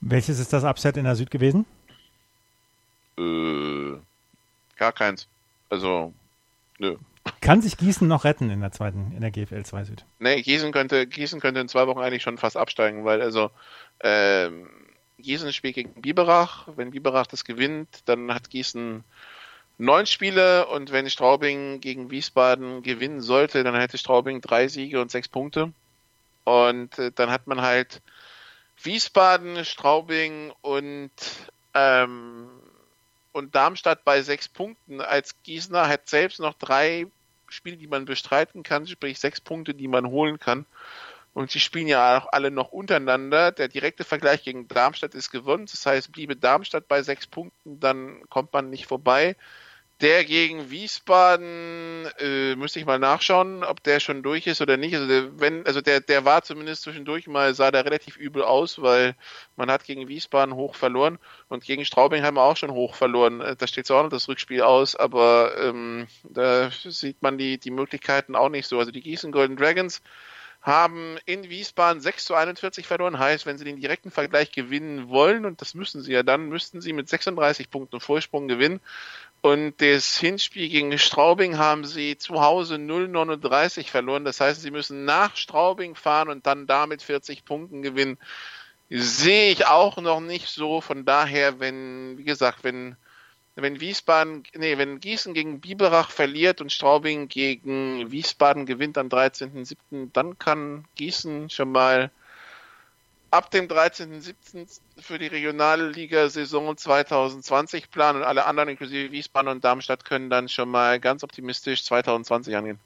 Welches 0.00 0.38
ist 0.38 0.52
das 0.52 0.64
Upset 0.64 0.96
in 0.96 1.04
der 1.04 1.16
Süd 1.16 1.30
gewesen? 1.30 1.66
Äh, 3.18 3.98
gar 4.76 4.92
keins. 4.92 5.26
Also, 5.68 6.14
nö. 6.78 6.96
Kann 7.50 7.62
sich 7.62 7.76
Gießen 7.76 8.06
noch 8.06 8.22
retten 8.22 8.48
in 8.48 8.60
der 8.60 8.70
zweiten, 8.70 9.10
in 9.10 9.22
der 9.22 9.32
GFL 9.32 9.64
2 9.64 9.82
Süd? 9.82 10.04
Nee, 10.20 10.40
Gießen 10.40 10.70
könnte, 10.70 11.08
Gießen 11.08 11.40
könnte 11.40 11.58
in 11.58 11.66
zwei 11.66 11.88
Wochen 11.88 11.98
eigentlich 11.98 12.22
schon 12.22 12.38
fast 12.38 12.56
absteigen, 12.56 13.04
weil 13.04 13.20
also 13.20 13.50
ähm, 14.04 14.70
Gießen 15.18 15.52
spielt 15.52 15.74
gegen 15.74 16.00
Biberach. 16.00 16.68
Wenn 16.76 16.92
Biberach 16.92 17.26
das 17.26 17.44
gewinnt, 17.44 17.88
dann 18.04 18.32
hat 18.32 18.50
Gießen 18.50 19.02
neun 19.78 20.06
Spiele 20.06 20.68
und 20.68 20.92
wenn 20.92 21.10
Straubing 21.10 21.80
gegen 21.80 22.12
Wiesbaden 22.12 22.84
gewinnen 22.84 23.20
sollte, 23.20 23.64
dann 23.64 23.74
hätte 23.74 23.98
Straubing 23.98 24.40
drei 24.40 24.68
Siege 24.68 25.00
und 25.00 25.10
sechs 25.10 25.26
Punkte. 25.26 25.72
Und 26.44 27.00
äh, 27.00 27.10
dann 27.12 27.30
hat 27.30 27.48
man 27.48 27.62
halt 27.62 28.00
Wiesbaden, 28.80 29.64
Straubing 29.64 30.52
und 30.60 31.10
ähm, 31.74 32.48
und 33.32 33.56
Darmstadt 33.56 34.04
bei 34.04 34.22
sechs 34.22 34.46
Punkten. 34.46 35.00
Als 35.00 35.34
Gießener 35.42 35.88
hat 35.88 36.08
selbst 36.08 36.38
noch 36.38 36.54
drei 36.54 37.08
Spiele, 37.50 37.76
die 37.76 37.86
man 37.86 38.04
bestreiten 38.04 38.62
kann, 38.62 38.86
sprich 38.86 39.18
sechs 39.18 39.40
Punkte, 39.40 39.74
die 39.74 39.88
man 39.88 40.06
holen 40.06 40.38
kann. 40.38 40.66
Und 41.32 41.50
sie 41.50 41.60
spielen 41.60 41.86
ja 41.86 42.18
auch 42.18 42.32
alle 42.32 42.50
noch 42.50 42.72
untereinander. 42.72 43.52
Der 43.52 43.68
direkte 43.68 44.04
Vergleich 44.04 44.42
gegen 44.42 44.66
Darmstadt 44.66 45.14
ist 45.14 45.30
gewonnen. 45.30 45.66
Das 45.70 45.86
heißt, 45.86 46.10
bliebe 46.10 46.34
Darmstadt 46.34 46.88
bei 46.88 47.02
sechs 47.02 47.26
Punkten, 47.26 47.78
dann 47.78 48.20
kommt 48.28 48.52
man 48.52 48.70
nicht 48.70 48.86
vorbei. 48.86 49.36
Der 50.00 50.24
gegen 50.24 50.70
Wiesbaden 50.70 52.06
äh, 52.18 52.56
müsste 52.56 52.78
ich 52.78 52.86
mal 52.86 52.98
nachschauen, 52.98 53.62
ob 53.62 53.82
der 53.82 54.00
schon 54.00 54.22
durch 54.22 54.46
ist 54.46 54.62
oder 54.62 54.78
nicht. 54.78 54.94
Also 54.94 55.06
der, 55.06 55.38
wenn, 55.38 55.66
also 55.66 55.82
der, 55.82 56.00
der 56.00 56.24
war 56.24 56.42
zumindest 56.42 56.82
zwischendurch 56.82 57.26
mal, 57.26 57.54
sah 57.54 57.70
da 57.70 57.80
relativ 57.80 58.16
übel 58.16 58.42
aus, 58.42 58.80
weil 58.80 59.14
man 59.56 59.70
hat 59.70 59.84
gegen 59.84 60.08
Wiesbaden 60.08 60.54
hoch 60.54 60.74
verloren 60.74 61.18
und 61.48 61.64
gegen 61.64 61.84
Straubing 61.84 62.22
haben 62.22 62.38
wir 62.38 62.44
auch 62.44 62.56
schon 62.56 62.70
hoch 62.70 62.94
verloren. 62.94 63.42
Äh, 63.42 63.56
da 63.56 63.66
steht 63.66 63.86
zwar 63.86 63.98
auch 63.98 64.04
noch 64.04 64.10
das 64.10 64.28
Rückspiel 64.28 64.62
aus, 64.62 64.96
aber 64.96 65.52
ähm, 65.58 66.06
da 66.24 66.70
sieht 66.70 67.20
man 67.20 67.36
die, 67.36 67.58
die 67.58 67.70
Möglichkeiten 67.70 68.34
auch 68.36 68.48
nicht 68.48 68.68
so. 68.68 68.78
Also 68.78 68.92
die 68.92 69.02
Gießen 69.02 69.32
Golden 69.32 69.56
Dragons 69.56 70.00
haben 70.62 71.16
in 71.24 71.48
Wiesbaden 71.48 72.02
6 72.02 72.24
zu 72.26 72.34
41 72.34 72.86
verloren. 72.86 73.18
Heißt, 73.18 73.46
wenn 73.46 73.56
sie 73.56 73.64
den 73.64 73.80
direkten 73.80 74.10
Vergleich 74.10 74.52
gewinnen 74.52 75.08
wollen, 75.08 75.46
und 75.46 75.60
das 75.60 75.74
müssen 75.74 76.02
sie 76.02 76.12
ja 76.12 76.22
dann, 76.22 76.48
müssten 76.48 76.80
sie 76.80 76.92
mit 76.92 77.08
36 77.08 77.70
Punkten 77.70 78.00
Vorsprung 78.00 78.46
gewinnen. 78.46 78.80
Und 79.42 79.80
das 79.80 80.18
Hinspiel 80.18 80.68
gegen 80.68 80.98
Straubing 80.98 81.56
haben 81.56 81.84
sie 81.86 82.18
zu 82.18 82.42
Hause 82.42 82.74
0,39 82.74 83.88
verloren. 83.88 84.24
Das 84.24 84.40
heißt, 84.40 84.60
sie 84.60 84.70
müssen 84.70 85.04
nach 85.04 85.36
Straubing 85.36 85.94
fahren 85.94 86.28
und 86.28 86.46
dann 86.46 86.66
damit 86.66 87.02
40 87.02 87.44
Punkten 87.44 87.80
gewinnen. 87.80 88.18
Sehe 88.90 89.52
ich 89.52 89.66
auch 89.66 89.96
noch 89.98 90.20
nicht 90.20 90.48
so. 90.48 90.80
Von 90.80 91.04
daher, 91.04 91.58
wenn, 91.58 92.18
wie 92.18 92.24
gesagt, 92.24 92.64
wenn 92.64 92.96
wenn 93.56 93.80
Wiesbaden, 93.80 94.44
nee, 94.54 94.78
wenn 94.78 95.00
Gießen 95.00 95.34
gegen 95.34 95.60
Biberach 95.60 96.10
verliert 96.10 96.60
und 96.60 96.72
Straubing 96.72 97.28
gegen 97.28 98.10
Wiesbaden 98.10 98.66
gewinnt 98.66 98.96
am 98.96 99.08
13.07., 99.08 100.10
dann 100.12 100.38
kann 100.38 100.84
Gießen 100.94 101.50
schon 101.50 101.72
mal 101.72 102.10
ab 103.30 103.50
dem 103.50 103.68
13.07. 103.68 104.80
für 104.98 105.18
die 105.18 105.28
Regionalliga-Saison 105.28 106.76
2020 106.76 107.90
planen 107.90 108.18
und 108.18 108.24
alle 108.24 108.46
anderen, 108.46 108.68
inklusive 108.68 109.12
Wiesbaden 109.12 109.48
und 109.48 109.64
Darmstadt, 109.64 110.04
können 110.04 110.30
dann 110.30 110.48
schon 110.48 110.68
mal 110.68 110.98
ganz 111.00 111.22
optimistisch 111.22 111.84
2020 111.84 112.56
angehen. 112.56 112.80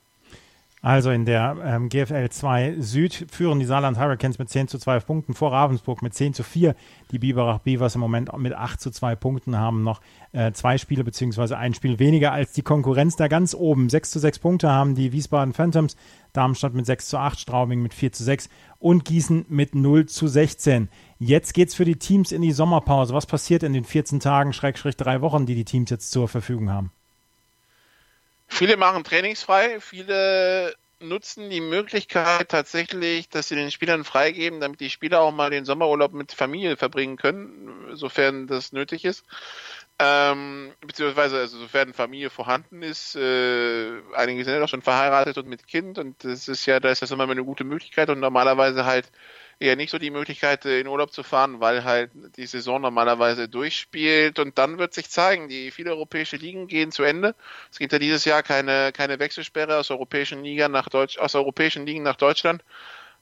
Also 0.85 1.11
in 1.11 1.25
der 1.25 1.57
ähm, 1.65 1.89
GFL 1.89 2.29
2 2.29 2.75
Süd 2.81 3.29
führen 3.33 3.59
die 3.59 3.65
Saarland 3.65 3.99
Hurricanes 3.99 4.39
mit 4.39 4.51
10 4.51 4.69
zu 4.69 4.79
2 4.79 5.01
Punkten 5.01 5.33
vor 5.33 5.51
Ravensburg 5.51 6.03
mit 6.03 6.13
10 6.13 6.35
zu 6.35 6.43
4. 6.43 6.75
Die 7.11 7.19
Biberach 7.19 7.61
Beavers 7.61 7.95
im 7.95 8.03
Moment 8.03 8.37
mit 8.37 8.53
8 8.53 8.79
zu 8.79 8.91
2 8.91 9.17
Punkten 9.17 9.57
haben 9.57 9.83
noch 9.83 10.03
äh, 10.33 10.53
zwei 10.53 10.77
Spiele 10.77 11.03
beziehungsweise 11.03 11.57
ein 11.57 11.73
Spiel 11.73 11.99
weniger 12.01 12.33
als 12.33 12.53
die 12.53 12.61
Konkurrenz 12.61 13.17
da 13.17 13.29
ganz 13.29 13.55
oben. 13.55 13.89
6 13.89 14.11
zu 14.11 14.19
6 14.19 14.41
Punkte 14.41 14.71
haben 14.71 14.95
die 14.95 15.13
Wiesbaden 15.13 15.55
Phantoms, 15.55 15.97
Darmstadt 16.35 16.75
mit 16.75 16.85
6 16.85 17.09
zu 17.09 17.17
8, 17.17 17.41
Straubing 17.41 17.81
mit 17.81 17.95
4 17.95 18.13
zu 18.13 18.23
6 18.23 18.51
und 18.79 19.07
Gießen 19.07 19.47
mit 19.49 19.75
0 19.75 20.05
zu 20.05 20.29
16. 20.29 20.91
Jetzt 21.19 21.55
geht's 21.55 21.75
für 21.75 21.87
die 21.87 21.97
Teams 21.97 22.31
in 22.31 22.43
die 22.43 22.53
Sommerpause. 22.53 23.15
Was 23.15 23.25
passiert 23.25 23.63
in 23.63 23.73
den 23.73 23.85
14 23.85 24.21
Tagen, 24.21 24.53
Schrägstrich 24.53 24.99
drei 24.99 25.23
Wochen, 25.23 25.47
die 25.47 25.55
die 25.55 25.65
Teams 25.65 25.89
jetzt 25.89 26.11
zur 26.11 26.29
Verfügung 26.29 26.69
haben? 26.69 26.91
Viele 28.47 28.77
machen 28.77 29.05
trainingsfrei, 29.05 29.81
viele 29.81 30.75
nutzen 31.01 31.51
die 31.51 31.61
Möglichkeit 31.61 32.49
tatsächlich, 32.49 33.29
dass 33.29 33.49
sie 33.49 33.57
den 33.57 33.71
Spielern 33.71 34.05
freigeben, 34.05 34.61
damit 34.61 34.81
die 34.81 34.91
Spieler 34.91 35.21
auch 35.21 35.33
mal 35.33 35.51
den 35.51 35.65
Sommerurlaub 35.65 36.13
mit 36.13 36.33
Familie 36.33 36.77
verbringen 36.77 37.17
können, 37.17 37.91
sofern 37.95 38.47
das 38.47 38.73
nötig 38.73 39.05
ist. 39.05 39.25
Ähm, 39.99 40.73
beziehungsweise, 40.81 41.39
also 41.39 41.59
sofern 41.59 41.95
Familie 41.95 42.31
vorhanden 42.31 42.83
ist, 42.83 43.15
äh, 43.15 43.93
einige 44.15 44.45
sind 44.45 44.55
ja 44.55 44.61
doch 44.61 44.69
schon 44.69 44.83
verheiratet 44.83 45.39
und 45.39 45.47
mit 45.47 45.69
Kind 45.69 45.99
und 45.99 46.25
das 46.25 46.49
ist 46.49 46.67
ja, 46.67 46.81
da 46.81 46.91
ist 46.91 47.03
das 47.03 47.13
immer 47.13 47.29
eine 47.29 47.45
gute 47.45 47.65
Möglichkeit 47.65 48.11
und 48.11 48.19
normalerweise 48.19 48.85
halt 48.87 49.11
eher 49.59 49.77
nicht 49.77 49.91
so 49.91 49.99
die 49.99 50.11
Möglichkeit, 50.11 50.65
in 50.65 50.87
Urlaub 50.87 51.13
zu 51.13 51.23
fahren, 51.23 51.61
weil 51.61 51.85
halt 51.85 52.11
die 52.37 52.47
Saison 52.47 52.81
normalerweise 52.81 53.49
durchspielt 53.49 54.39
und 54.39 54.59
dann 54.59 54.79
wird 54.79 54.95
sich 54.95 55.11
zeigen, 55.11 55.49
die 55.49 55.71
viele 55.71 55.91
europäische 55.91 56.37
Ligen 56.37 56.67
gehen 56.67 56.93
zu 56.93 57.03
Ende. 57.03 57.35
Es 57.71 57.79
gibt 57.79 57.93
ja 57.93 57.99
dieses 57.99 58.25
Jahr 58.25 58.43
keine, 58.43 58.93
keine 58.93 59.19
Wechselsperre 59.19 59.79
aus 59.79 59.91
europäischen 59.91 60.43
Ligen 60.45 60.73
nach 60.73 60.89
Deutsch, 60.89 61.19
aus 61.19 61.35
europäischen 61.35 61.87
Ligen 61.87 62.03
nach 62.03 62.17
Deutschland. 62.17 62.63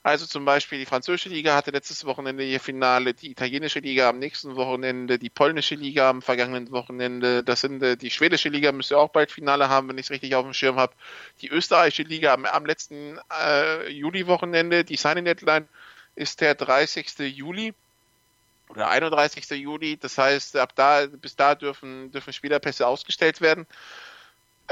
Also 0.04 0.26
zum 0.26 0.44
Beispiel 0.44 0.80
die 0.80 0.86
französische 0.86 1.28
Liga 1.28 1.54
hatte 1.54 1.70
letztes 1.70 2.04
Wochenende 2.04 2.44
ihr 2.44 2.58
Finale, 2.58 3.14
die 3.14 3.30
italienische 3.30 3.78
Liga 3.78 4.08
am 4.08 4.18
nächsten 4.18 4.56
Wochenende, 4.56 5.16
die 5.16 5.30
polnische 5.30 5.76
Liga 5.76 6.10
am 6.10 6.22
vergangenen 6.22 6.72
Wochenende, 6.72 7.44
das 7.44 7.60
sind 7.60 7.80
äh, 7.84 7.96
die 7.96 8.10
schwedische 8.10 8.48
Liga 8.48 8.72
müsste 8.72 8.98
auch 8.98 9.10
bald 9.10 9.30
Finale 9.30 9.68
haben, 9.68 9.88
wenn 9.88 9.98
ich 9.98 10.06
es 10.06 10.10
richtig 10.10 10.34
auf 10.34 10.44
dem 10.44 10.54
Schirm 10.54 10.74
habe. 10.76 10.92
Die 11.40 11.50
österreichische 11.50 12.02
Liga 12.02 12.34
am, 12.34 12.46
am 12.46 12.66
letzten 12.66 13.20
äh, 13.30 13.88
Juli-Wochenende, 13.90 14.82
die 14.82 14.96
Signing 14.96 15.24
Deadline 15.24 15.68
ist 16.14 16.40
der 16.40 16.54
30. 16.54 17.18
Juli 17.18 17.74
oder 18.68 18.88
31. 18.88 19.48
Juli. 19.50 19.96
Das 19.96 20.18
heißt, 20.18 20.56
ab 20.56 20.74
da, 20.74 21.06
bis 21.06 21.36
da 21.36 21.54
dürfen, 21.54 22.10
dürfen 22.10 22.32
Spielerpässe 22.32 22.86
ausgestellt 22.86 23.40
werden. 23.40 23.66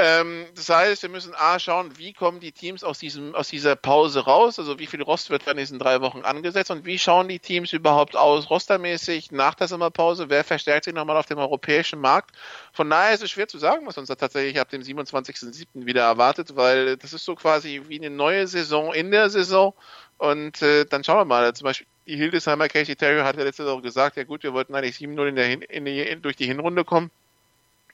Ähm, 0.02 0.46
das 0.54 0.70
heißt, 0.70 1.02
wir 1.02 1.10
müssen 1.10 1.34
A 1.34 1.58
schauen, 1.58 1.98
wie 1.98 2.14
kommen 2.14 2.40
die 2.40 2.52
Teams 2.52 2.82
aus, 2.82 2.98
diesem, 2.98 3.34
aus 3.34 3.48
dieser 3.48 3.76
Pause 3.76 4.20
raus, 4.20 4.58
also 4.58 4.78
wie 4.78 4.86
viel 4.86 5.02
Rost 5.02 5.28
wird 5.28 5.46
in 5.46 5.58
diesen 5.58 5.78
drei 5.78 6.00
Wochen 6.00 6.22
angesetzt 6.22 6.70
und 6.70 6.86
wie 6.86 6.98
schauen 6.98 7.28
die 7.28 7.38
Teams 7.38 7.74
überhaupt 7.74 8.16
aus, 8.16 8.48
rostermäßig 8.48 9.30
nach 9.30 9.54
der 9.54 9.68
Sommerpause, 9.68 10.30
wer 10.30 10.42
verstärkt 10.42 10.86
sich 10.86 10.94
nochmal 10.94 11.18
auf 11.18 11.26
dem 11.26 11.36
europäischen 11.36 12.00
Markt. 12.00 12.34
Von 12.72 12.88
daher 12.88 13.12
ist 13.12 13.22
es 13.22 13.30
schwer 13.30 13.46
zu 13.46 13.58
sagen, 13.58 13.86
was 13.86 13.98
uns 13.98 14.08
da 14.08 14.14
tatsächlich 14.14 14.58
ab 14.58 14.70
dem 14.70 14.80
27.07. 14.80 15.66
wieder 15.84 16.04
erwartet, 16.04 16.56
weil 16.56 16.96
das 16.96 17.12
ist 17.12 17.26
so 17.26 17.34
quasi 17.34 17.82
wie 17.88 17.98
eine 17.98 18.08
neue 18.08 18.46
Saison 18.46 18.94
in 18.94 19.10
der 19.10 19.28
Saison 19.28 19.74
und 20.16 20.62
äh, 20.62 20.86
dann 20.86 21.04
schauen 21.04 21.18
wir 21.18 21.24
mal. 21.26 21.52
Zum 21.52 21.66
Beispiel 21.66 21.86
die 22.06 22.16
Hildesheimer 22.16 22.68
Casey 22.68 22.96
Terry 22.96 23.20
hat 23.20 23.36
ja 23.36 23.44
letzte 23.44 23.66
Woche 23.66 23.82
gesagt, 23.82 24.16
ja 24.16 24.24
gut, 24.24 24.44
wir 24.44 24.54
wollten 24.54 24.74
eigentlich 24.74 24.96
7-0 24.96 25.62
in 25.68 25.86
in 25.86 26.22
durch 26.22 26.36
die 26.36 26.46
Hinrunde 26.46 26.84
kommen. 26.84 27.10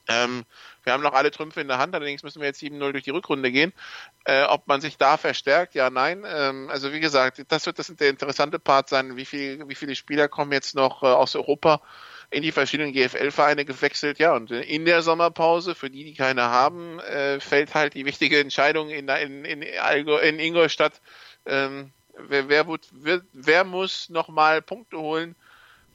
Ähm, 0.07 0.45
wir 0.87 0.93
haben 0.93 1.03
noch 1.03 1.13
alle 1.13 1.31
Trümpfe 1.31 1.59
in 1.59 1.67
der 1.67 1.79
Hand, 1.79 1.93
allerdings 1.93 2.23
müssen 2.23 2.39
wir 2.39 2.47
jetzt 2.47 2.61
7-0 2.61 2.93
durch 2.93 3.03
die 3.03 3.11
Rückrunde 3.11 3.51
gehen. 3.51 3.73
Äh, 4.23 4.43
ob 4.45 4.67
man 4.67 4.79
sich 4.79 4.97
da 4.97 5.17
verstärkt, 5.17 5.75
ja, 5.75 5.89
nein. 5.89 6.23
Ähm, 6.25 6.69
also 6.69 6.93
wie 6.93 7.01
gesagt, 7.01 7.43
das 7.49 7.65
wird 7.65 7.77
das 7.77 7.93
der 7.93 8.09
interessante 8.09 8.57
Part 8.57 8.87
sein, 8.87 9.17
wie, 9.17 9.25
viel, 9.25 9.67
wie 9.67 9.75
viele 9.75 9.95
Spieler 9.95 10.29
kommen 10.29 10.53
jetzt 10.53 10.75
noch 10.75 11.03
äh, 11.03 11.07
aus 11.07 11.35
Europa 11.35 11.81
in 12.29 12.41
die 12.41 12.53
verschiedenen 12.53 12.93
GFL-Vereine 12.93 13.65
gewechselt. 13.65 14.17
Ja, 14.17 14.33
und 14.33 14.49
in 14.49 14.85
der 14.85 15.01
Sommerpause, 15.01 15.75
für 15.75 15.89
die, 15.89 16.05
die 16.05 16.13
keine 16.13 16.43
haben, 16.43 16.99
äh, 17.01 17.41
fällt 17.41 17.75
halt 17.75 17.93
die 17.93 18.05
wichtige 18.05 18.39
Entscheidung 18.39 18.89
in, 18.89 19.09
in, 19.09 19.43
in, 19.43 19.61
in 19.61 20.39
Ingolstadt, 20.39 21.01
ähm, 21.45 21.91
wer, 22.17 22.47
wer, 22.47 22.65
wer, 22.91 23.21
wer 23.33 23.63
muss 23.65 24.07
nochmal 24.07 24.61
Punkte 24.61 24.97
holen 24.97 25.35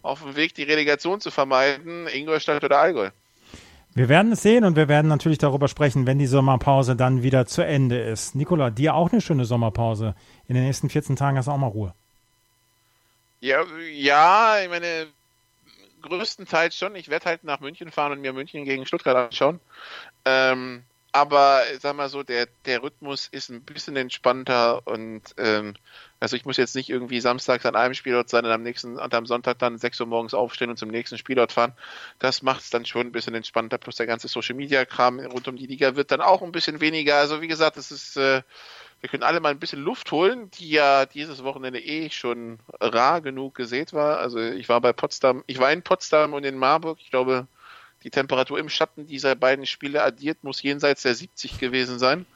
auf 0.02 0.20
dem 0.20 0.36
Weg, 0.36 0.52
die 0.54 0.64
Relegation 0.64 1.22
zu 1.22 1.30
vermeiden, 1.30 2.06
Ingolstadt 2.08 2.62
oder 2.62 2.78
Allgäu? 2.78 3.10
Wir 3.94 4.08
werden 4.08 4.32
es 4.32 4.42
sehen 4.42 4.64
und 4.64 4.74
wir 4.76 4.88
werden 4.88 5.08
natürlich 5.08 5.38
darüber 5.38 5.68
sprechen, 5.68 6.06
wenn 6.06 6.18
die 6.18 6.26
Sommerpause 6.26 6.96
dann 6.96 7.22
wieder 7.22 7.46
zu 7.46 7.62
Ende 7.62 8.00
ist. 8.00 8.34
Nikola, 8.34 8.70
dir 8.70 8.94
auch 8.94 9.12
eine 9.12 9.20
schöne 9.20 9.44
Sommerpause. 9.44 10.14
In 10.48 10.54
den 10.54 10.64
nächsten 10.64 10.88
14 10.88 11.16
Tagen 11.16 11.36
hast 11.36 11.46
du 11.46 11.50
auch 11.50 11.58
mal 11.58 11.66
Ruhe. 11.66 11.94
Ja, 13.40 13.64
ja, 13.92 14.62
ich 14.62 14.70
meine, 14.70 15.08
größtenteils 16.00 16.76
schon. 16.76 16.96
Ich 16.96 17.08
werde 17.08 17.26
halt 17.26 17.44
nach 17.44 17.60
München 17.60 17.90
fahren 17.90 18.12
und 18.12 18.20
mir 18.20 18.32
München 18.32 18.64
gegen 18.64 18.86
Stuttgart 18.86 19.16
anschauen. 19.16 19.60
Ähm, 20.24 20.84
aber 21.12 21.62
sag 21.78 21.94
mal 21.94 22.08
so, 22.08 22.22
der, 22.22 22.48
der 22.64 22.82
Rhythmus 22.82 23.28
ist 23.30 23.50
ein 23.50 23.62
bisschen 23.62 23.96
entspannter 23.96 24.86
und 24.86 25.22
ähm, 25.36 25.74
also 26.20 26.36
ich 26.36 26.44
muss 26.44 26.56
jetzt 26.56 26.74
nicht 26.74 26.88
irgendwie 26.88 27.20
samstags 27.20 27.66
an 27.66 27.76
einem 27.76 27.94
Spielort 27.94 28.30
sein 28.30 28.44
und 28.46 28.50
am 28.50 28.62
nächsten 28.62 28.98
und 28.98 29.14
am 29.14 29.26
Sonntag 29.26 29.58
dann 29.58 29.76
6 29.76 30.00
Uhr 30.00 30.06
morgens 30.06 30.34
aufstehen 30.34 30.70
und 30.70 30.78
zum 30.78 30.88
nächsten 30.88 31.18
Spielort 31.18 31.52
fahren. 31.52 31.74
Das 32.18 32.42
macht 32.42 32.62
es 32.62 32.70
dann 32.70 32.86
schon 32.86 33.08
ein 33.08 33.12
bisschen 33.12 33.34
entspannter, 33.34 33.78
plus 33.78 33.96
der 33.96 34.06
ganze 34.06 34.28
Social 34.28 34.54
Media 34.54 34.84
Kram 34.84 35.20
rund 35.20 35.48
um 35.48 35.56
die 35.56 35.66
Liga 35.66 35.96
wird 35.96 36.10
dann 36.12 36.20
auch 36.22 36.42
ein 36.42 36.52
bisschen 36.52 36.80
weniger. 36.80 37.16
Also 37.16 37.42
wie 37.42 37.48
gesagt, 37.48 37.76
es 37.76 37.90
ist 37.90 38.16
äh, 38.16 38.42
wir 39.02 39.08
können 39.08 39.24
alle 39.24 39.40
mal 39.40 39.48
ein 39.48 39.58
bisschen 39.58 39.82
Luft 39.82 40.12
holen, 40.12 40.48
die 40.52 40.70
ja 40.70 41.06
dieses 41.06 41.42
Wochenende 41.42 41.80
eh 41.80 42.08
schon 42.10 42.60
rar 42.80 43.20
genug 43.20 43.56
gesät 43.56 43.92
war. 43.92 44.18
Also 44.18 44.38
ich 44.38 44.68
war 44.68 44.80
bei 44.80 44.92
Potsdam, 44.92 45.42
ich 45.48 45.58
war 45.58 45.72
in 45.72 45.82
Potsdam 45.82 46.34
und 46.34 46.44
in 46.44 46.56
Marburg. 46.56 46.98
Ich 47.00 47.10
glaube, 47.10 47.48
die 48.04 48.10
Temperatur 48.10 48.58
im 48.58 48.68
Schatten 48.68 49.06
dieser 49.06 49.34
beiden 49.34 49.66
Spiele 49.66 50.02
addiert 50.02 50.42
muss 50.42 50.62
jenseits 50.62 51.02
der 51.02 51.14
70 51.14 51.58
gewesen 51.58 51.98
sein. 51.98 52.26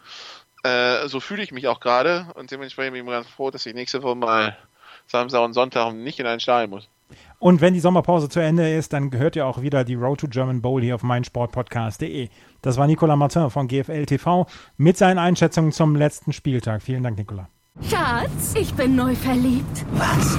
Äh, 0.62 1.08
so 1.08 1.20
fühle 1.20 1.42
ich 1.42 1.52
mich 1.52 1.68
auch 1.68 1.80
gerade 1.80 2.26
und 2.34 2.50
dementsprechend 2.50 2.94
bin 2.94 3.04
ich 3.04 3.10
ganz 3.10 3.28
froh, 3.28 3.50
dass 3.50 3.66
ich 3.66 3.74
nächste 3.74 4.02
Woche 4.02 4.16
mal 4.16 4.56
Samstag 5.06 5.44
und 5.44 5.52
Sonntag 5.52 5.92
nicht 5.94 6.18
in 6.18 6.26
einen 6.26 6.40
Stall 6.40 6.66
muss. 6.66 6.88
Und 7.38 7.60
wenn 7.60 7.74
die 7.74 7.80
Sommerpause 7.80 8.28
zu 8.28 8.40
Ende 8.40 8.74
ist, 8.74 8.92
dann 8.92 9.10
gehört 9.10 9.36
ihr 9.36 9.46
auch 9.46 9.60
wieder 9.60 9.84
die 9.84 9.94
Road 9.94 10.20
to 10.20 10.28
German 10.28 10.62
Bowl 10.62 10.82
hier 10.82 10.94
auf 10.94 11.02
meinsportpodcast.de. 11.02 12.28
Das 12.62 12.76
war 12.78 12.86
Nicolas 12.86 13.16
Martin 13.16 13.50
von 13.50 13.68
GFL 13.68 14.06
TV 14.06 14.46
mit 14.76 14.96
seinen 14.96 15.18
Einschätzungen 15.18 15.72
zum 15.72 15.94
letzten 15.94 16.32
Spieltag. 16.32 16.82
Vielen 16.82 17.02
Dank, 17.02 17.18
Nicolas. 17.18 17.46
Schatz, 17.88 18.54
ich 18.58 18.74
bin 18.74 18.96
neu 18.96 19.14
verliebt. 19.14 19.84
Was? 19.92 20.38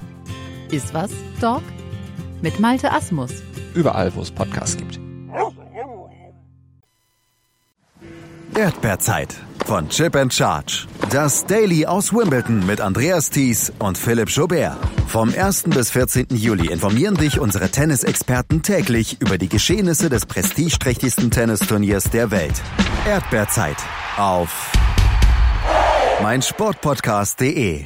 Iswas 0.71 1.11
Dog 1.39 1.63
mit 2.41 2.59
Malte 2.59 2.91
Asmus. 2.91 3.31
Überall, 3.73 4.13
wo 4.15 4.21
es 4.21 4.31
Podcasts 4.31 4.77
gibt. 4.77 4.99
Erdbeerzeit 8.55 9.35
von 9.65 9.89
Chip 9.89 10.15
and 10.15 10.33
Charge. 10.33 10.85
Das 11.09 11.45
Daily 11.45 11.85
aus 11.85 12.13
Wimbledon 12.13 12.65
mit 12.65 12.79
Andreas 12.81 13.29
Thies 13.29 13.71
und 13.79 13.97
Philipp 13.97 14.29
Jobert. 14.29 14.77
Vom 15.07 15.33
1. 15.35 15.63
bis 15.63 15.89
14. 15.91 16.27
Juli 16.31 16.71
informieren 16.71 17.15
dich 17.15 17.39
unsere 17.39 17.69
Tennisexperten 17.69 18.61
täglich 18.61 19.19
über 19.19 19.37
die 19.37 19.49
Geschehnisse 19.49 20.09
des 20.09 20.25
prestigeträchtigsten 20.25 21.31
Tennisturniers 21.31 22.05
der 22.11 22.31
Welt. 22.31 22.61
Erdbeerzeit 23.07 23.77
auf 24.17 24.71
meinsportpodcast.de. 26.21 27.85